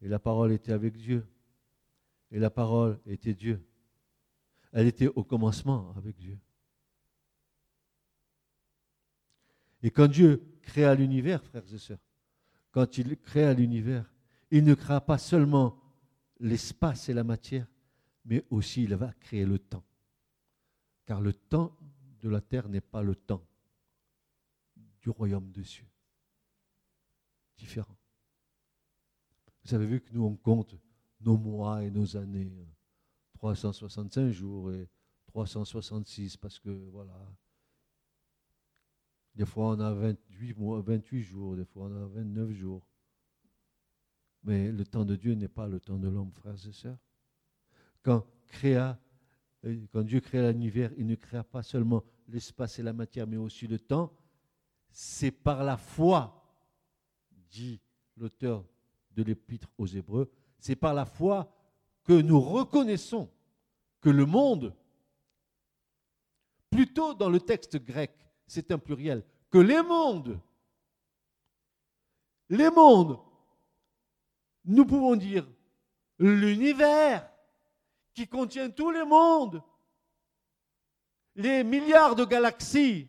et 0.00 0.08
la 0.08 0.18
parole 0.18 0.50
était 0.50 0.72
avec 0.72 0.96
Dieu. 0.96 1.26
Et 2.34 2.40
la 2.40 2.50
parole 2.50 2.98
était 3.06 3.32
Dieu. 3.32 3.64
Elle 4.72 4.88
était 4.88 5.06
au 5.06 5.22
commencement 5.22 5.94
avec 5.96 6.16
Dieu. 6.16 6.36
Et 9.84 9.92
quand 9.92 10.08
Dieu 10.08 10.58
créa 10.60 10.96
l'univers, 10.96 11.44
frères 11.44 11.62
et 11.72 11.78
sœurs, 11.78 12.00
quand 12.72 12.98
il 12.98 13.16
créa 13.18 13.54
l'univers, 13.54 14.12
il 14.50 14.64
ne 14.64 14.74
créa 14.74 15.00
pas 15.00 15.16
seulement 15.16 15.80
l'espace 16.40 17.08
et 17.08 17.14
la 17.14 17.22
matière, 17.22 17.68
mais 18.24 18.44
aussi 18.50 18.82
il 18.82 18.96
va 18.96 19.12
créer 19.12 19.46
le 19.46 19.60
temps. 19.60 19.84
Car 21.06 21.20
le 21.20 21.34
temps 21.34 21.78
de 22.20 22.28
la 22.28 22.40
terre 22.40 22.68
n'est 22.68 22.80
pas 22.80 23.04
le 23.04 23.14
temps 23.14 23.46
du 25.02 25.10
royaume 25.10 25.52
des 25.52 25.62
cieux. 25.62 25.86
Différent. 27.56 27.96
Vous 29.64 29.72
avez 29.72 29.86
vu 29.86 30.00
que 30.00 30.12
nous, 30.12 30.24
on 30.24 30.34
compte 30.34 30.74
nos 31.24 31.36
mois 31.36 31.82
et 31.82 31.90
nos 31.90 32.16
années. 32.16 32.52
365 33.34 34.30
jours 34.30 34.72
et 34.72 34.88
366 35.26 36.36
parce 36.36 36.58
que 36.58 36.70
voilà. 36.70 37.18
Des 39.34 39.44
fois 39.44 39.70
on 39.70 39.80
a 39.80 39.92
28, 39.92 40.56
mois, 40.56 40.80
28 40.80 41.22
jours, 41.22 41.56
des 41.56 41.64
fois 41.64 41.86
on 41.86 42.04
a 42.04 42.06
29 42.06 42.52
jours. 42.52 42.86
Mais 44.44 44.70
le 44.70 44.84
temps 44.84 45.04
de 45.04 45.16
Dieu 45.16 45.34
n'est 45.34 45.48
pas 45.48 45.66
le 45.66 45.80
temps 45.80 45.98
de 45.98 46.08
l'homme, 46.08 46.30
frères 46.32 46.54
et 46.66 46.72
sœurs. 46.72 46.98
Quand, 48.02 48.26
créa, 48.46 49.00
euh, 49.64 49.86
quand 49.90 50.02
Dieu 50.02 50.20
créa 50.20 50.52
l'univers, 50.52 50.92
il 50.98 51.06
ne 51.06 51.14
créa 51.14 51.42
pas 51.42 51.62
seulement 51.62 52.04
l'espace 52.28 52.78
et 52.78 52.82
la 52.82 52.92
matière, 52.92 53.26
mais 53.26 53.38
aussi 53.38 53.66
le 53.66 53.78
temps, 53.78 54.14
c'est 54.90 55.30
par 55.30 55.64
la 55.64 55.78
foi, 55.78 56.42
dit 57.50 57.80
l'auteur 58.16 58.64
de 59.12 59.22
l'épître 59.22 59.70
aux 59.78 59.86
Hébreux, 59.86 60.30
c'est 60.58 60.76
par 60.76 60.94
la 60.94 61.04
foi 61.04 61.52
que 62.04 62.12
nous 62.12 62.40
reconnaissons 62.40 63.30
que 64.00 64.10
le 64.10 64.26
monde, 64.26 64.74
plutôt 66.70 67.14
dans 67.14 67.30
le 67.30 67.40
texte 67.40 67.82
grec, 67.82 68.12
c'est 68.46 68.70
un 68.70 68.78
pluriel, 68.78 69.24
que 69.50 69.58
les 69.58 69.82
mondes, 69.82 70.38
les 72.50 72.70
mondes, 72.70 73.18
nous 74.64 74.84
pouvons 74.84 75.16
dire 75.16 75.46
l'univers 76.18 77.28
qui 78.12 78.28
contient 78.28 78.70
tous 78.70 78.90
les 78.90 79.04
mondes, 79.04 79.62
les 81.34 81.64
milliards 81.64 82.14
de 82.14 82.24
galaxies, 82.24 83.08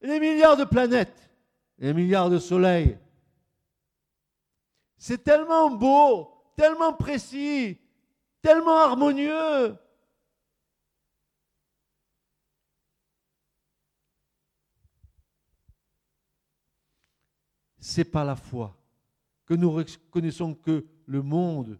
les 0.00 0.20
milliards 0.20 0.56
de 0.56 0.64
planètes, 0.64 1.30
les 1.78 1.92
milliards 1.92 2.30
de 2.30 2.38
soleils. 2.38 2.98
C'est 4.98 5.22
tellement 5.22 5.70
beau, 5.70 6.28
tellement 6.56 6.92
précis, 6.92 7.78
tellement 8.42 8.78
harmonieux. 8.78 9.76
C'est 17.78 18.04
par 18.04 18.24
la 18.24 18.36
foi 18.36 18.76
que 19.46 19.54
nous 19.54 19.70
reconnaissons 19.70 20.54
que 20.54 20.84
le 21.06 21.22
monde, 21.22 21.78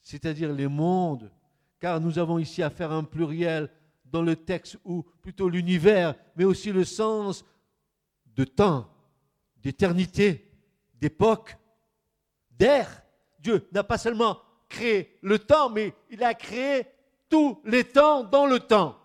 c'est-à-dire 0.00 0.52
les 0.52 0.68
mondes, 0.68 1.30
car 1.80 2.00
nous 2.00 2.18
avons 2.18 2.38
ici 2.38 2.62
affaire 2.62 2.92
à 2.92 2.94
un 2.94 3.04
pluriel 3.04 3.68
dans 4.04 4.22
le 4.22 4.36
texte, 4.36 4.78
ou 4.84 5.02
plutôt 5.20 5.48
l'univers, 5.48 6.14
mais 6.36 6.44
aussi 6.44 6.70
le 6.70 6.84
sens 6.84 7.44
de 8.26 8.44
temps, 8.44 8.88
d'éternité, 9.56 10.50
d'époque, 10.94 11.58
d'air. 12.58 13.02
Dieu 13.38 13.66
n'a 13.72 13.84
pas 13.84 13.98
seulement 13.98 14.38
créé 14.68 15.18
le 15.22 15.38
temps, 15.38 15.70
mais 15.70 15.94
il 16.10 16.22
a 16.22 16.34
créé 16.34 16.86
tous 17.28 17.60
les 17.64 17.84
temps 17.84 18.24
dans 18.24 18.46
le 18.46 18.60
temps. 18.60 18.98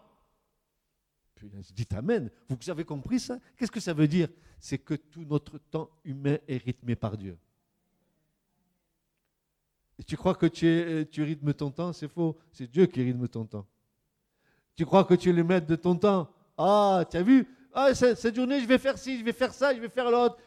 Puis 1.36 1.50
dites 1.74 1.94
Amen. 1.94 2.30
Vous 2.48 2.70
avez 2.70 2.84
compris 2.84 3.20
ça? 3.20 3.40
Qu'est-ce 3.58 3.72
que 3.72 3.80
ça 3.80 3.94
veut 3.94 4.08
dire? 4.08 4.28
C'est 4.60 4.78
que 4.78 4.96
tout 4.96 5.24
notre 5.26 5.58
temps 5.58 5.90
humain 6.04 6.38
est 6.48 6.58
rythmé 6.58 6.96
par 6.96 7.18
Dieu. 7.18 7.38
Tu 10.06 10.16
crois 10.16 10.36
que 10.36 10.46
tu, 10.46 11.08
tu 11.12 11.24
rythmes 11.24 11.54
ton 11.54 11.72
temps? 11.72 11.94
C'est 11.94 12.08
faux. 12.08 12.38
C'est 12.52 12.70
Dieu 12.70 12.86
qui 12.86 13.04
rythme 13.04 13.28
ton 13.28 13.46
temps. 13.46 13.66
Tu 14.76 14.86
crois 14.86 15.04
que 15.04 15.14
tu 15.14 15.30
es 15.30 15.34
le 15.34 15.44
maître 15.44 15.68
de 15.68 15.76
ton 15.76 15.96
temps? 15.96 16.30
Ah, 16.58 17.04
tu 17.10 17.18
as 17.18 17.22
vu? 17.24 17.48
Ah, 17.74 17.94
cette 17.94 18.36
journée, 18.36 18.62
je 18.62 18.66
vais 18.66 18.78
faire 18.78 18.98
ci, 18.98 19.20
je 19.20 19.24
vais 19.24 19.34
faire 19.34 19.54
ça, 19.54 19.74
je 19.76 19.80
vais 19.80 19.90
faire 19.90 20.10
l'autre. 20.10 20.38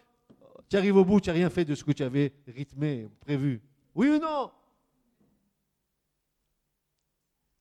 Tu 0.69 0.77
arrives 0.77 0.97
au 0.97 1.05
bout, 1.05 1.21
tu 1.21 1.29
n'as 1.29 1.35
rien 1.35 1.51
fait 1.51 1.65
de 1.65 1.75
ce 1.75 1.85
que 1.85 1.93
tu 1.93 2.03
avais 2.03 2.33
rythmé, 2.47 3.09
prévu. 3.21 3.63
Oui 3.95 4.09
ou 4.09 4.19
non? 4.19 4.51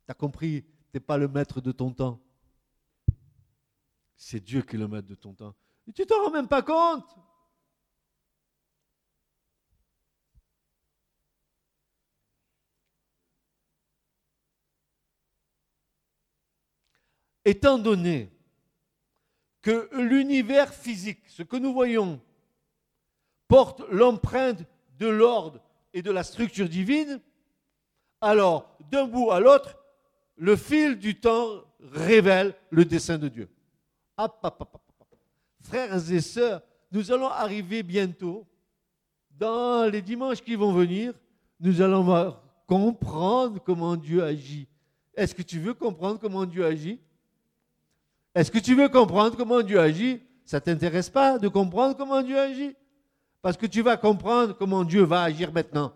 Tu 0.05 0.11
as 0.11 0.13
compris, 0.13 0.63
tu 0.63 0.69
n'es 0.93 0.99
pas 0.99 1.17
le 1.17 1.27
maître 1.27 1.61
de 1.61 1.71
ton 1.71 1.91
temps. 1.91 2.19
C'est 4.15 4.39
Dieu 4.39 4.61
qui 4.61 4.75
est 4.75 4.79
le 4.79 4.87
maître 4.87 5.07
de 5.07 5.15
ton 5.15 5.33
temps. 5.33 5.55
Et 5.87 5.91
tu 5.91 6.05
t'en 6.05 6.23
rends 6.23 6.31
même 6.31 6.47
pas 6.47 6.61
compte. 6.61 7.05
Étant 17.43 17.79
donné 17.79 18.31
que 19.61 19.89
l'univers 19.93 20.73
physique, 20.73 21.27
ce 21.27 21.43
que 21.43 21.57
nous 21.57 21.73
voyons, 21.73 22.21
porte 23.51 23.81
l'empreinte 23.91 24.63
de 24.97 25.07
l'ordre 25.07 25.59
et 25.93 26.01
de 26.01 26.09
la 26.09 26.23
structure 26.23 26.69
divine, 26.69 27.19
alors 28.21 28.77
d'un 28.89 29.05
bout 29.05 29.29
à 29.31 29.41
l'autre, 29.41 29.77
le 30.37 30.55
fil 30.55 30.97
du 30.97 31.19
temps 31.19 31.65
révèle 31.81 32.55
le 32.69 32.85
dessein 32.85 33.17
de 33.17 33.27
Dieu. 33.27 33.49
Frères 35.63 36.11
et 36.11 36.21
sœurs, 36.21 36.61
nous 36.93 37.11
allons 37.11 37.27
arriver 37.27 37.83
bientôt, 37.83 38.47
dans 39.31 39.85
les 39.91 40.01
dimanches 40.01 40.41
qui 40.41 40.55
vont 40.55 40.71
venir, 40.71 41.13
nous 41.59 41.81
allons 41.81 42.37
comprendre 42.67 43.59
comment 43.61 43.97
Dieu 43.97 44.23
agit. 44.23 44.69
Est-ce 45.13 45.35
que 45.35 45.41
tu 45.41 45.59
veux 45.59 45.73
comprendre 45.73 46.21
comment 46.21 46.45
Dieu 46.45 46.65
agit? 46.65 47.01
Est-ce 48.33 48.49
que 48.49 48.59
tu 48.59 48.75
veux 48.75 48.87
comprendre 48.87 49.35
comment 49.35 49.61
Dieu 49.61 49.77
agit? 49.77 50.21
Ça 50.45 50.57
ne 50.57 50.61
t'intéresse 50.61 51.09
pas 51.09 51.37
de 51.37 51.49
comprendre 51.49 51.97
comment 51.97 52.21
Dieu 52.21 52.39
agit? 52.39 52.77
Parce 53.41 53.57
que 53.57 53.65
tu 53.65 53.81
vas 53.81 53.97
comprendre 53.97 54.55
comment 54.55 54.83
Dieu 54.83 55.03
va 55.03 55.23
agir 55.23 55.51
maintenant. 55.51 55.93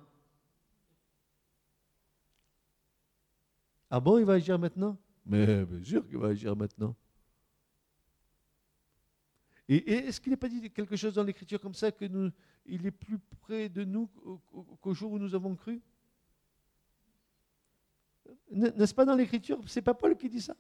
Ah 3.90 4.00
bon, 4.00 4.18
il 4.18 4.26
va 4.26 4.34
agir 4.34 4.58
maintenant? 4.58 4.98
Mais 5.26 5.66
bien 5.66 5.84
sûr 5.84 6.08
qu'il 6.08 6.18
va 6.18 6.30
agir 6.30 6.56
maintenant. 6.56 6.96
Et, 9.68 9.92
est-ce 9.92 10.22
qu'il 10.22 10.32
n'est 10.32 10.38
pas 10.38 10.50
dit 10.50 10.70
quelque 10.72 10.96
chose 10.96 11.14
dans 11.14 11.24
l'Écriture 11.24 11.60
comme 11.60 11.74
ça 11.74 11.92
que 11.92 12.06
il 12.66 12.86
est 12.86 12.92
plus 12.92 13.20
près 13.42 13.70
de 13.70 13.84
nous 13.84 14.08
qu'au 14.82 14.94
jour 14.94 15.12
où 15.12 15.20
nous 15.20 15.34
avons 15.34 15.56
cru? 15.56 15.82
N'est-ce 18.52 18.94
pas 18.94 19.06
dans 19.06 19.16
l'Écriture? 19.16 19.60
C'est 19.68 19.82
pas 19.82 19.94
Paul 19.94 20.16
qui 20.18 20.30
dit 20.30 20.42
ça? 20.42 20.56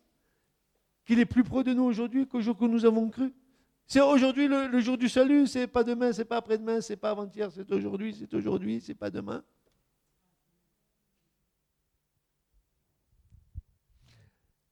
Qu'il 1.03 1.19
est 1.19 1.25
plus 1.25 1.43
près 1.43 1.63
de 1.63 1.73
nous 1.73 1.83
aujourd'hui 1.83 2.27
qu'au 2.27 2.41
jour 2.41 2.59
où 2.59 2.67
nous 2.67 2.85
avons 2.85 3.09
cru? 3.09 3.33
C'est 3.87 4.01
aujourd'hui 4.01 4.47
le, 4.47 4.79
jour 4.79 4.97
du 4.97 5.07
salut, 5.07 5.45
c'est 5.45 5.67
pas 5.67 5.83
demain, 5.83 6.11
c'est 6.11 6.25
pas 6.25 6.37
après-demain, 6.37 6.81
c'est 6.81 6.95
pas 6.95 7.11
avant-hier, 7.11 7.51
c'est 7.51 7.71
aujourd'hui, 7.71 8.15
c'est 8.17 8.33
aujourd'hui, 8.33 8.81
c'est 8.81 8.95
pas 8.95 9.11
demain. 9.11 9.43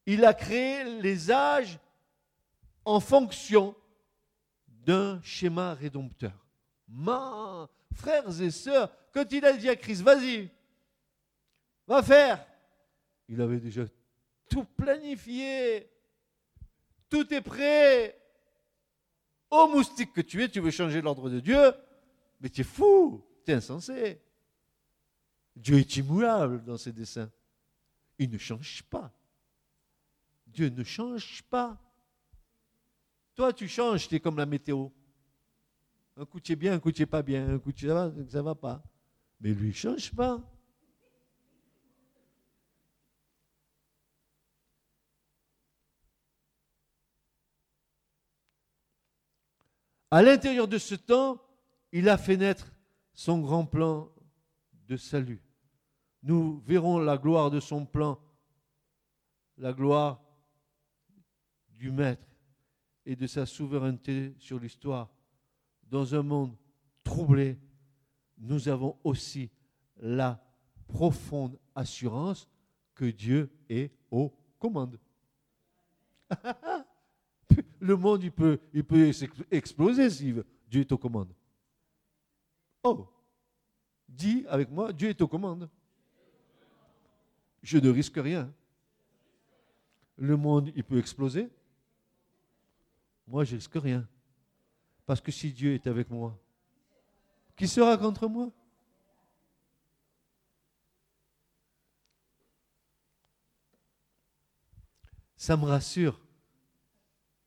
Il 0.06 0.26
a 0.26 0.34
créé 0.34 1.00
les 1.00 1.32
âges 1.32 1.80
en 2.84 3.00
fonction 3.00 3.76
d'un 4.68 5.22
schéma 5.22 5.76
rédempteur. 5.76 6.34
Ma, 6.88 7.70
frères 7.94 8.42
et 8.42 8.52
sœurs, 8.52 8.92
quand 9.14 9.32
il 9.32 9.46
a 9.46 9.54
dit 9.54 9.70
à 9.70 9.76
Christ, 9.76 10.02
vas-y, 10.02 10.50
va 11.88 12.02
faire, 12.02 12.46
il 13.30 13.40
avait 13.40 13.60
déjà 13.60 13.84
tout 14.50 14.66
planifié, 14.66 15.90
tout 17.10 17.32
est 17.34 17.42
prêt. 17.42 18.20
Ô 19.54 19.68
moustique 19.68 20.14
que 20.14 20.22
tu 20.22 20.42
es, 20.42 20.50
tu 20.50 20.60
veux 20.60 20.72
changer 20.72 21.00
l'ordre 21.00 21.30
de 21.30 21.40
Dieu, 21.40 21.76
mais 22.42 22.50
tu 22.50 22.62
es 22.62 22.64
fou, 22.64 23.24
tu 23.46 23.52
es 23.52 23.54
insensé. 23.54 24.20
Dieu 25.56 25.78
est 25.78 25.96
immuable 25.96 26.64
dans 26.64 26.76
ses 26.76 26.92
desseins. 26.92 27.32
Il 28.18 28.32
ne 28.32 28.40
change 28.40 28.82
pas. 28.90 29.14
Dieu 30.48 30.70
ne 30.70 30.84
change 30.84 31.44
pas. 31.44 31.80
Toi, 33.36 33.54
tu 33.54 33.68
changes, 33.68 34.08
tu 34.08 34.16
es 34.16 34.20
comme 34.20 34.38
la 34.38 34.48
météo. 34.48 34.90
Un 36.18 36.26
coup 36.26 36.40
tu 36.40 36.54
es 36.54 36.56
bien, 36.56 36.74
un 36.74 36.80
coup 36.80 36.92
tu 36.92 37.04
es 37.04 37.06
pas 37.06 37.22
bien, 37.22 37.48
un 37.48 37.60
coup 37.60 37.72
tu 37.72 37.88
ça 37.88 37.94
va, 37.94 38.12
ça 38.28 38.42
va 38.42 38.56
pas. 38.56 38.84
Mais 39.40 39.54
lui, 39.54 39.68
il 39.68 39.70
ne 39.70 39.74
change 39.74 40.12
pas. 40.16 40.42
À 50.14 50.22
l'intérieur 50.22 50.68
de 50.68 50.78
ce 50.78 50.94
temps, 50.94 51.42
il 51.92 52.08
a 52.08 52.20
fait 52.20 52.38
naître 52.38 52.72
son 53.16 53.40
grand 53.40 53.66
plan 53.66 54.12
de 54.88 54.96
salut. 54.96 55.42
Nous 56.22 56.60
verrons 56.68 57.00
la 57.00 57.18
gloire 57.18 57.50
de 57.50 57.60
son 57.60 57.88
plan, 57.88 58.20
la 59.58 59.74
gloire 59.74 60.22
du 61.68 61.90
Maître 61.90 62.28
et 63.08 63.16
de 63.16 63.26
sa 63.26 63.48
souveraineté 63.48 64.36
sur 64.38 64.60
l'histoire. 64.60 65.10
Dans 65.82 66.14
un 66.14 66.22
monde 66.22 66.56
troublé, 67.04 67.58
nous 68.38 68.70
avons 68.70 69.00
aussi 69.04 69.50
la 69.98 70.46
profonde 70.86 71.58
assurance 71.74 72.48
que 72.94 73.06
Dieu 73.06 73.52
est 73.68 73.92
aux 74.12 74.32
commandes. 74.60 75.00
le 77.80 77.96
monde, 77.96 78.24
il 78.24 78.32
peut, 78.32 78.60
il 78.74 78.84
peut 78.84 79.12
exploser 79.52 80.10
si 80.10 80.34
Dieu 80.70 80.82
est 80.82 80.92
aux 80.92 80.98
commandes. 80.98 81.34
Oh, 82.84 83.08
dis 84.08 84.46
avec 84.48 84.70
moi, 84.70 84.92
Dieu 84.92 85.10
est 85.10 85.22
aux 85.22 85.28
commandes. 85.28 85.70
Je 87.62 87.78
ne 87.78 87.90
risque 87.90 88.18
rien. 88.18 88.54
Le 90.18 90.36
monde, 90.36 90.72
il 90.76 90.84
peut 90.84 90.98
exploser. 90.98 91.50
Moi, 93.28 93.46
je 93.46 93.56
risque 93.56 93.76
rien. 93.76 94.08
Parce 95.06 95.22
que 95.22 95.32
si 95.32 95.52
Dieu 95.52 95.74
est 95.74 95.88
avec 95.88 96.10
moi, 96.10 96.38
qui 97.56 97.68
sera 97.68 97.98
contre 97.98 98.28
moi? 98.28 98.52
Ça 105.36 105.58
me 105.58 105.66
rassure 105.66 106.20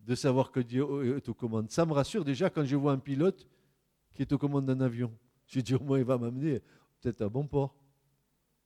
de 0.06 0.14
savoir 0.14 0.52
que 0.52 0.60
Dieu 0.60 1.16
est 1.16 1.28
aux 1.28 1.34
commandes. 1.34 1.70
Ça 1.70 1.84
me 1.84 1.92
rassure 1.92 2.24
déjà 2.24 2.48
quand 2.48 2.64
je 2.64 2.76
vois 2.76 2.92
un 2.92 2.98
pilote 2.98 3.46
qui 4.14 4.22
est 4.22 4.32
aux 4.32 4.38
commandes 4.38 4.66
d'un 4.66 4.80
avion. 4.80 5.12
Je 5.46 5.60
dis 5.60 5.74
au 5.74 5.80
moins 5.80 5.98
il 5.98 6.04
va 6.04 6.16
m'amener 6.16 6.60
peut-être 7.00 7.22
à 7.22 7.28
bon 7.28 7.46
port. 7.46 7.76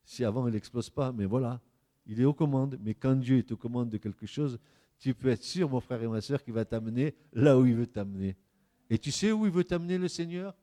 Si 0.05 0.25
avant 0.25 0.47
il 0.47 0.53
n'explose 0.53 0.91
pas, 0.91 1.13
mais 1.13 1.25
voilà, 1.25 1.61
il 2.07 2.21
est 2.21 2.25
aux 2.25 2.35
commandes. 2.35 2.79
Mais 2.83 2.95
quand 2.95 3.17
Dieu 3.17 3.39
est 3.39 3.51
aux 3.53 3.57
commandes 3.57 3.91
de 3.91 3.97
quelque 3.97 4.27
chose, 4.27 4.59
tu 4.99 5.15
peux 5.15 5.29
être 5.29 5.43
sûr, 5.43 5.69
mon 5.69 5.81
frère 5.81 6.03
et 6.03 6.09
ma 6.09 6.21
soeur, 6.21 6.43
qu'il 6.43 6.53
va 6.53 6.65
t'amener 6.65 7.15
là 7.33 7.59
où 7.59 7.65
il 7.65 7.75
veut 7.75 7.87
t'amener. 7.87 8.37
Et 8.91 8.99
tu 8.99 9.11
sais 9.11 9.33
où 9.33 9.47
il 9.47 9.53
veut 9.53 9.65
t'amener 9.65 9.97
le 9.97 10.09
Seigneur? 10.09 10.55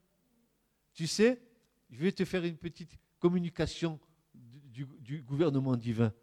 Tu 0.94 1.08
sais, 1.08 1.42
je 1.90 1.98
vais 1.98 2.12
te 2.12 2.24
faire 2.24 2.44
une 2.44 2.58
petite 2.58 2.92
communication 3.20 4.00
du, 4.36 5.22
gouvernement 5.24 5.76
divin. 5.76 6.14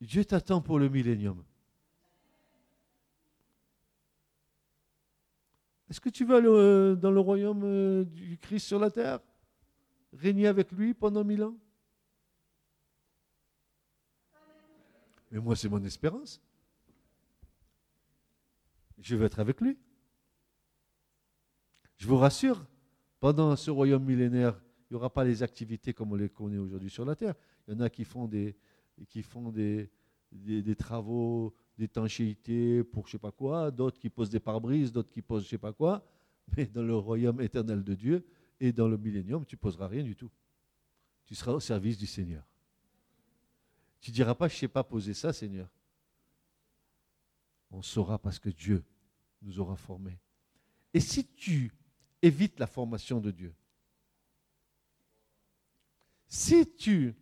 Dieu 0.00 0.24
t'attend 0.24 0.60
pour 0.60 0.78
le 0.78 0.88
millénium. 0.88 1.42
Est-ce 5.90 6.00
que 6.00 6.08
tu 6.08 6.24
veux 6.24 6.36
aller 6.36 6.96
dans 6.96 7.10
le 7.10 7.20
royaume 7.20 7.62
euh, 7.64 8.04
du 8.04 8.38
Christ 8.38 8.66
sur 8.66 8.78
la 8.78 8.90
terre? 8.90 9.18
Régner 10.12 10.46
avec 10.46 10.70
lui 10.70 10.94
pendant 10.94 11.24
mille 11.24 11.42
ans? 11.42 11.58
Mais 15.30 15.40
moi, 15.40 15.56
c'est 15.56 15.68
mon 15.68 15.82
espérance. 15.82 16.40
Je 18.98 19.16
veux 19.16 19.26
être 19.26 19.40
avec 19.40 19.60
lui. 19.60 19.76
Je 21.96 22.06
vous 22.06 22.16
rassure, 22.16 22.64
Pendant 23.18 23.54
ce 23.56 23.70
royaume 23.70 24.04
millénaire, 24.04 24.58
il 24.88 24.94
n'y 24.94 24.96
aura 24.96 25.12
pas 25.12 25.24
les 25.24 25.42
activités 25.42 25.92
comme 25.92 26.12
on 26.12 26.14
les 26.14 26.30
connaît 26.30 26.56
aujourd'hui 26.56 26.88
sur 26.88 27.04
la 27.04 27.14
terre. 27.14 27.34
Il 27.68 27.74
y 27.74 27.76
en 27.76 27.80
a 27.80 27.90
qui 27.90 28.04
font 28.04 28.26
des, 28.26 28.56
travaux 30.78 31.54
d'étanchéité 31.80 32.84
pour 32.84 33.06
je 33.06 33.12
sais 33.12 33.18
pas 33.18 33.32
quoi, 33.32 33.70
d'autres 33.70 33.98
qui 33.98 34.10
posent 34.10 34.28
des 34.28 34.38
pare-brises, 34.38 34.92
d'autres 34.92 35.10
qui 35.10 35.22
posent 35.22 35.44
je 35.44 35.48
sais 35.48 35.58
pas 35.58 35.72
quoi. 35.72 36.04
Mais 36.54 36.66
dans 36.66 36.82
le 36.82 36.94
royaume 36.94 37.40
éternel 37.40 37.82
de 37.82 37.94
Dieu 37.94 38.26
et 38.60 38.70
dans 38.70 38.86
le 38.86 38.98
millénium, 38.98 39.46
tu 39.46 39.56
poseras 39.56 39.88
rien 39.88 40.02
du 40.02 40.14
tout. 40.14 40.30
Tu 41.24 41.34
seras 41.34 41.52
au 41.52 41.60
service 41.60 41.96
du 41.96 42.06
Seigneur. 42.06 42.44
Tu 44.00 44.10
diras 44.10 44.34
pas, 44.34 44.48
je 44.48 44.54
ne 44.54 44.58
sais 44.58 44.68
pas 44.68 44.84
poser 44.84 45.14
ça, 45.14 45.32
Seigneur. 45.32 45.68
On 47.70 47.80
saura 47.80 48.18
parce 48.18 48.38
que 48.38 48.50
Dieu 48.50 48.84
nous 49.40 49.58
aura 49.58 49.76
formés. 49.76 50.18
Et 50.92 51.00
si 51.00 51.26
tu 51.26 51.72
évites 52.20 52.58
la 52.58 52.66
formation 52.66 53.20
de 53.20 53.30
Dieu, 53.30 53.54
si 56.28 56.74
tu 56.74 57.14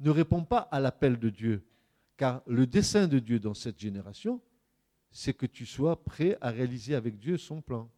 ne 0.00 0.10
réponds 0.10 0.44
pas 0.44 0.58
à 0.58 0.78
l'appel 0.78 1.18
de 1.18 1.30
Dieu, 1.30 1.64
car 2.16 2.42
le 2.46 2.66
dessein 2.66 3.08
de 3.08 3.18
Dieu 3.18 3.38
dans 3.38 3.54
cette 3.54 3.78
génération, 3.78 4.40
c'est 5.10 5.34
que 5.34 5.46
tu 5.46 5.66
sois 5.66 6.02
prêt 6.02 6.36
à 6.40 6.50
réaliser 6.50 6.94
avec 6.94 7.18
Dieu 7.18 7.38
son 7.38 7.60
plan. 7.60 7.90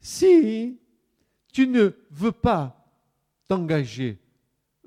Si 0.00 0.78
tu 1.52 1.66
ne 1.66 1.90
veux 2.10 2.32
pas 2.32 2.84
t'engager, 3.48 4.18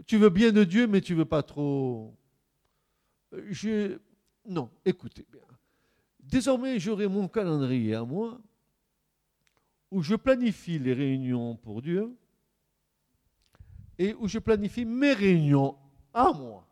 tu 0.06 0.18
veux 0.18 0.30
bien 0.30 0.52
de 0.52 0.64
Dieu, 0.64 0.86
mais 0.88 1.02
tu 1.02 1.14
ne 1.14 1.20
veux 1.20 1.26
pas 1.26 1.44
trop... 1.44 2.16
Je... 3.50 3.98
Non, 4.46 4.70
écoutez 4.86 5.26
bien. 5.32 5.42
Désormais, 6.20 6.80
j'aurai 6.80 7.08
mon 7.08 7.28
calendrier 7.28 7.96
à 7.96 8.04
moi, 8.04 8.40
où 9.90 10.02
je 10.02 10.16
planifie 10.16 10.78
les 10.78 10.94
réunions 10.94 11.56
pour 11.56 11.82
Dieu, 11.82 12.16
et 13.98 14.14
où 14.16 14.28
je 14.28 14.40
planifie 14.40 14.86
mes 14.86 15.14
réunions 15.14 15.78
à 16.14 16.32
moi. 16.32 16.67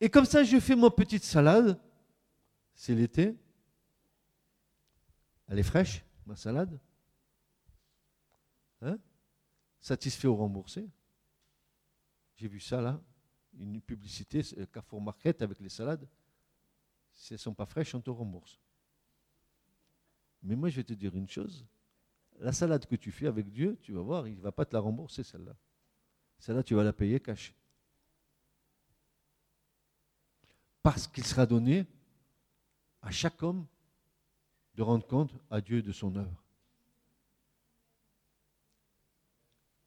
Et 0.00 0.08
comme 0.08 0.24
ça, 0.24 0.42
je 0.42 0.58
fais 0.58 0.76
ma 0.76 0.90
petite 0.90 1.24
salade. 1.24 1.78
C'est 2.74 2.94
l'été. 2.94 3.36
Elle 5.46 5.58
est 5.58 5.64
fraîche, 5.64 6.04
ma 6.24 6.36
salade. 6.36 6.78
Hein? 8.80 8.98
Satisfait 9.80 10.28
ou 10.28 10.36
remboursé? 10.36 10.88
J'ai 12.36 12.48
vu 12.48 12.60
ça 12.60 12.80
là, 12.80 13.02
une 13.58 13.82
publicité, 13.82 14.42
Carrefour 14.72 15.02
Market 15.02 15.42
avec 15.42 15.60
les 15.60 15.68
salades. 15.68 16.08
Si 17.12 17.34
elles 17.34 17.34
ne 17.34 17.40
sont 17.40 17.54
pas 17.54 17.66
fraîches, 17.66 17.94
on 17.94 18.00
te 18.00 18.08
rembourse. 18.08 18.58
Mais 20.42 20.56
moi, 20.56 20.70
je 20.70 20.76
vais 20.76 20.84
te 20.84 20.94
dire 20.94 21.14
une 21.14 21.28
chose. 21.28 21.66
La 22.38 22.52
salade 22.52 22.86
que 22.86 22.96
tu 22.96 23.12
fais 23.12 23.26
avec 23.26 23.50
Dieu, 23.50 23.76
tu 23.82 23.92
vas 23.92 24.00
voir, 24.00 24.26
il 24.26 24.36
ne 24.36 24.40
va 24.40 24.52
pas 24.52 24.64
te 24.64 24.72
la 24.72 24.80
rembourser, 24.80 25.22
celle-là. 25.22 25.54
Celle-là, 26.38 26.62
tu 26.62 26.74
vas 26.74 26.84
la 26.84 26.94
payer 26.94 27.20
cash. 27.20 27.54
Parce 30.82 31.06
qu'il 31.06 31.24
sera 31.24 31.46
donné 31.46 31.86
à 33.02 33.10
chaque 33.10 33.42
homme 33.42 33.66
de 34.74 34.82
rendre 34.82 35.06
compte 35.06 35.32
à 35.50 35.60
Dieu 35.60 35.82
de 35.82 35.92
son 35.92 36.14
œuvre. 36.16 36.42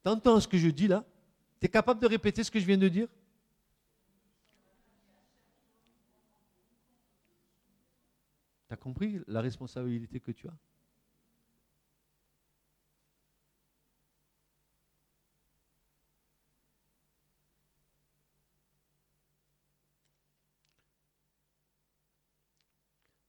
T'entends 0.02 0.38
ce 0.38 0.46
que 0.46 0.58
je 0.58 0.68
dis 0.68 0.86
là? 0.86 1.04
Tu 1.60 1.66
es 1.66 1.68
capable 1.68 2.00
de 2.00 2.06
répéter 2.06 2.44
ce 2.44 2.50
que 2.50 2.60
je 2.60 2.66
viens 2.66 2.78
de 2.78 2.88
dire? 2.88 3.08
Tu 8.68 8.74
as 8.74 8.76
compris 8.76 9.20
la 9.26 9.40
responsabilité 9.40 10.20
que 10.20 10.30
tu 10.30 10.46
as? 10.46 10.56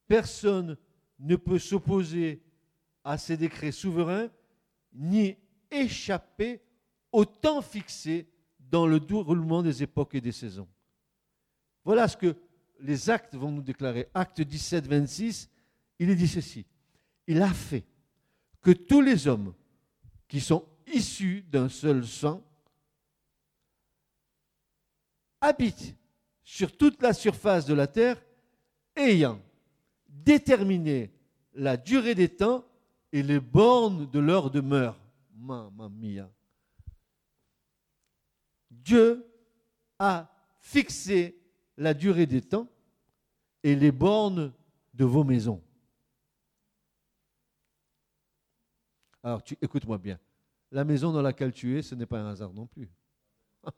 Personne 0.07 0.77
ne 1.19 1.35
peut 1.35 1.59
s'opposer 1.59 2.41
à 3.03 3.17
ces 3.17 3.37
décrets 3.37 3.71
souverains 3.71 4.29
ni 4.93 5.37
échapper 5.71 6.61
au 7.11 7.25
temps 7.25 7.61
fixé 7.61 8.27
dans 8.59 8.87
le 8.87 8.99
déroulement 8.99 9.63
des 9.63 9.83
époques 9.83 10.15
et 10.15 10.21
des 10.21 10.31
saisons. 10.31 10.67
Voilà 11.83 12.07
ce 12.07 12.17
que 12.17 12.35
les 12.79 13.09
actes 13.09 13.35
vont 13.35 13.51
nous 13.51 13.61
déclarer. 13.61 14.09
Acte 14.13 14.41
17, 14.41 14.87
26, 14.87 15.49
il 15.99 16.09
est 16.09 16.15
dit 16.15 16.27
ceci. 16.27 16.65
Il 17.27 17.41
a 17.41 17.53
fait 17.53 17.85
que 18.61 18.71
tous 18.71 19.01
les 19.01 19.27
hommes 19.27 19.53
qui 20.27 20.41
sont 20.41 20.67
issus 20.87 21.43
d'un 21.43 21.69
seul 21.69 22.05
sang 22.05 22.43
habitent 25.41 25.95
sur 26.43 26.75
toute 26.75 27.01
la 27.01 27.13
surface 27.13 27.65
de 27.65 27.73
la 27.73 27.87
terre 27.87 28.21
ayant 28.95 29.39
déterminer 30.23 31.11
la 31.53 31.77
durée 31.77 32.15
des 32.15 32.29
temps 32.29 32.65
et 33.11 33.23
les 33.23 33.39
bornes 33.39 34.09
de 34.09 34.19
leur 34.19 34.49
demeure. 34.49 34.97
Mamma 35.35 35.89
mia. 35.89 36.29
Dieu 38.69 39.25
a 39.99 40.29
fixé 40.59 41.39
la 41.77 41.93
durée 41.93 42.25
des 42.25 42.41
temps 42.41 42.67
et 43.63 43.75
les 43.75 43.91
bornes 43.91 44.53
de 44.93 45.05
vos 45.05 45.23
maisons. 45.23 45.61
Alors, 49.23 49.43
tu 49.43 49.57
écoute-moi 49.61 49.97
bien. 49.97 50.19
La 50.71 50.83
maison 50.83 51.11
dans 51.11 51.21
laquelle 51.21 51.51
tu 51.51 51.77
es, 51.77 51.81
ce 51.81 51.95
n'est 51.95 52.05
pas 52.05 52.19
un 52.19 52.29
hasard 52.29 52.53
non 52.53 52.67
plus. 52.67 52.89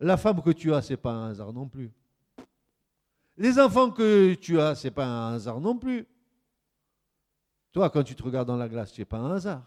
La 0.00 0.16
femme 0.16 0.42
que 0.42 0.50
tu 0.50 0.72
as, 0.72 0.80
ce 0.80 0.94
n'est 0.94 0.96
pas 0.96 1.12
un 1.12 1.30
hasard 1.30 1.52
non 1.52 1.68
plus. 1.68 1.92
Les 3.40 3.58
enfants 3.58 3.90
que 3.90 4.34
tu 4.34 4.60
as, 4.60 4.74
ce 4.74 4.86
n'est 4.86 4.90
pas 4.90 5.06
un 5.06 5.34
hasard 5.36 5.62
non 5.62 5.78
plus. 5.78 6.06
Toi, 7.72 7.88
quand 7.88 8.02
tu 8.02 8.14
te 8.14 8.22
regardes 8.22 8.46
dans 8.46 8.58
la 8.58 8.68
glace, 8.68 8.92
ce 8.92 9.00
n'est 9.00 9.06
pas 9.06 9.16
un 9.16 9.34
hasard. 9.34 9.66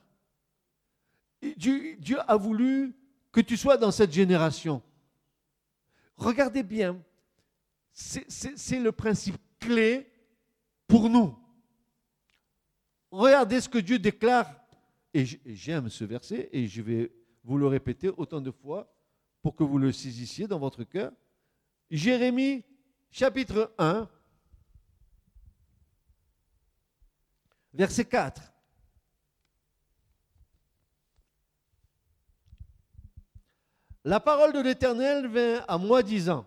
Dieu, 1.57 1.95
Dieu 1.97 2.19
a 2.27 2.37
voulu 2.37 2.95
que 3.31 3.41
tu 3.41 3.57
sois 3.57 3.77
dans 3.77 3.89
cette 3.89 4.13
génération. 4.13 4.83
Regardez 6.17 6.61
bien, 6.61 7.01
c'est 7.91 8.79
le 8.79 8.91
principe 8.91 9.37
clé 9.59 10.07
pour 10.85 11.09
nous. 11.09 11.35
Regardez 13.09 13.59
ce 13.59 13.69
que 13.69 13.79
Dieu 13.79 13.97
déclare. 13.97 14.53
Et 15.15 15.25
j'aime 15.25 15.89
ce 15.89 16.03
verset 16.03 16.47
et 16.51 16.67
je 16.67 16.83
vais 16.83 17.11
vous 17.43 17.57
le 17.57 17.65
répéter 17.65 18.09
autant 18.09 18.39
de 18.39 18.51
fois 18.51 18.95
pour 19.41 19.55
que 19.55 19.63
vous 19.63 19.79
le 19.79 19.91
saisissiez 19.91 20.47
dans 20.47 20.59
votre 20.59 20.83
cœur. 20.83 21.11
Jérémie 21.89 22.63
chapitre 23.13 23.71
1, 23.77 24.09
verset 27.71 28.05
4. 28.05 28.41
La 34.05 34.19
parole 34.19 34.51
de 34.51 34.59
l'Éternel 34.59 35.27
vient 35.27 35.63
à 35.67 35.77
moi 35.77 36.01
disant, 36.01 36.43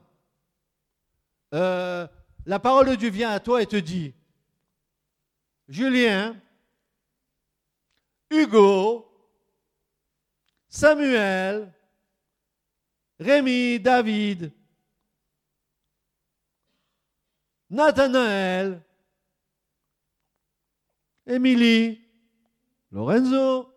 euh, 1.55 2.07
la 2.45 2.59
parole 2.59 2.89
de 2.89 2.95
Dieu 2.97 3.11
vient 3.11 3.31
à 3.31 3.39
toi 3.39 3.63
et 3.63 3.67
te 3.67 3.77
dit, 3.77 4.13
Julien, 5.69 6.37
Hugo, 8.29 9.09
Samuel, 10.69 11.73
Rémi, 13.21 13.79
David, 13.79 14.53
Nathanaël, 17.71 18.83
Émilie, 21.27 22.01
Lorenzo, 22.91 23.73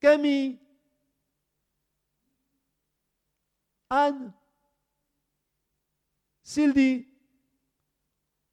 Camille, 0.00 0.58
Anne, 3.90 4.32
Sylvie, 6.42 7.06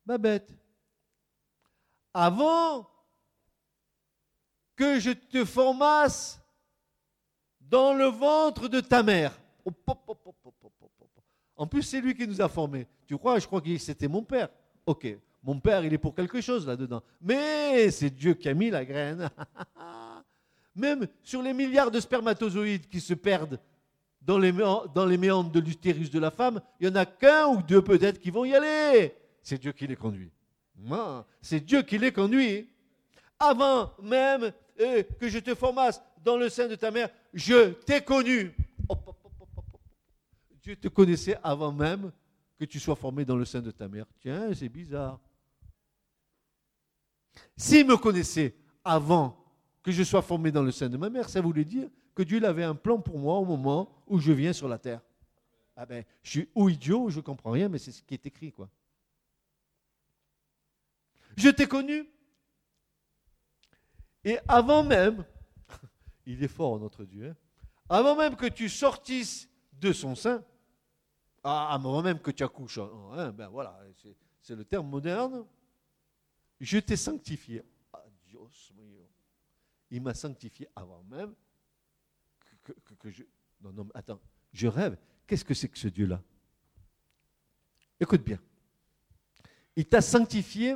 Babette. 0.06 0.50
Avant 2.14 2.90
que 4.76 5.00
je 5.00 5.12
te 5.12 5.44
formasse 5.44 6.40
dans 7.60 7.94
le 7.94 8.06
ventre 8.06 8.68
de 8.68 8.80
ta 8.80 9.04
mère. 9.04 9.38
En 11.58 11.68
plus, 11.68 11.84
c'est 11.84 12.02
lui 12.02 12.14
qui 12.16 12.28
nous 12.28 12.42
a 12.42 12.50
formés. 12.50 12.88
Tu 13.08 13.18
crois? 13.18 13.40
Je 13.40 13.48
crois 13.48 13.62
que 13.62 13.78
c'était 13.78 14.08
mon 14.08 14.24
père. 14.24 14.50
Ok, 14.86 15.08
mon 15.44 15.60
père, 15.60 15.84
il 15.86 15.94
est 15.94 15.98
pour 15.98 16.14
quelque 16.14 16.42
chose 16.42 16.68
là-dedans. 16.68 17.02
Mais 17.22 17.90
c'est 17.92 18.10
Dieu 18.10 18.34
qui 18.34 18.50
a 18.50 18.54
mis 18.54 18.70
la 18.70 18.84
graine. 18.84 19.30
Même 20.76 21.08
sur 21.24 21.42
les 21.42 21.54
milliards 21.54 21.92
de 21.92 22.00
spermatozoïdes 22.00 22.88
qui 22.88 23.00
se 23.00 23.14
perdent 23.14 23.60
dans 24.22 24.38
les, 24.40 24.52
méandres 24.52 25.52
de 25.52 25.60
l'utérus 25.60 26.10
de 26.10 26.20
la 26.20 26.32
femme, 26.32 26.60
il 26.80 26.88
n'y 26.88 26.94
en 26.94 26.96
a 26.96 27.06
qu'un 27.06 27.46
ou 27.48 27.62
deux 27.62 27.82
peut-être 27.84 28.20
qui 28.20 28.32
vont 28.32 28.44
y 28.44 28.56
aller. 28.56 29.14
c'est 29.42 29.60
Dieu 29.60 29.72
qui 29.72 29.86
les 29.86 29.96
conduit. 29.96 30.32
C'est 31.42 31.60
Dieu 31.60 31.84
qui 31.84 31.98
les 31.98 32.12
conduit. 32.12 32.68
Avant 33.40 33.92
même 34.02 34.52
euh, 34.80 35.04
que 35.20 35.30
je 35.30 35.40
te 35.40 35.54
formasse 35.54 36.02
dans 36.24 36.38
le 36.38 36.50
sein 36.50 36.68
de 36.68 36.76
ta 36.76 36.90
mère, 36.90 37.10
je 37.34 37.72
t'ai 37.72 38.02
connu. 38.02 38.56
Dieu 40.66 40.76
te 40.76 40.88
connaissait 40.88 41.38
avant 41.44 41.72
même 41.72 42.12
que 42.58 42.66
tu 42.66 42.80
sois 42.80 42.96
formé 42.96 43.24
dans 43.24 43.36
le 43.36 43.46
sein 43.46 43.62
de 43.62 43.70
ta 43.70 43.88
mère. 43.88 44.08
Tiens, 44.20 44.52
c'est 44.56 44.68
bizarre. 44.68 45.20
S'il 47.56 47.86
me 47.86 47.96
connaissait 47.98 48.56
avant 48.84 49.38
que 49.84 49.92
je 49.92 50.02
sois 50.02 50.24
formé 50.24 50.52
dans 50.52 50.64
le 50.64 50.72
sein 50.72 50.90
de 50.90 50.98
ma 50.98 51.12
mère, 51.12 51.30
ça 51.30 51.40
voulait 51.40 51.66
dire 51.66 51.88
que 52.16 52.24
Dieu 52.24 52.44
avait 52.44 52.64
un 52.64 52.74
plan 52.74 53.00
pour 53.00 53.20
moi 53.20 53.38
au 53.38 53.46
moment 53.46 54.04
où 54.08 54.18
je 54.18 54.32
viens 54.32 54.54
sur 54.54 54.68
la 54.68 54.80
terre. 54.80 55.02
Ah 55.76 55.86
ben, 55.86 56.04
je 56.24 56.30
suis 56.32 56.50
ou 56.56 56.68
idiot 56.68 57.04
ou 57.04 57.10
je 57.12 57.20
comprends 57.20 57.52
rien, 57.52 57.70
mais 57.70 57.78
c'est 57.78 57.92
ce 57.92 58.02
qui 58.02 58.16
est 58.16 58.26
écrit, 58.26 58.52
quoi. 58.52 58.68
Je 61.38 61.50
t'ai 61.50 61.68
connu. 61.68 62.10
Et 64.24 64.40
avant 64.48 64.82
même, 64.82 65.24
il 66.26 66.44
est 66.44 66.48
fort 66.48 66.80
notre 66.80 67.04
Dieu, 67.04 67.30
hein, 67.30 67.36
avant 67.88 68.16
même 68.16 68.36
que 68.36 68.48
tu 68.48 68.68
sortisses 68.68 69.48
de 69.74 69.94
son 69.94 70.16
sein, 70.16 70.44
ah, 71.48 71.72
avant 71.76 72.02
même 72.02 72.20
que 72.20 72.32
tu 72.32 72.44
accouches, 72.44 72.80
hein, 72.80 72.90
hein, 73.14 73.32
ben 73.32 73.48
voilà, 73.50 73.80
c'est 74.42 74.56
le 74.56 74.66
terme 74.66 74.90
moderne, 74.90 75.46
je 76.60 76.80
t'ai 76.80 76.96
sanctifié. 76.96 77.62
Ah, 77.94 78.04
il 79.92 80.02
m'a 80.02 80.16
sanctifié 80.16 80.68
avant 80.76 81.04
même 81.04 81.36
que, 82.64 83.12
je... 83.12 83.22
Non, 83.62 83.72
non, 83.72 83.88
attends, 83.94 84.20
je 84.54 84.68
rêve. 84.68 84.98
Qu'est-ce 85.28 85.46
que 85.46 85.54
c'est 85.54 85.70
que 85.70 85.78
ce 85.78 85.88
Dieu-là? 85.88 86.20
Écoute 88.00 88.24
bien. 88.24 88.40
Il 89.76 89.86
t'a 89.86 90.02
sanctifié 90.02 90.76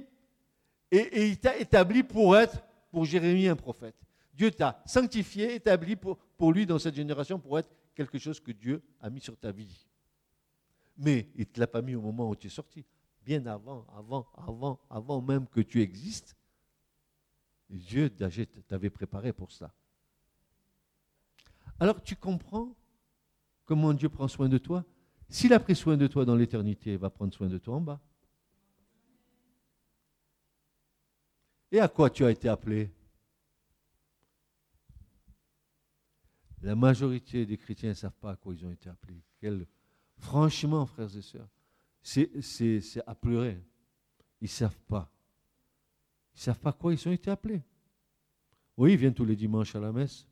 et, 0.91 1.29
il 1.29 1.39
t'a 1.39 1.57
établi 1.57 2.03
pour 2.03 2.37
être, 2.37 2.63
pour 2.91 3.05
Jérémie, 3.05 3.47
un 3.47 3.55
prophète. 3.55 3.95
Dieu 4.35 4.51
t'a 4.51 4.83
sanctifié, 4.85 5.55
établi 5.55 5.95
pour 5.95 6.53
lui 6.53 6.67
dans 6.67 6.77
cette 6.77 6.95
génération 6.95 7.39
pour 7.39 7.57
être 7.57 7.71
quelque 7.95 8.19
chose 8.19 8.39
que 8.39 8.51
Dieu 8.51 8.83
a 9.01 9.09
mis 9.09 9.19
sur 9.19 9.35
ta 9.35 9.51
vie. 9.51 9.88
Mais 11.01 11.31
il 11.35 11.39
ne 11.39 11.45
te 11.45 11.59
l'a 11.59 11.67
pas 11.67 11.81
mis 11.81 11.95
au 11.95 12.01
moment 12.01 12.29
où 12.29 12.35
tu 12.35 12.47
es 12.47 12.49
sorti. 12.49 12.85
Bien 13.23 13.45
avant, 13.45 13.87
avant, 13.95 14.27
avant, 14.35 14.79
avant 14.89 15.21
même 15.21 15.47
que 15.47 15.61
tu 15.61 15.81
existes, 15.81 16.35
Dieu 17.69 18.09
t'avait 18.09 18.89
préparé 18.89 19.31
pour 19.31 19.51
ça. 19.51 19.73
Alors 21.79 22.03
tu 22.03 22.17
comprends 22.17 22.75
comment 23.63 23.93
Dieu 23.93 24.09
prend 24.09 24.27
soin 24.27 24.49
de 24.49 24.57
toi? 24.57 24.83
S'il 25.29 25.53
a 25.53 25.59
pris 25.59 25.75
soin 25.75 25.95
de 25.95 26.07
toi 26.07 26.25
dans 26.25 26.35
l'éternité, 26.35 26.91
il 26.93 26.97
va 26.97 27.09
prendre 27.09 27.33
soin 27.33 27.47
de 27.47 27.59
toi 27.59 27.75
en 27.75 27.81
bas. 27.81 28.01
Et 31.71 31.79
à 31.79 31.87
quoi 31.87 32.09
tu 32.09 32.25
as 32.25 32.31
été 32.31 32.49
appelé? 32.49 32.91
La 36.61 36.75
majorité 36.75 37.45
des 37.45 37.57
chrétiens 37.57 37.89
ne 37.89 37.93
savent 37.93 38.17
pas 38.19 38.31
à 38.31 38.35
quoi 38.35 38.53
ils 38.53 38.65
ont 38.65 38.71
été 38.71 38.89
appelés. 38.89 39.23
Franchement, 40.19 40.85
frères 40.85 41.15
et 41.15 41.21
sœurs, 41.21 41.47
c'est 42.01 43.01
à 43.07 43.15
pleurer. 43.15 43.61
Ils 44.41 44.45
ne 44.45 44.49
savent 44.49 44.79
pas. 44.87 45.11
Ils 46.33 46.37
ne 46.37 46.41
savent 46.41 46.59
pas 46.59 46.73
quoi 46.73 46.93
ils 46.93 47.07
ont 47.07 47.11
été 47.11 47.31
appelés. 47.31 47.61
Oui, 48.77 48.93
ils 48.93 48.97
viennent 48.97 49.13
tous 49.13 49.25
les 49.25 49.35
dimanches 49.35 49.75
à 49.75 49.79
la 49.79 49.91
messe. 49.91 50.27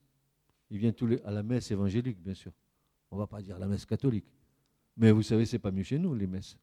Ils 0.70 0.78
viennent 0.78 0.94
tous 0.94 1.18
à 1.24 1.32
la 1.32 1.44
messe 1.44 1.72
évangélique, 1.72 2.22
bien 2.22 2.34
sûr. 2.34 2.52
On 3.12 3.16
ne 3.16 3.22
va 3.22 3.28
pas 3.28 3.42
dire 3.42 3.58
la 3.58 3.68
messe 3.68 3.86
catholique. 3.86 4.26
Mais 4.98 5.12
vous 5.12 5.24
savez, 5.24 5.46
ce 5.46 5.56
n'est 5.56 5.60
pas 5.60 5.72
mieux 5.72 5.84
chez 5.84 6.00
nous, 6.00 6.14
les 6.14 6.28
messes. 6.28 6.58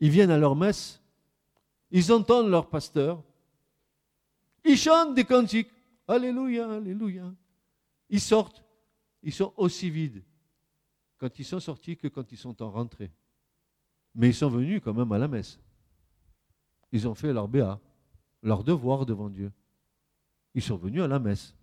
Ils 0.00 0.10
viennent 0.10 0.30
à 0.30 0.38
leur 0.38 0.54
messe, 0.54 1.00
ils 1.90 2.12
entendent 2.12 2.50
leur 2.50 2.68
pasteur, 2.68 3.22
ils 4.64 4.76
chantent 4.76 5.14
des 5.14 5.24
cantiques. 5.24 5.70
Alléluia, 6.06 6.70
Alléluia. 6.70 7.34
Ils 8.08 8.20
sortent, 8.20 8.62
ils 9.22 9.32
sont 9.32 9.52
aussi 9.56 9.90
vides 9.90 10.22
quand 11.18 11.38
ils 11.38 11.44
sont 11.44 11.60
sortis 11.60 11.96
que 11.96 12.08
quand 12.08 12.30
ils 12.32 12.38
sont 12.38 12.62
en 12.62 12.70
rentrée. 12.70 13.10
Mais 14.14 14.28
ils 14.28 14.34
sont 14.34 14.48
venus 14.48 14.80
quand 14.82 14.94
même 14.94 15.12
à 15.12 15.18
la 15.18 15.28
messe. 15.28 15.60
Ils 16.92 17.06
ont 17.06 17.14
fait 17.14 17.32
leur 17.32 17.48
béa, 17.48 17.78
leur 18.42 18.64
devoir 18.64 19.04
devant 19.04 19.28
Dieu. 19.28 19.52
Ils 20.54 20.62
sont 20.62 20.76
venus 20.76 21.02
à 21.02 21.08
la 21.08 21.18
messe. 21.18 21.54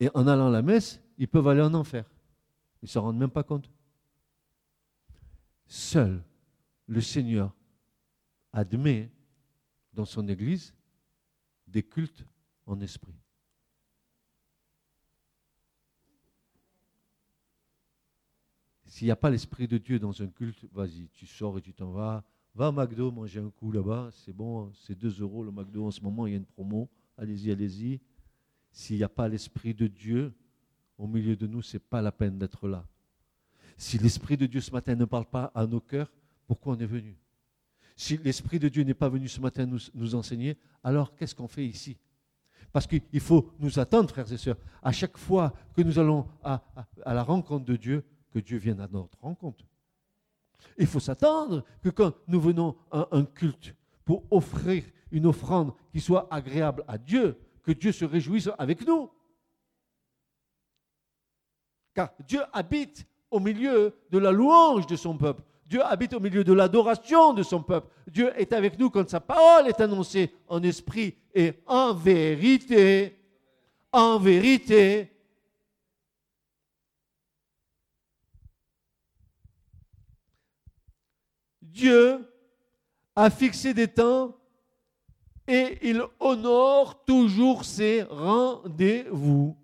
Et 0.00 0.08
en 0.14 0.26
allant 0.26 0.48
à 0.48 0.50
la 0.50 0.62
messe, 0.62 1.00
ils 1.18 1.28
peuvent 1.28 1.46
aller 1.48 1.60
en 1.60 1.74
enfer. 1.74 2.08
Ils 2.82 2.86
ne 2.86 2.88
s'en 2.88 3.02
rendent 3.02 3.18
même 3.18 3.30
pas 3.30 3.42
compte. 3.42 3.70
Seul 5.66 6.22
le 6.86 7.00
Seigneur 7.00 7.54
admet 8.52 9.10
dans 9.92 10.04
son 10.04 10.26
Église 10.28 10.74
des 11.66 11.82
cultes 11.82 12.24
en 12.64 12.80
esprit. 12.80 13.14
S'il 18.96 19.08
n'y 19.08 19.12
a 19.12 19.16
pas 19.16 19.28
l'Esprit 19.28 19.68
de 19.68 19.76
Dieu 19.76 19.98
dans 19.98 20.22
un 20.22 20.26
culte, 20.26 20.64
vas-y, 20.72 21.10
tu 21.12 21.26
sors 21.26 21.58
et 21.58 21.60
tu 21.60 21.74
t'en 21.74 21.90
vas. 21.90 22.24
Va 22.54 22.68
à 22.68 22.72
McDo 22.72 23.10
manger 23.10 23.40
un 23.40 23.50
coup 23.50 23.70
là-bas, 23.70 24.08
c'est 24.10 24.32
bon, 24.32 24.72
c'est 24.72 24.98
2 24.98 25.20
euros 25.20 25.44
le 25.44 25.50
McDo 25.50 25.84
en 25.84 25.90
ce 25.90 26.00
moment, 26.00 26.26
il 26.26 26.30
y 26.30 26.32
a 26.32 26.38
une 26.38 26.46
promo. 26.46 26.88
Allez-y, 27.18 27.52
allez-y. 27.52 28.00
S'il 28.72 28.96
n'y 28.96 29.02
a 29.02 29.10
pas 29.10 29.28
l'Esprit 29.28 29.74
de 29.74 29.86
Dieu 29.86 30.32
au 30.96 31.06
milieu 31.06 31.36
de 31.36 31.46
nous, 31.46 31.60
ce 31.60 31.76
n'est 31.76 31.80
pas 31.80 32.00
la 32.00 32.10
peine 32.10 32.38
d'être 32.38 32.66
là. 32.68 32.86
Si 33.76 33.98
l'Esprit 33.98 34.38
de 34.38 34.46
Dieu 34.46 34.62
ce 34.62 34.70
matin 34.70 34.94
ne 34.94 35.04
parle 35.04 35.26
pas 35.26 35.52
à 35.54 35.66
nos 35.66 35.80
cœurs, 35.80 36.10
pourquoi 36.46 36.72
on 36.72 36.78
est 36.78 36.86
venu? 36.86 37.18
Si 37.96 38.16
l'Esprit 38.16 38.58
de 38.58 38.70
Dieu 38.70 38.82
n'est 38.82 38.94
pas 38.94 39.10
venu 39.10 39.28
ce 39.28 39.42
matin 39.42 39.66
nous, 39.66 40.14
enseigner, 40.14 40.56
alors 40.82 41.14
qu'est-ce 41.14 41.34
qu'on 41.34 41.48
fait 41.48 41.66
ici? 41.66 41.98
Parce 42.72 42.86
qu'il 42.86 43.20
faut 43.20 43.52
nous 43.58 43.78
attendre, 43.78 44.08
frères 44.08 44.32
et 44.32 44.38
sœurs, 44.38 44.56
à 44.82 44.90
chaque 44.90 45.18
fois 45.18 45.52
que 45.74 45.82
nous 45.82 45.98
allons 45.98 46.26
à, 46.42 46.64
la 47.04 47.22
rencontre 47.22 47.66
de 47.66 47.76
Dieu, 47.76 48.02
que 48.36 48.40
Dieu 48.40 48.58
vienne 48.58 48.80
à 48.80 48.88
notre 48.92 49.18
rencontre. 49.22 49.64
Il 50.76 50.86
faut 50.86 51.00
s'attendre 51.00 51.64
que 51.82 51.88
quand 51.88 52.12
nous 52.28 52.38
venons 52.38 52.76
à 52.90 53.08
un 53.12 53.24
culte 53.24 53.74
pour 54.04 54.24
offrir 54.30 54.84
une 55.10 55.24
offrande 55.24 55.72
qui 55.90 56.00
soit 56.00 56.28
agréable 56.30 56.84
à 56.86 56.98
Dieu, 56.98 57.38
que 57.62 57.72
Dieu 57.72 57.92
se 57.92 58.04
réjouisse 58.04 58.50
avec 58.58 58.86
nous. 58.86 59.10
Car 61.94 62.10
Dieu 62.28 62.42
habite 62.52 63.06
au 63.30 63.40
milieu 63.40 63.94
de 64.10 64.18
la 64.18 64.32
louange 64.32 64.86
de 64.86 64.96
son 64.96 65.16
peuple. 65.16 65.42
Dieu 65.64 65.82
habite 65.82 66.12
au 66.12 66.20
milieu 66.20 66.44
de 66.44 66.52
l'adoration 66.52 67.32
de 67.32 67.42
son 67.42 67.62
peuple. 67.62 67.88
Dieu 68.06 68.38
est 68.38 68.52
avec 68.52 68.78
nous 68.78 68.90
quand 68.90 69.08
sa 69.08 69.20
parole 69.20 69.66
est 69.66 69.80
annoncée 69.80 70.30
en 70.46 70.62
esprit 70.62 71.14
et 71.34 71.54
en 71.66 71.94
vérité. 71.94 73.16
En 73.92 74.18
vérité. 74.18 75.15
Dieu 81.76 82.26
a 83.14 83.28
fixé 83.28 83.74
des 83.74 83.86
temps 83.86 84.34
et 85.46 85.78
il 85.90 86.02
honore 86.20 87.04
toujours 87.04 87.66
ses 87.66 88.02
rendez-vous. 88.04 89.54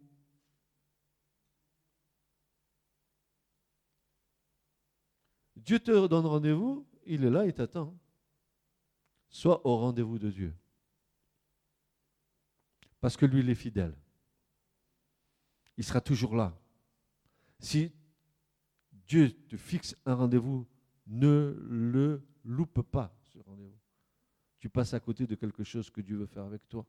Dieu 5.56 5.80
te 5.80 6.06
donne 6.06 6.26
rendez-vous, 6.26 6.86
il 7.06 7.24
est 7.24 7.30
là, 7.30 7.46
il 7.46 7.54
t'attend. 7.54 7.96
Sois 9.30 9.66
au 9.66 9.78
rendez-vous 9.78 10.18
de 10.18 10.30
Dieu. 10.30 10.54
Parce 13.00 13.16
que 13.16 13.24
lui, 13.24 13.40
il 13.40 13.48
est 13.48 13.54
fidèle. 13.54 13.96
Il 15.78 15.84
sera 15.84 16.02
toujours 16.02 16.36
là. 16.36 16.54
Si 17.58 17.90
Dieu 19.06 19.32
te 19.48 19.56
fixe 19.56 19.96
un 20.04 20.14
rendez-vous, 20.14 20.66
ne 21.06 21.56
le 21.68 22.22
loupe 22.44 22.82
pas, 22.82 23.14
ce 23.32 23.38
rendez-vous. 23.38 23.78
Tu 24.58 24.68
passes 24.68 24.94
à 24.94 25.00
côté 25.00 25.26
de 25.26 25.34
quelque 25.34 25.64
chose 25.64 25.90
que 25.90 26.00
Dieu 26.00 26.16
veut 26.16 26.26
faire 26.26 26.44
avec 26.44 26.68
toi. 26.68 26.86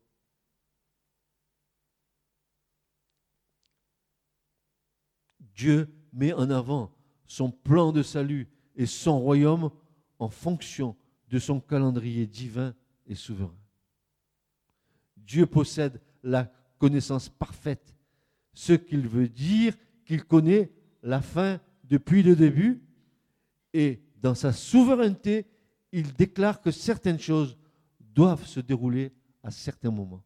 Dieu 5.39 5.88
met 6.11 6.34
en 6.34 6.49
avant 6.49 6.91
son 7.26 7.51
plan 7.51 7.91
de 7.91 8.03
salut 8.03 8.47
et 8.76 8.86
son 8.86 9.20
royaume 9.20 9.72
en 10.20 10.30
fonction 10.30 10.95
de 11.30 11.39
son 11.39 11.59
calendrier 11.59 12.28
divin 12.28 12.76
et 13.07 13.16
souverain. 13.16 13.55
Dieu 15.18 15.45
possède 15.45 16.01
la 16.22 16.51
connaissance 16.78 17.30
parfaite, 17.30 17.95
ce 18.53 18.74
qu'il 18.74 19.07
veut 19.07 19.30
dire 19.30 19.76
qu'il 20.05 20.24
connaît 20.26 20.72
la 21.01 21.22
fin 21.22 21.59
depuis 21.84 22.24
le 22.24 22.36
début, 22.36 22.82
et 23.74 24.01
dans 24.21 24.36
sa 24.36 24.53
souveraineté, 24.53 25.45
il 25.91 26.13
déclare 26.13 26.61
que 26.61 26.71
certaines 26.71 27.19
choses 27.19 27.57
doivent 27.99 28.45
se 28.45 28.59
dérouler 28.59 29.11
à 29.43 29.51
certains 29.51 29.91
moments. 29.91 30.24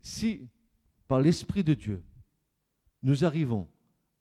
Si, 0.00 0.48
par 1.06 1.20
l'Esprit 1.20 1.64
de 1.64 1.74
Dieu, 1.74 2.02
nous 3.02 3.24
arrivons 3.24 3.68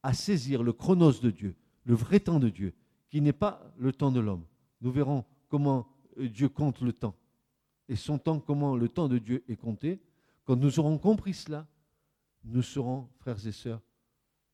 à 0.03 0.13
saisir 0.13 0.63
le 0.63 0.73
chronos 0.73 1.19
de 1.21 1.31
Dieu, 1.31 1.55
le 1.83 1.95
vrai 1.95 2.19
temps 2.19 2.39
de 2.39 2.49
Dieu, 2.49 2.73
qui 3.09 3.21
n'est 3.21 3.33
pas 3.33 3.73
le 3.77 3.91
temps 3.91 4.11
de 4.11 4.19
l'homme. 4.19 4.45
Nous 4.81 4.91
verrons 4.91 5.25
comment 5.49 5.87
Dieu 6.17 6.49
compte 6.49 6.81
le 6.81 6.93
temps. 6.93 7.15
Et 7.89 7.95
son 7.95 8.17
temps, 8.17 8.39
comment 8.39 8.75
le 8.75 8.89
temps 8.89 9.07
de 9.07 9.17
Dieu 9.17 9.43
est 9.47 9.55
compté. 9.55 10.01
Quand 10.43 10.55
nous 10.55 10.79
aurons 10.79 10.97
compris 10.97 11.33
cela, 11.33 11.67
nous 12.43 12.61
saurons, 12.61 13.09
frères 13.19 13.45
et 13.45 13.51
sœurs, 13.51 13.81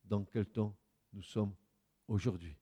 dans 0.05 0.23
quel 0.23 0.45
temps 0.45 0.75
nous 1.14 1.22
sommes 1.22 1.53
aujourd'hui. 2.07 2.55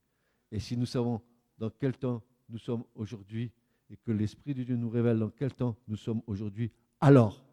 Et 0.51 0.59
si 0.59 0.77
nous 0.77 0.85
savons 0.85 1.21
dans 1.57 1.69
quel 1.69 1.97
temps 1.97 2.21
nous 2.49 2.57
sommes 2.57 2.83
aujourd'hui, 2.95 3.51
et 3.89 3.97
que 3.97 4.11
l'Esprit 4.11 4.53
de 4.53 4.63
Dieu 4.63 4.75
nous 4.75 4.89
révèle 4.89 5.19
dans 5.19 5.29
quel 5.29 5.53
temps 5.53 5.75
nous 5.87 5.97
sommes 5.97 6.21
aujourd'hui, 6.27 6.71
alors, 6.99 7.43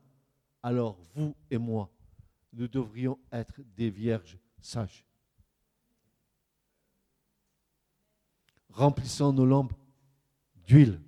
alors 0.62 0.98
vous 1.14 1.34
et 1.50 1.58
moi, 1.58 1.90
nous 2.52 2.68
devrions 2.68 3.18
être 3.32 3.60
des 3.76 3.90
vierges 3.90 4.38
sages. 4.60 5.04
Remplissant 8.70 9.32
nos 9.32 9.46
lampes 9.46 9.74
d'huile. 10.66 11.00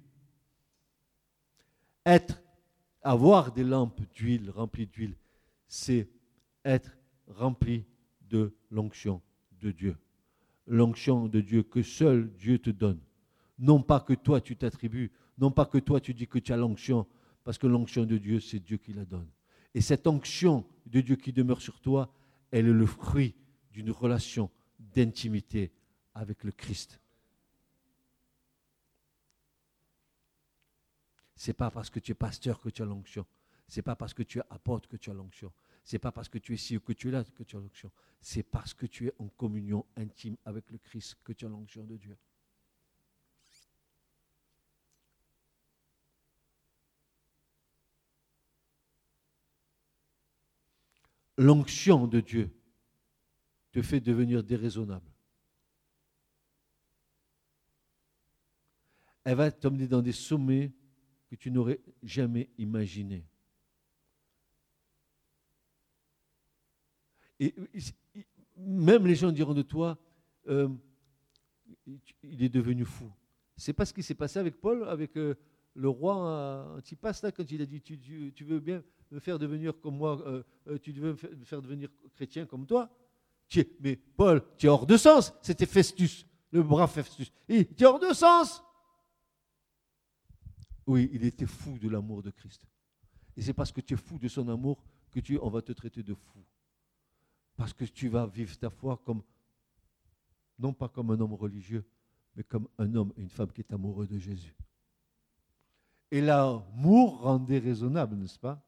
Être, 2.04 2.40
avoir 3.02 3.52
des 3.52 3.64
lampes 3.64 4.00
d'huile, 4.14 4.50
remplies 4.50 4.86
d'huile, 4.86 5.16
c'est 5.68 6.08
être 6.64 6.96
rempli 7.28 7.84
de 8.22 8.54
l'onction 8.70 9.22
de 9.60 9.70
Dieu. 9.70 9.96
L'onction 10.66 11.28
de 11.28 11.40
Dieu 11.40 11.62
que 11.62 11.82
seul 11.82 12.30
Dieu 12.36 12.58
te 12.58 12.70
donne. 12.70 13.00
Non 13.58 13.82
pas 13.82 14.00
que 14.00 14.14
toi 14.14 14.40
tu 14.40 14.56
t'attribues, 14.56 15.10
non 15.38 15.50
pas 15.50 15.66
que 15.66 15.78
toi 15.78 16.00
tu 16.00 16.14
dis 16.14 16.26
que 16.26 16.38
tu 16.38 16.52
as 16.52 16.56
l'onction, 16.56 17.06
parce 17.44 17.58
que 17.58 17.66
l'onction 17.66 18.04
de 18.04 18.18
Dieu, 18.18 18.40
c'est 18.40 18.60
Dieu 18.60 18.76
qui 18.76 18.92
la 18.92 19.04
donne. 19.04 19.28
Et 19.74 19.80
cette 19.80 20.06
onction 20.06 20.66
de 20.86 21.00
Dieu 21.00 21.16
qui 21.16 21.32
demeure 21.32 21.60
sur 21.60 21.80
toi, 21.80 22.12
elle 22.50 22.66
est 22.66 22.72
le 22.72 22.86
fruit 22.86 23.34
d'une 23.72 23.90
relation 23.90 24.50
d'intimité 24.78 25.72
avec 26.14 26.44
le 26.44 26.52
Christ. 26.52 27.00
C'est 31.36 31.54
pas 31.54 31.70
parce 31.70 31.88
que 31.88 32.00
tu 32.00 32.12
es 32.12 32.14
pasteur 32.14 32.60
que 32.60 32.68
tu 32.68 32.82
as 32.82 32.84
l'onction. 32.84 33.24
C'est 33.66 33.82
pas 33.82 33.96
parce 33.96 34.12
que 34.12 34.22
tu 34.22 34.38
es 34.38 34.42
apôtre 34.50 34.88
que 34.88 34.96
tu 34.96 35.10
as 35.10 35.14
l'onction. 35.14 35.52
C'est 35.84 35.98
pas 35.98 36.12
parce 36.12 36.28
que 36.28 36.38
tu 36.38 36.54
es 36.54 36.56
ci 36.56 36.76
ou 36.76 36.80
que 36.80 36.92
tu 36.92 37.08
es 37.08 37.10
là 37.10 37.24
que 37.24 37.42
tu 37.42 37.56
as 37.56 37.60
l'onction. 37.60 37.90
C'est 38.20 38.42
parce 38.42 38.74
que 38.74 38.86
tu 38.86 39.06
es 39.06 39.12
en 39.18 39.28
communion 39.28 39.84
intime 39.96 40.36
avec 40.44 40.70
le 40.70 40.78
Christ 40.78 41.16
que 41.24 41.32
tu 41.32 41.46
as 41.46 41.48
l'onction 41.48 41.84
de 41.84 41.96
Dieu. 41.96 42.16
L'onction 51.36 52.06
de 52.06 52.20
Dieu 52.20 52.50
te 53.72 53.80
fait 53.80 54.00
devenir 54.00 54.44
déraisonnable. 54.44 55.10
Elle 59.24 59.36
va 59.36 59.50
t'emmener 59.50 59.86
dans 59.86 60.02
des 60.02 60.12
sommets 60.12 60.72
que 61.28 61.36
tu 61.36 61.50
n'aurais 61.50 61.80
jamais 62.02 62.50
imaginés. 62.58 63.24
Et, 67.40 67.54
même 68.56 69.06
les 69.06 69.14
gens 69.14 69.32
diront 69.32 69.54
de 69.54 69.62
toi, 69.62 69.98
euh, 70.48 70.68
il 72.22 72.42
est 72.42 72.50
devenu 72.50 72.84
fou. 72.84 73.10
C'est 73.56 73.72
pas 73.72 73.86
ce 73.86 73.94
qui 73.94 74.02
s'est 74.02 74.14
passé 74.14 74.38
avec 74.38 74.60
Paul, 74.60 74.86
avec 74.86 75.16
euh, 75.16 75.34
le 75.74 75.88
roi 75.88 76.76
Antipas, 76.76 77.18
là, 77.22 77.32
quand 77.32 77.50
il 77.50 77.62
a 77.62 77.66
dit 77.66 77.80
tu, 77.80 78.44
veux 78.44 78.60
bien 78.60 78.84
me 79.10 79.18
faire 79.18 79.38
devenir 79.38 79.78
comme 79.80 79.96
moi, 79.96 80.20
euh, 80.26 80.78
tu 80.78 80.92
veux 80.92 81.12
me 81.12 81.44
faire 81.44 81.62
devenir 81.62 81.88
chrétien 82.14 82.46
comme 82.46 82.66
toi? 82.66 82.90
mais 83.80 83.96
Paul, 83.96 84.42
tu 84.56 84.66
es 84.66 84.68
hors 84.68 84.86
de 84.86 84.96
sens. 84.96 85.32
C'était 85.42 85.66
Festus, 85.66 86.26
le 86.52 86.62
brave 86.62 86.92
Festus. 86.92 87.32
tu 87.48 87.54
es 87.54 87.84
hors 87.84 87.98
de 87.98 88.12
sens. 88.14 88.62
Oui, 90.86 91.08
il 91.12 91.24
était 91.24 91.46
fou 91.46 91.78
de 91.78 91.88
l'amour 91.88 92.22
de 92.22 92.30
Christ. 92.30 92.66
Et 93.36 93.42
c'est 93.42 93.54
parce 93.54 93.72
que 93.72 93.80
tu 93.80 93.94
es 93.94 93.96
fou 93.96 94.18
de 94.18 94.28
son 94.28 94.48
amour 94.48 94.82
que 95.10 95.20
tu, 95.20 95.38
on 95.40 95.48
va 95.48 95.62
te 95.62 95.72
traiter 95.72 96.02
de 96.02 96.14
fou. 96.14 96.44
Parce 97.60 97.74
que 97.74 97.84
tu 97.84 98.08
vas 98.08 98.24
vivre 98.24 98.56
ta 98.56 98.70
foi 98.70 98.98
comme, 99.04 99.22
non 100.58 100.72
pas 100.72 100.88
comme 100.88 101.10
un 101.10 101.20
homme 101.20 101.34
religieux, 101.34 101.84
mais 102.34 102.42
comme 102.42 102.66
un 102.78 102.94
homme 102.94 103.12
et 103.18 103.20
une 103.20 103.28
femme 103.28 103.52
qui 103.52 103.60
est 103.60 103.70
amoureux 103.70 104.06
de 104.06 104.16
Jésus. 104.16 104.56
Et 106.10 106.22
l'amour 106.22 107.20
rend 107.20 107.38
déraisonnable, 107.38 108.16
n'est-ce 108.16 108.38
pas? 108.38 108.58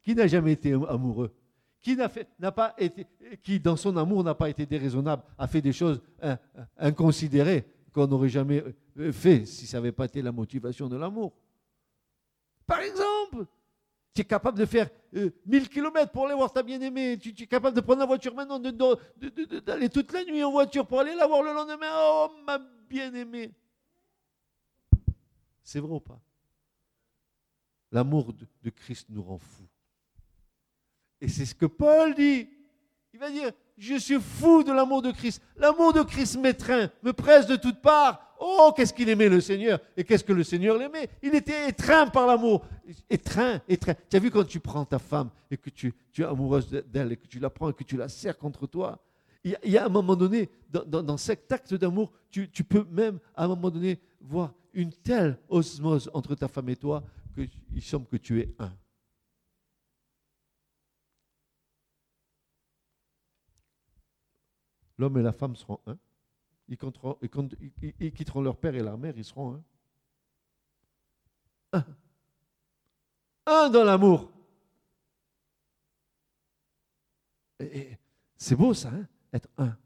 Qui 0.00 0.14
n'a 0.14 0.26
jamais 0.26 0.52
été 0.52 0.72
amoureux? 0.72 1.34
Qui, 1.82 1.96
n'a 1.96 2.50
pas 2.50 2.74
été, 2.78 3.06
qui, 3.42 3.60
dans 3.60 3.76
son 3.76 3.94
amour, 3.98 4.24
n'a 4.24 4.34
pas 4.34 4.48
été 4.48 4.64
déraisonnable, 4.64 5.22
a 5.36 5.46
fait 5.46 5.60
des 5.60 5.74
choses 5.74 6.00
inconsidérées 6.78 7.66
qu'on 7.92 8.06
n'aurait 8.06 8.30
jamais 8.30 8.64
fait 9.12 9.44
si 9.44 9.66
ça 9.66 9.76
n'avait 9.76 9.92
pas 9.92 10.06
été 10.06 10.22
la 10.22 10.32
motivation 10.32 10.88
de 10.88 10.96
l'amour? 10.96 11.34
Par 12.66 12.80
exemple, 12.80 13.05
tu 14.16 14.22
es 14.22 14.24
capable 14.24 14.58
de 14.58 14.64
faire 14.64 14.88
1000 15.12 15.32
euh, 15.62 15.66
km 15.66 16.10
pour 16.10 16.24
aller 16.24 16.34
voir 16.34 16.50
ta 16.52 16.62
bien-aimée. 16.62 17.18
Tu, 17.18 17.34
es 17.38 17.46
capable 17.46 17.76
de 17.76 17.82
prendre 17.82 18.00
la 18.00 18.06
voiture 18.06 18.34
maintenant, 18.34 18.58
d'aller 18.58 19.88
toute 19.90 20.12
la 20.12 20.24
nuit 20.24 20.42
en 20.42 20.50
voiture 20.50 20.86
pour 20.86 21.00
aller 21.00 21.14
la 21.14 21.26
voir 21.26 21.42
le 21.42 21.52
lendemain. 21.52 21.86
Oh, 21.94 22.30
ma 22.44 22.58
bien-aimée. 22.88 23.52
C'est 25.62 25.80
vrai 25.80 25.92
ou 25.92 26.00
pas? 26.00 26.18
L'amour 27.92 28.32
de, 28.32 28.46
de 28.62 28.70
Christ 28.70 29.06
nous 29.10 29.22
rend 29.22 29.38
fous. 29.38 29.68
Et 31.20 31.28
c'est 31.28 31.44
ce 31.44 31.54
que 31.54 31.66
Paul 31.66 32.14
dit. 32.14 32.48
Il 33.12 33.20
va 33.20 33.30
dire, 33.30 33.50
je 33.76 33.96
suis 33.96 34.20
fou 34.20 34.62
de 34.62 34.72
l'amour 34.72 35.02
de 35.02 35.12
Christ. 35.12 35.42
L'amour 35.56 35.92
de 35.92 36.02
Christ 36.02 36.36
m'étreint, 36.36 36.90
me 37.02 37.12
presse 37.12 37.46
de 37.46 37.56
toutes 37.56 37.80
parts. 37.80 38.25
Oh, 38.38 38.72
qu'est-ce 38.76 38.92
qu'il 38.92 39.08
aimait 39.08 39.28
le 39.28 39.40
Seigneur 39.40 39.78
et 39.96 40.04
qu'est-ce 40.04 40.24
que 40.24 40.32
le 40.32 40.44
Seigneur 40.44 40.76
l'aimait. 40.76 41.08
Il 41.22 41.34
était 41.34 41.68
étreint 41.68 42.06
par 42.06 42.26
l'amour. 42.26 42.64
Étreint, 43.08 43.60
étreint. 43.68 43.94
Tu 44.08 44.16
as 44.16 44.20
vu 44.20 44.30
quand 44.30 44.44
tu 44.44 44.60
prends 44.60 44.84
ta 44.84 44.98
femme 44.98 45.30
et 45.50 45.56
que 45.56 45.70
tu, 45.70 45.94
es 46.18 46.22
amoureuse 46.24 46.68
d'elle 46.68 47.12
et 47.12 47.16
que 47.16 47.26
tu 47.26 47.38
la 47.38 47.50
prends 47.50 47.70
et 47.70 47.72
que 47.72 47.84
tu 47.84 47.96
la 47.96 48.08
serres 48.08 48.38
contre 48.38 48.66
toi. 48.66 48.98
Il 49.44 49.56
y 49.64 49.78
a, 49.78 49.86
un 49.86 49.88
moment 49.88 50.16
donné, 50.16 50.50
dans, 50.70 51.16
cet 51.16 51.52
acte 51.52 51.72
d'amour, 51.74 52.12
tu, 52.30 52.50
tu, 52.50 52.64
peux 52.64 52.84
même 52.90 53.20
à 53.36 53.44
un 53.44 53.48
moment 53.48 53.70
donné 53.70 54.00
voir 54.20 54.52
une 54.74 54.92
telle 54.92 55.38
osmose 55.48 56.10
entre 56.12 56.34
ta 56.34 56.48
femme 56.48 56.68
et 56.68 56.76
toi 56.76 57.04
qu'il 57.34 57.82
semble 57.82 58.06
que 58.06 58.16
tu 58.16 58.40
es 58.40 58.54
un. 58.58 58.72
L'homme 64.98 65.18
et 65.18 65.22
la 65.22 65.32
femme 65.32 65.54
seront 65.54 65.78
un. 65.86 65.98
Ils, 66.68 68.12
quitteront 68.12 68.40
leur 68.40 68.56
père 68.56 68.74
et 68.74 68.82
leur 68.82 68.98
mère, 68.98 69.16
ils 69.16 69.24
seront 69.24 69.54
un. 69.54 69.64
Un. 71.72 71.84
Un 73.46 73.70
dans 73.70 73.84
l'amour. 73.84 74.32
C'est 78.36 78.56
beau 78.56 78.74
ça, 78.74 78.90
hein, 78.90 79.08
être 79.32 79.48
un. 79.56 79.76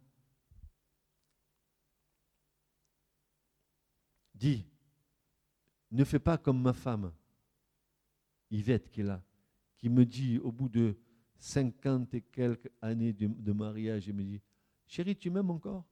Dis, 4.34 4.64
ne 5.90 6.04
fais 6.04 6.18
pas 6.18 6.38
comme 6.38 6.62
ma 6.62 6.72
femme, 6.72 7.12
Yvette 8.50 8.90
qui 8.90 9.02
est 9.02 9.04
là, 9.04 9.22
qui 9.76 9.90
me 9.90 10.06
dit 10.06 10.38
au 10.38 10.50
bout 10.50 10.70
de 10.70 10.98
cinquante 11.36 12.14
et 12.14 12.22
quelques 12.22 12.70
années 12.80 13.12
de, 13.12 13.28
de 13.28 13.52
mariage, 13.52 14.08
elle 14.08 14.14
me 14.14 14.24
dit, 14.24 14.40
Chérie, 14.86 15.16
tu 15.16 15.30
m'aimes 15.30 15.50
encore? 15.50 15.84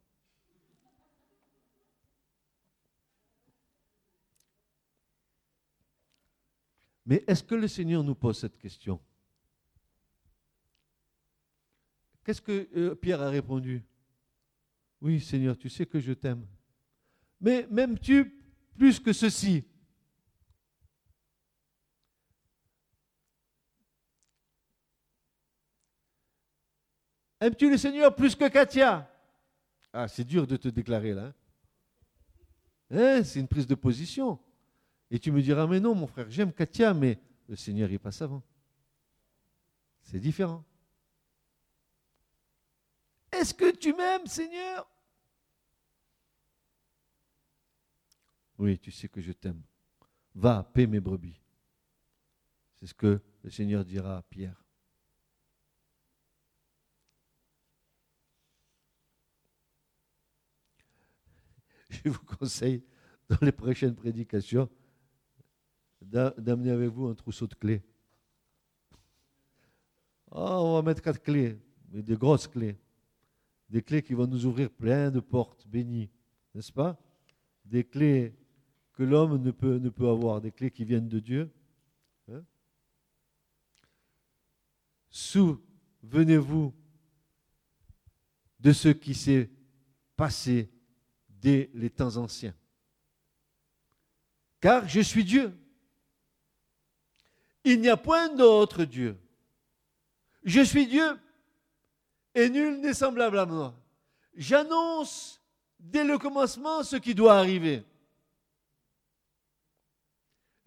Mais 7.09 7.25
est-ce 7.27 7.43
que 7.43 7.55
le 7.55 7.67
Seigneur 7.67 8.05
nous 8.05 8.15
pose 8.15 8.39
cette 8.39 8.59
question? 8.59 9.01
Qu'est-ce 12.23 12.43
que 12.43 12.69
euh, 12.77 12.95
Pierre 12.95 13.23
a 13.23 13.31
répondu? 13.31 13.83
Oui, 15.01 15.19
Seigneur, 15.19 15.57
tu 15.57 15.71
sais 15.71 15.87
que 15.87 16.01
je 16.01 16.13
t'aime. 16.13 16.47
Mais 17.41 17.67
m'aimes-tu 17.71 18.39
plus 18.77 19.01
que 19.01 19.15
ceci? 19.15 19.65
Aimes-tu 27.41 27.71
le 27.71 27.79
Seigneur 27.79 28.15
plus 28.15 28.37
que 28.37 28.49
Katia? 28.49 29.11
Ah, 29.95 30.09
c'est 30.09 30.25
dur 30.25 30.47
de 30.47 30.59
te 30.59 30.69
déclarer 30.69 31.15
là. 31.15 31.33
Hein? 32.91 32.99
Hein, 32.99 33.25
c'est 33.25 33.41
une 33.41 33.49
prise 33.49 33.67
de 33.67 33.75
position. 33.75 34.39
Et 35.11 35.19
tu 35.19 35.33
me 35.33 35.41
diras, 35.41 35.67
mais 35.67 35.81
non, 35.81 35.95
mon 35.95 36.07
frère, 36.07 36.29
j'aime 36.31 36.53
Katia, 36.53 36.93
mais 36.93 37.19
le 37.49 37.57
Seigneur, 37.57 37.91
il 37.91 37.99
passe 37.99 38.21
avant. 38.23 38.43
C'est 40.03 40.21
différent. 40.21 40.65
Est-ce 43.33 43.55
que 43.55 43.75
tu 43.75 43.93
m'aimes, 43.95 44.27
Seigneur? 44.27 44.89
Oui, 48.59 48.79
tu 48.79 48.91
sais 48.91 49.09
que 49.09 49.21
je 49.21 49.33
t'aime. 49.33 49.63
Va, 50.35 50.63
paie 50.75 50.87
mes 50.87 51.01
brebis. 51.01 51.41
C'est 52.75 52.87
ce 52.87 52.95
que 52.95 53.21
le 53.43 53.51
Seigneur 53.51 53.85
dira 53.85 54.19
à 54.19 54.23
Pierre. 54.23 54.65
je 61.91 62.09
vous 62.09 62.25
conseille, 62.25 62.85
dans 63.29 63.39
les 63.43 63.53
prochaines 63.53 63.95
prédications, 63.95 64.69
d'amener 66.01 66.71
avec 66.71 66.91
vous 66.91 67.07
un 67.07 67.15
trousseau 67.15 67.47
de 67.47 67.55
clés. 67.55 67.83
Ah, 70.31 70.61
on 70.61 70.75
va 70.75 70.83
mettre 70.83 71.03
quatre 71.03 71.23
clés, 71.23 71.59
mais 71.91 72.03
des 72.03 72.17
grosses 72.17 72.47
clés. 72.47 72.77
Des 73.69 73.83
clés 73.83 74.03
qui 74.03 74.15
vont 74.15 74.27
nous 74.27 74.47
ouvrir 74.47 74.71
plein 74.71 75.11
de 75.11 75.21
portes 75.21 75.67
bénies, 75.67 76.11
n'est-ce 76.55 76.73
pas? 76.73 76.99
Des 77.65 77.85
clés 77.85 78.35
que 78.93 79.03
l'homme 79.03 79.43
ne 79.43 79.51
peut, 79.51 79.79
ne 79.79 79.91
peut 79.91 80.09
avoir, 80.09 80.41
des 80.41 80.53
clés 80.53 80.71
qui 80.71 80.85
viennent 80.85 81.09
de 81.09 81.21
Dieu. 81.21 81.51
Hein? 82.33 82.43
Souvenez-vous 85.11 86.75
de 88.61 88.73
ce 88.73 88.89
qui 88.89 89.15
s'est 89.15 89.51
passé 90.17 90.71
dès 91.29 91.71
les 91.75 91.91
temps 91.91 92.17
anciens. 92.17 92.55
Car 94.61 94.89
je 94.89 95.01
suis 95.01 95.25
Dieu. 95.25 95.57
Il 97.71 97.83
n'y 97.83 97.91
a 97.91 97.99
point 97.99 98.31
d'autre 98.31 98.85
Dieu. 98.85 99.15
Je 100.43 100.63
suis 100.63 100.87
Dieu 100.87 101.21
et 102.35 102.49
nul 102.49 102.81
n'est 102.81 102.95
semblable 102.95 103.39
à 103.39 103.45
moi. 103.45 103.75
J'annonce 104.35 105.43
dès 105.79 106.03
le 106.03 106.17
commencement 106.17 106.83
ce 106.83 106.97
qui 106.97 107.15
doit 107.15 107.35
arriver. 107.35 107.85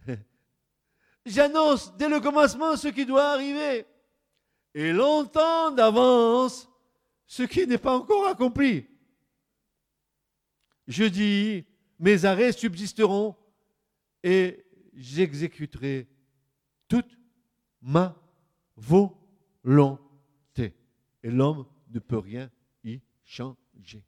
J'annonce 1.25 1.91
dès 1.97 2.07
le 2.07 2.19
commencement 2.19 2.77
ce 2.77 2.89
qui 2.89 3.03
doit 3.03 3.29
arriver. 3.29 3.87
Et 4.75 4.93
longtemps 4.93 5.71
d'avance 5.71 6.69
ce 7.25 7.41
qui 7.41 7.65
n'est 7.65 7.79
pas 7.79 7.97
encore 7.97 8.27
accompli. 8.27 8.85
Je 10.85 11.05
dis, 11.05 11.65
mes 11.97 12.25
arrêts 12.25 12.51
subsisteront 12.51 13.35
et 14.21 14.63
j'exécuterai 14.93 16.10
toute 16.91 17.17
ma 17.81 18.13
volonté. 18.75 20.01
Et 21.23 21.31
l'homme 21.31 21.65
ne 21.89 21.99
peut 21.99 22.17
rien 22.17 22.51
y 22.83 22.99
changer. 23.23 24.03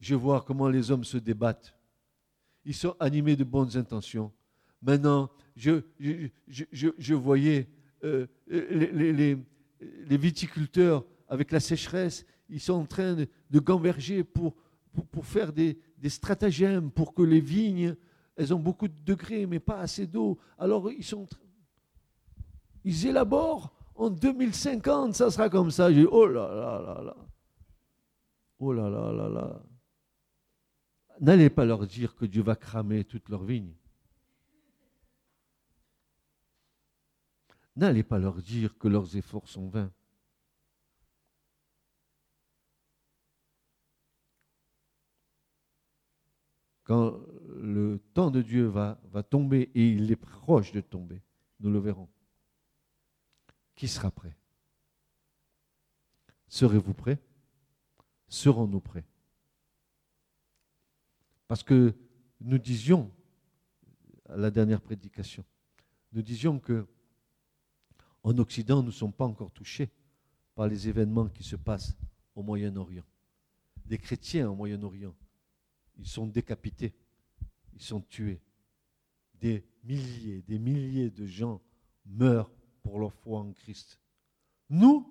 Je 0.00 0.14
vois 0.14 0.40
comment 0.40 0.70
les 0.70 0.90
hommes 0.90 1.04
se 1.04 1.18
débattent. 1.18 1.76
Ils 2.64 2.74
sont 2.74 2.96
animés 2.98 3.36
de 3.36 3.44
bonnes 3.44 3.76
intentions. 3.76 4.32
Maintenant, 4.80 5.30
je, 5.54 5.82
je, 6.48 7.14
voyais 7.14 7.68
euh, 8.04 8.26
les, 8.46 9.36
les, 9.78 10.16
viticulteurs 10.16 11.04
avec 11.28 11.52
la 11.52 11.60
sécheresse, 11.60 12.24
ils 12.48 12.60
sont 12.60 12.72
en 12.72 12.86
train 12.86 13.14
de, 13.14 13.28
de 13.50 13.58
gamberger 13.60 14.24
pour, 14.24 14.56
pour, 15.12 15.26
faire 15.26 15.52
des, 15.52 15.78
des, 16.00 16.08
stratagèmes 16.08 16.90
pour 16.90 17.14
que 17.14 17.22
les 17.22 17.40
vignes, 17.40 17.96
elles 18.36 18.54
ont 18.54 18.58
beaucoup 18.58 18.88
de 18.88 19.00
degrés, 19.02 19.46
mais 19.46 19.60
pas 19.60 19.80
assez 19.80 20.06
d'eau. 20.06 20.38
Alors 20.58 20.90
ils 20.90 21.04
sont, 21.04 21.28
ils 22.84 23.06
élaborent. 23.06 23.72
En 23.94 24.08
2050, 24.08 25.14
ça 25.14 25.30
sera 25.30 25.50
comme 25.50 25.70
ça. 25.70 25.92
J'ai 25.92 26.06
oh 26.06 26.26
là 26.26 26.48
là 26.54 26.80
là 26.80 27.02
là. 27.02 27.16
Oh 28.58 28.72
là 28.72 28.88
là 28.88 29.12
là 29.12 29.28
là. 29.28 29.62
N'allez 31.20 31.50
pas 31.50 31.66
leur 31.66 31.86
dire 31.86 32.14
que 32.14 32.24
Dieu 32.24 32.42
va 32.42 32.56
cramer 32.56 33.04
toutes 33.04 33.28
leurs 33.28 33.44
vignes. 33.44 33.74
N'allez 37.76 38.02
pas 38.02 38.18
leur 38.18 38.40
dire 38.42 38.76
que 38.78 38.88
leurs 38.88 39.16
efforts 39.16 39.48
sont 39.48 39.68
vains. 39.68 39.92
Quand 46.90 47.20
le 47.54 48.00
temps 48.14 48.32
de 48.32 48.42
Dieu 48.42 48.66
va, 48.66 48.98
tomber, 49.30 49.70
et 49.76 49.90
il 49.90 50.10
est 50.10 50.16
proche 50.16 50.72
de 50.72 50.80
tomber, 50.80 51.22
nous 51.60 51.70
le 51.70 51.78
verrons, 51.78 52.08
qui 53.76 53.86
sera 53.86 54.10
prêt? 54.10 54.36
Serez-vous 56.48 56.92
prêts? 56.92 57.22
Serons-nous 58.26 58.80
prêts? 58.80 59.04
Parce 61.46 61.62
que 61.62 61.94
nous 62.40 62.58
disions, 62.58 63.12
à 64.28 64.36
la 64.36 64.50
dernière 64.50 64.80
prédication, 64.80 65.44
nous 66.10 66.22
disions 66.22 66.58
que 66.58 66.88
en 68.24 68.36
Occident, 68.38 68.82
nous 68.82 68.88
ne 68.88 68.90
sommes 68.90 69.12
pas 69.12 69.26
encore 69.26 69.52
touchés 69.52 69.92
par 70.56 70.66
les 70.66 70.88
événements 70.88 71.28
qui 71.28 71.44
se 71.44 71.54
passent 71.54 71.96
au 72.34 72.42
Moyen-Orient. 72.42 73.06
Des 73.86 73.98
chrétiens 73.98 74.50
au 74.50 74.56
Moyen-Orient, 74.56 75.14
ils 76.00 76.08
sont 76.08 76.26
décapités, 76.26 76.94
ils 77.74 77.82
sont 77.82 78.00
tués. 78.00 78.40
Des 79.34 79.64
milliers, 79.84 80.42
des 80.42 80.58
milliers 80.58 81.10
de 81.10 81.26
gens 81.26 81.60
meurent 82.06 82.50
pour 82.82 82.98
leur 82.98 83.12
foi 83.12 83.40
en 83.40 83.52
Christ. 83.52 83.98
Nous, 84.68 85.06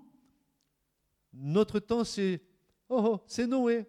notre 1.31 1.79
temps, 1.79 2.03
c'est 2.03 2.41
oh, 2.89 3.01
oh 3.05 3.23
c'est 3.27 3.47
Noé. 3.47 3.85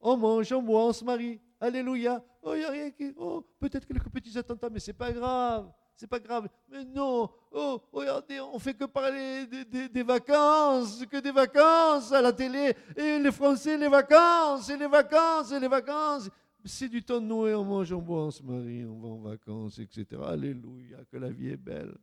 On 0.00 0.16
mange, 0.16 0.52
on 0.52 0.62
boit, 0.62 0.86
on 0.86 0.92
se 0.92 1.04
marie. 1.04 1.40
Alléluia. 1.60 2.24
Oh, 2.42 2.54
il 2.54 2.64
a 2.64 2.70
rien 2.70 2.90
qui. 2.90 3.12
Oh, 3.16 3.44
peut-être 3.58 3.86
quelques 3.86 4.08
petits 4.08 4.36
attentats, 4.36 4.70
mais 4.70 4.80
ce 4.80 4.90
n'est 4.90 4.96
pas 4.96 5.12
grave 5.12 5.70
c'est 6.00 6.06
pas 6.06 6.18
grave. 6.18 6.48
Mais 6.70 6.82
non, 6.82 7.28
oh, 7.52 7.82
regardez, 7.92 8.40
on 8.40 8.58
fait 8.58 8.72
que 8.72 8.86
parler 8.86 9.46
des, 9.46 10.02
vacances, 10.02 11.04
que 11.04 11.18
des 11.18 11.30
vacances 11.30 12.10
à 12.10 12.22
la 12.22 12.32
télé. 12.32 12.74
Et 12.96 13.18
les 13.18 13.30
Français, 13.30 13.76
les 13.76 13.88
vacances, 13.88 14.70
et 14.70 14.78
les 14.78 14.86
vacances, 14.86 15.52
et 15.52 15.60
les 15.60 15.68
vacances. 15.68 16.30
C'est 16.64 16.88
du 16.88 17.02
temps 17.02 17.20
de 17.20 17.26
Noé, 17.26 17.54
on 17.54 17.64
mange, 17.64 17.92
on 17.92 18.02
boit, 18.02 18.26
on 18.26 18.30
se 18.30 18.42
marie, 18.42 18.84
on 18.84 18.98
va 19.00 19.08
en 19.08 19.20
vacances, 19.20 19.78
etc. 19.78 20.20
Alléluia, 20.24 21.04
que 21.06 21.16
la 21.16 21.30
vie 21.30 21.48
est 21.48 21.56
belle. 21.56 21.96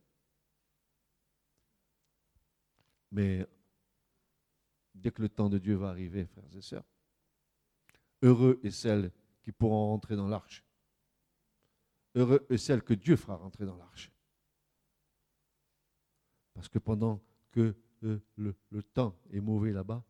Mais 3.10 3.46
dès 4.94 5.10
que 5.10 5.22
le 5.22 5.28
temps 5.28 5.48
de 5.48 5.58
Dieu 5.58 5.76
va 5.76 5.88
arriver, 5.88 6.26
frères 6.26 6.54
et 6.54 6.60
sœurs, 6.60 6.84
heureux 8.22 8.60
est 8.62 8.70
celles 8.70 9.12
qui 9.42 9.52
pourront 9.52 9.88
rentrer 9.88 10.16
dans 10.16 10.28
l'arche. 10.28 10.64
Heureux 12.14 12.46
est 12.50 12.58
celle 12.58 12.82
que 12.82 12.94
Dieu 12.94 13.16
fera 13.16 13.36
rentrer 13.36 13.64
dans 13.64 13.76
l'arche. 13.76 14.10
Parce 16.54 16.68
que 16.68 16.78
pendant 16.78 17.22
que 17.52 17.76
le, 18.00 18.20
le, 18.36 18.82
temps 18.82 19.16
est 19.30 19.40
mauvais 19.40 19.72
là-bas, 19.72 20.04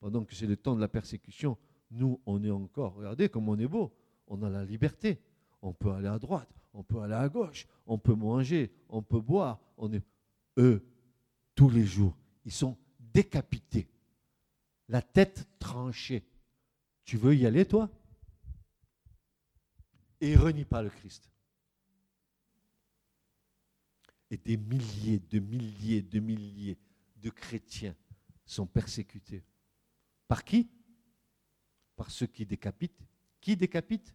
pendant 0.00 0.24
que 0.24 0.34
c'est 0.34 0.46
le 0.46 0.56
temps 0.56 0.74
de 0.74 0.80
la 0.80 0.88
persécution, 0.88 1.58
nous, 1.90 2.20
on 2.26 2.42
est 2.42 2.50
encore, 2.50 2.94
regardez 2.94 3.28
comme 3.28 3.48
on 3.48 3.58
est 3.58 3.68
beau, 3.68 3.92
on 4.26 4.42
a 4.42 4.50
la 4.50 4.64
liberté. 4.64 5.20
On 5.62 5.72
peut 5.72 5.92
aller 5.92 6.08
à 6.08 6.18
droite, 6.18 6.50
on 6.74 6.82
peut 6.82 7.00
aller 7.00 7.14
à 7.14 7.26
gauche, 7.28 7.66
on 7.86 7.96
peut 7.96 8.14
manger, 8.14 8.70
on 8.90 9.02
peut 9.02 9.20
boire. 9.20 9.60
On 9.78 9.90
est, 9.92 10.04
eux, 10.58 10.86
tous 11.54 11.70
les 11.70 11.86
jours, 11.86 12.14
ils 12.44 12.52
sont 12.52 12.76
décapités, 12.98 13.88
la 14.88 15.00
tête 15.00 15.48
tranchée. 15.58 16.22
Tu 17.04 17.16
veux 17.16 17.34
y 17.34 17.46
aller, 17.46 17.64
toi? 17.64 17.90
Et 20.20 20.36
renie 20.36 20.66
pas 20.66 20.82
le 20.82 20.90
Christ. 20.90 21.30
Et 24.30 24.36
des 24.36 24.56
milliers, 24.56 25.18
de 25.18 25.38
milliers, 25.38 26.02
de 26.02 26.20
milliers 26.20 26.78
de 27.16 27.30
chrétiens 27.30 27.94
sont 28.44 28.66
persécutés. 28.66 29.44
Par 30.28 30.44
qui? 30.44 30.68
Par 31.96 32.10
ceux 32.10 32.26
qui 32.26 32.44
décapitent. 32.44 33.04
Qui 33.40 33.56
décapite? 33.56 34.14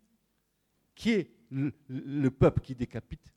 Qui 0.95 1.11
est 1.11 1.31
le, 1.49 1.73
le 1.88 2.30
peuple 2.30 2.61
qui 2.61 2.76
décapite? 2.76 3.34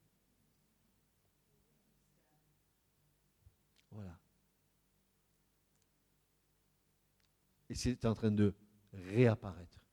Voilà. 3.90 4.18
Et 7.68 7.74
c'est 7.74 8.04
en 8.04 8.14
train 8.14 8.30
de 8.30 8.54
réapparaître. 8.92 9.86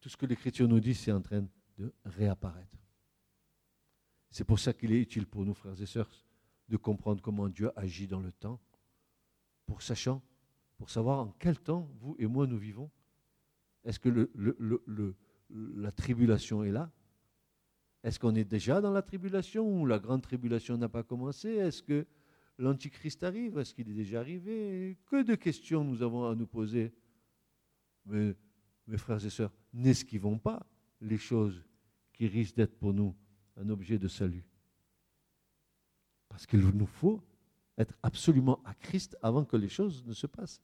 Tout 0.00 0.08
ce 0.08 0.16
que 0.16 0.26
l'Écriture 0.26 0.68
nous 0.68 0.80
dit, 0.80 0.94
c'est 0.94 1.12
en 1.12 1.22
train 1.22 1.46
de 1.78 1.92
réapparaître. 2.04 2.76
C'est 4.30 4.44
pour 4.44 4.58
ça 4.58 4.72
qu'il 4.72 4.92
est 4.92 5.00
utile 5.00 5.26
pour 5.26 5.44
nous, 5.44 5.54
frères 5.54 5.80
et 5.80 5.86
sœurs, 5.86 6.10
de 6.68 6.76
comprendre 6.76 7.22
comment 7.22 7.48
Dieu 7.48 7.70
agit 7.76 8.06
dans 8.06 8.20
le 8.20 8.32
temps, 8.32 8.60
pour 9.64 9.82
sachant, 9.82 10.22
pour 10.76 10.90
savoir 10.90 11.20
en 11.20 11.34
quel 11.38 11.58
temps 11.58 11.90
vous 12.00 12.16
et 12.18 12.26
moi 12.26 12.46
nous 12.46 12.58
vivons. 12.58 12.90
Est-ce 13.84 13.98
que 14.00 14.30
la 15.50 15.92
tribulation 15.92 16.64
est 16.64 16.72
là? 16.72 16.90
Est-ce 18.02 18.18
qu'on 18.18 18.34
est 18.34 18.44
déjà 18.44 18.80
dans 18.80 18.92
la 18.92 19.02
tribulation 19.02 19.80
ou 19.80 19.86
la 19.86 19.98
grande 19.98 20.22
tribulation 20.22 20.76
n'a 20.76 20.88
pas 20.88 21.02
commencé? 21.02 21.48
Est-ce 21.50 21.82
que 21.82 22.06
l'Antichrist 22.58 23.22
arrive? 23.22 23.58
Est-ce 23.58 23.74
qu'il 23.74 23.88
est 23.88 23.94
déjà 23.94 24.20
arrivé? 24.20 24.96
Que 25.06 25.22
de 25.22 25.34
questions 25.34 25.84
nous 25.84 26.02
avons 26.02 26.28
à 26.28 26.34
nous 26.34 26.46
poser. 26.46 26.92
Mais 28.04 28.36
mes 28.86 28.98
frères 28.98 29.24
et 29.24 29.30
sœurs, 29.30 29.52
n'esquivons 29.72 30.38
pas 30.38 30.66
les 31.00 31.18
choses 31.18 31.64
qui 32.12 32.26
risquent 32.26 32.56
d'être 32.56 32.78
pour 32.78 32.94
nous 32.94 33.14
un 33.56 33.68
objet 33.68 33.98
de 33.98 34.08
salut. 34.08 34.46
Parce 36.28 36.46
qu'il 36.46 36.60
nous 36.60 36.86
faut 36.86 37.20
être 37.78 37.94
absolument 38.02 38.60
à 38.64 38.74
Christ 38.74 39.16
avant 39.22 39.44
que 39.44 39.56
les 39.56 39.68
choses 39.68 40.04
ne 40.06 40.12
se 40.12 40.26
passent. 40.26 40.60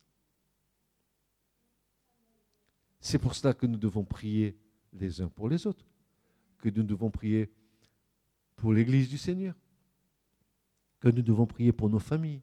C'est 3.01 3.19
pour 3.19 3.35
cela 3.35 3.53
que 3.53 3.67
nous 3.67 3.79
devons 3.79 4.05
prier 4.05 4.57
les 4.93 5.21
uns 5.21 5.29
pour 5.29 5.49
les 5.49 5.67
autres, 5.67 5.85
que 6.59 6.69
nous 6.69 6.85
devons 6.85 7.11
prier 7.11 7.51
pour 8.57 8.73
l'Église 8.73 9.09
du 9.09 9.19
Seigneur, 9.19 9.55
que 11.01 11.09
nous 11.09 11.23
devons 11.23 11.47
prier 11.47 11.73
pour 11.73 11.91
nos 11.91 11.99
familles, 11.99 12.43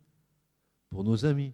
pour 0.89 1.03
nos 1.03 1.25
amis, 1.25 1.53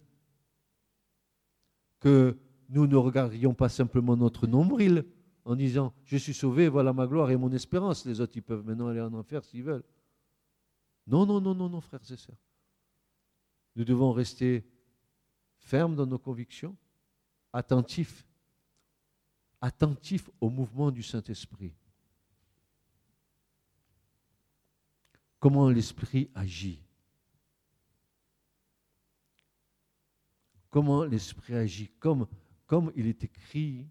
que 1.99 2.37
nous 2.69 2.87
ne 2.87 2.95
regardions 2.95 3.53
pas 3.53 3.69
simplement 3.69 4.17
notre 4.17 4.47
nombril 4.47 5.05
en 5.43 5.55
disant 5.55 5.93
Je 6.03 6.17
suis 6.17 6.33
sauvé, 6.33 6.67
voilà 6.67 6.93
ma 6.93 7.05
gloire 7.05 7.29
et 7.29 7.37
mon 7.37 7.51
espérance. 7.51 8.05
Les 8.05 8.19
autres, 8.19 8.33
ils 8.35 8.43
peuvent 8.43 8.65
maintenant 8.65 8.87
aller 8.87 9.01
en 9.01 9.13
enfer 9.13 9.43
s'ils 9.43 9.63
veulent. 9.63 9.83
Non, 11.07 11.25
non, 11.25 11.39
non, 11.39 11.53
non, 11.53 11.69
non, 11.69 11.81
frères 11.81 12.01
et 12.09 12.17
sœurs. 12.17 12.37
Nous 13.75 13.83
devons 13.83 14.11
rester 14.11 14.65
fermes 15.59 15.95
dans 15.95 16.05
nos 16.05 16.19
convictions, 16.19 16.75
attentifs, 17.51 18.25
attentifs 19.61 20.29
au 20.39 20.49
mouvement 20.49 20.91
du 20.91 21.03
Saint-Esprit. 21.03 21.73
Comment 25.39 25.69
l'Esprit 25.69 26.29
agit 26.33 26.81
Comment 30.69 31.03
l'Esprit 31.03 31.55
agit 31.55 31.89
comme, 31.99 32.27
comme 32.65 32.91
il 32.95 33.07
est 33.07 33.23
écrit 33.23 33.87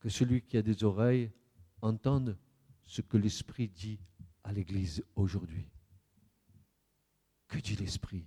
que 0.00 0.08
celui 0.08 0.42
qui 0.42 0.56
a 0.56 0.62
des 0.62 0.84
oreilles 0.84 1.30
entende 1.82 2.38
ce 2.86 3.02
que 3.02 3.16
l'Esprit 3.16 3.68
dit 3.68 3.98
à 4.44 4.52
l'Église 4.52 5.04
aujourd'hui. 5.14 5.66
Que 7.48 7.58
dit 7.58 7.76
l'Esprit 7.76 8.26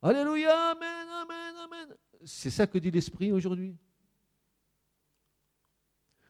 Alléluia, 0.00 0.72
Amen, 0.72 1.08
Amen, 1.22 1.54
Amen. 1.64 1.96
C'est 2.24 2.50
ça 2.50 2.66
que 2.66 2.78
dit 2.78 2.90
l'Esprit 2.90 3.32
aujourd'hui. 3.32 3.76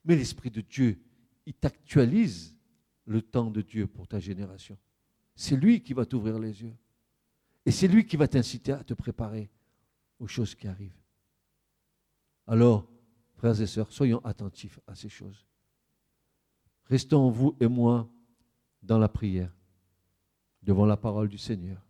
Mais 0.05 0.17
l'Esprit 0.17 0.51
de 0.51 0.61
Dieu, 0.61 1.03
il 1.47 1.55
t'actualise 1.55 2.57
le 3.07 3.23
temps 3.23 3.51
de 3.51 3.63
Dieu 3.63 3.87
pour 3.87 4.07
ta 4.07 4.21
génération. 4.21 4.79
C'est 5.35 5.57
lui 5.57 5.83
qui 5.83 5.95
va 5.95 6.05
t'ouvrir 6.05 6.39
les 6.39 6.63
yeux. 6.63 6.77
Et 7.65 7.71
c'est 7.71 7.89
lui 7.89 8.07
qui 8.07 8.17
va 8.17 8.29
t'inciter 8.29 8.73
à 8.73 8.85
te 8.85 8.95
préparer 8.95 9.51
aux 10.19 10.27
choses 10.27 10.55
qui 10.55 10.67
arrivent. 10.67 11.01
Alors, 12.47 12.89
frères 13.35 13.61
et 13.61 13.67
sœurs, 13.67 13.93
soyons 13.93 14.25
attentifs 14.25 14.81
à 14.87 14.95
ces 14.95 15.09
choses. 15.09 15.47
Restons, 16.87 17.31
vous 17.31 17.57
et 17.61 17.69
moi, 17.69 18.11
dans 18.83 18.99
la 18.99 19.09
prière, 19.09 19.55
devant 20.63 20.87
la 20.87 20.97
parole 20.97 21.29
du 21.29 21.39
Seigneur. 21.39 21.81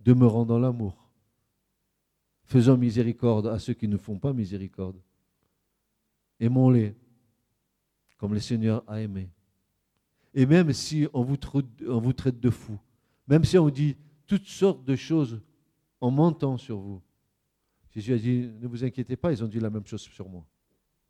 Demeurons 0.00 0.44
dans 0.44 0.58
l'amour. 0.58 1.10
Faisons 2.44 2.76
miséricorde 2.76 3.46
à 3.46 3.58
ceux 3.58 3.74
qui 3.74 3.86
ne 3.86 3.96
font 3.96 4.18
pas 4.18 4.32
miséricorde. 4.32 5.00
Aimons-les 6.40 6.96
comme 8.20 8.34
le 8.34 8.40
Seigneur 8.40 8.84
a 8.86 9.00
aimé. 9.00 9.30
Et 10.34 10.44
même 10.44 10.74
si 10.74 11.08
on 11.14 11.22
vous, 11.22 11.38
traite 11.38 12.38
de 12.38 12.50
fou, 12.50 12.78
même 13.26 13.44
si 13.44 13.56
on 13.56 13.70
dit 13.70 13.96
toutes 14.26 14.46
sortes 14.46 14.84
de 14.84 14.94
choses 14.94 15.40
en 16.02 16.10
montant 16.10 16.58
sur 16.58 16.78
vous, 16.78 17.00
Jésus 17.90 18.12
a 18.12 18.18
dit, 18.18 18.50
ne 18.60 18.68
vous 18.68 18.84
inquiétez 18.84 19.16
pas, 19.16 19.32
ils 19.32 19.42
ont 19.42 19.48
dit 19.48 19.58
la 19.58 19.70
même 19.70 19.86
chose 19.86 20.02
sur 20.02 20.28
moi. 20.28 20.46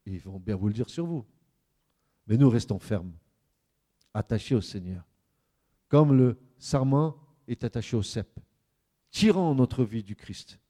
Ils 0.06 0.20
vont 0.20 0.38
bien 0.38 0.54
vous 0.54 0.68
le 0.68 0.72
dire 0.72 0.88
sur 0.88 1.04
vous. 1.04 1.26
Mais 2.28 2.36
nous 2.36 2.48
restons 2.48 2.78
fermes, 2.78 3.12
attachés 4.14 4.54
au 4.54 4.60
Seigneur. 4.60 5.04
Comme 5.88 6.16
le 6.16 6.38
sarment 6.60 7.16
est 7.48 7.64
attaché 7.64 7.96
au 7.96 8.02
cep. 8.02 8.28
Tirons 9.10 9.56
notre 9.56 9.82
vie 9.82 10.04
du 10.04 10.14
Christ 10.14 10.60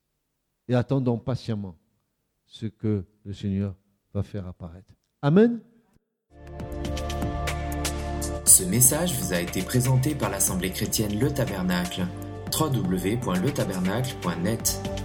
et 0.68 0.74
attendons 0.74 1.18
patiemment 1.18 1.76
ce 2.46 2.64
que 2.66 3.04
le 3.24 3.34
Seigneur 3.34 3.74
va 4.14 4.22
faire 4.22 4.46
apparaître. 4.46 4.94
Amen. 5.20 5.60
Ce 8.46 8.64
message 8.64 9.20
vous 9.20 9.32
a 9.32 9.40
été 9.40 9.62
présenté 9.62 10.14
par 10.14 10.30
l'Assemblée 10.30 10.70
chrétienne 10.70 11.18
Le 11.18 11.30
Tabernacle. 11.30 12.06
www.letabernacle.net 12.58 14.99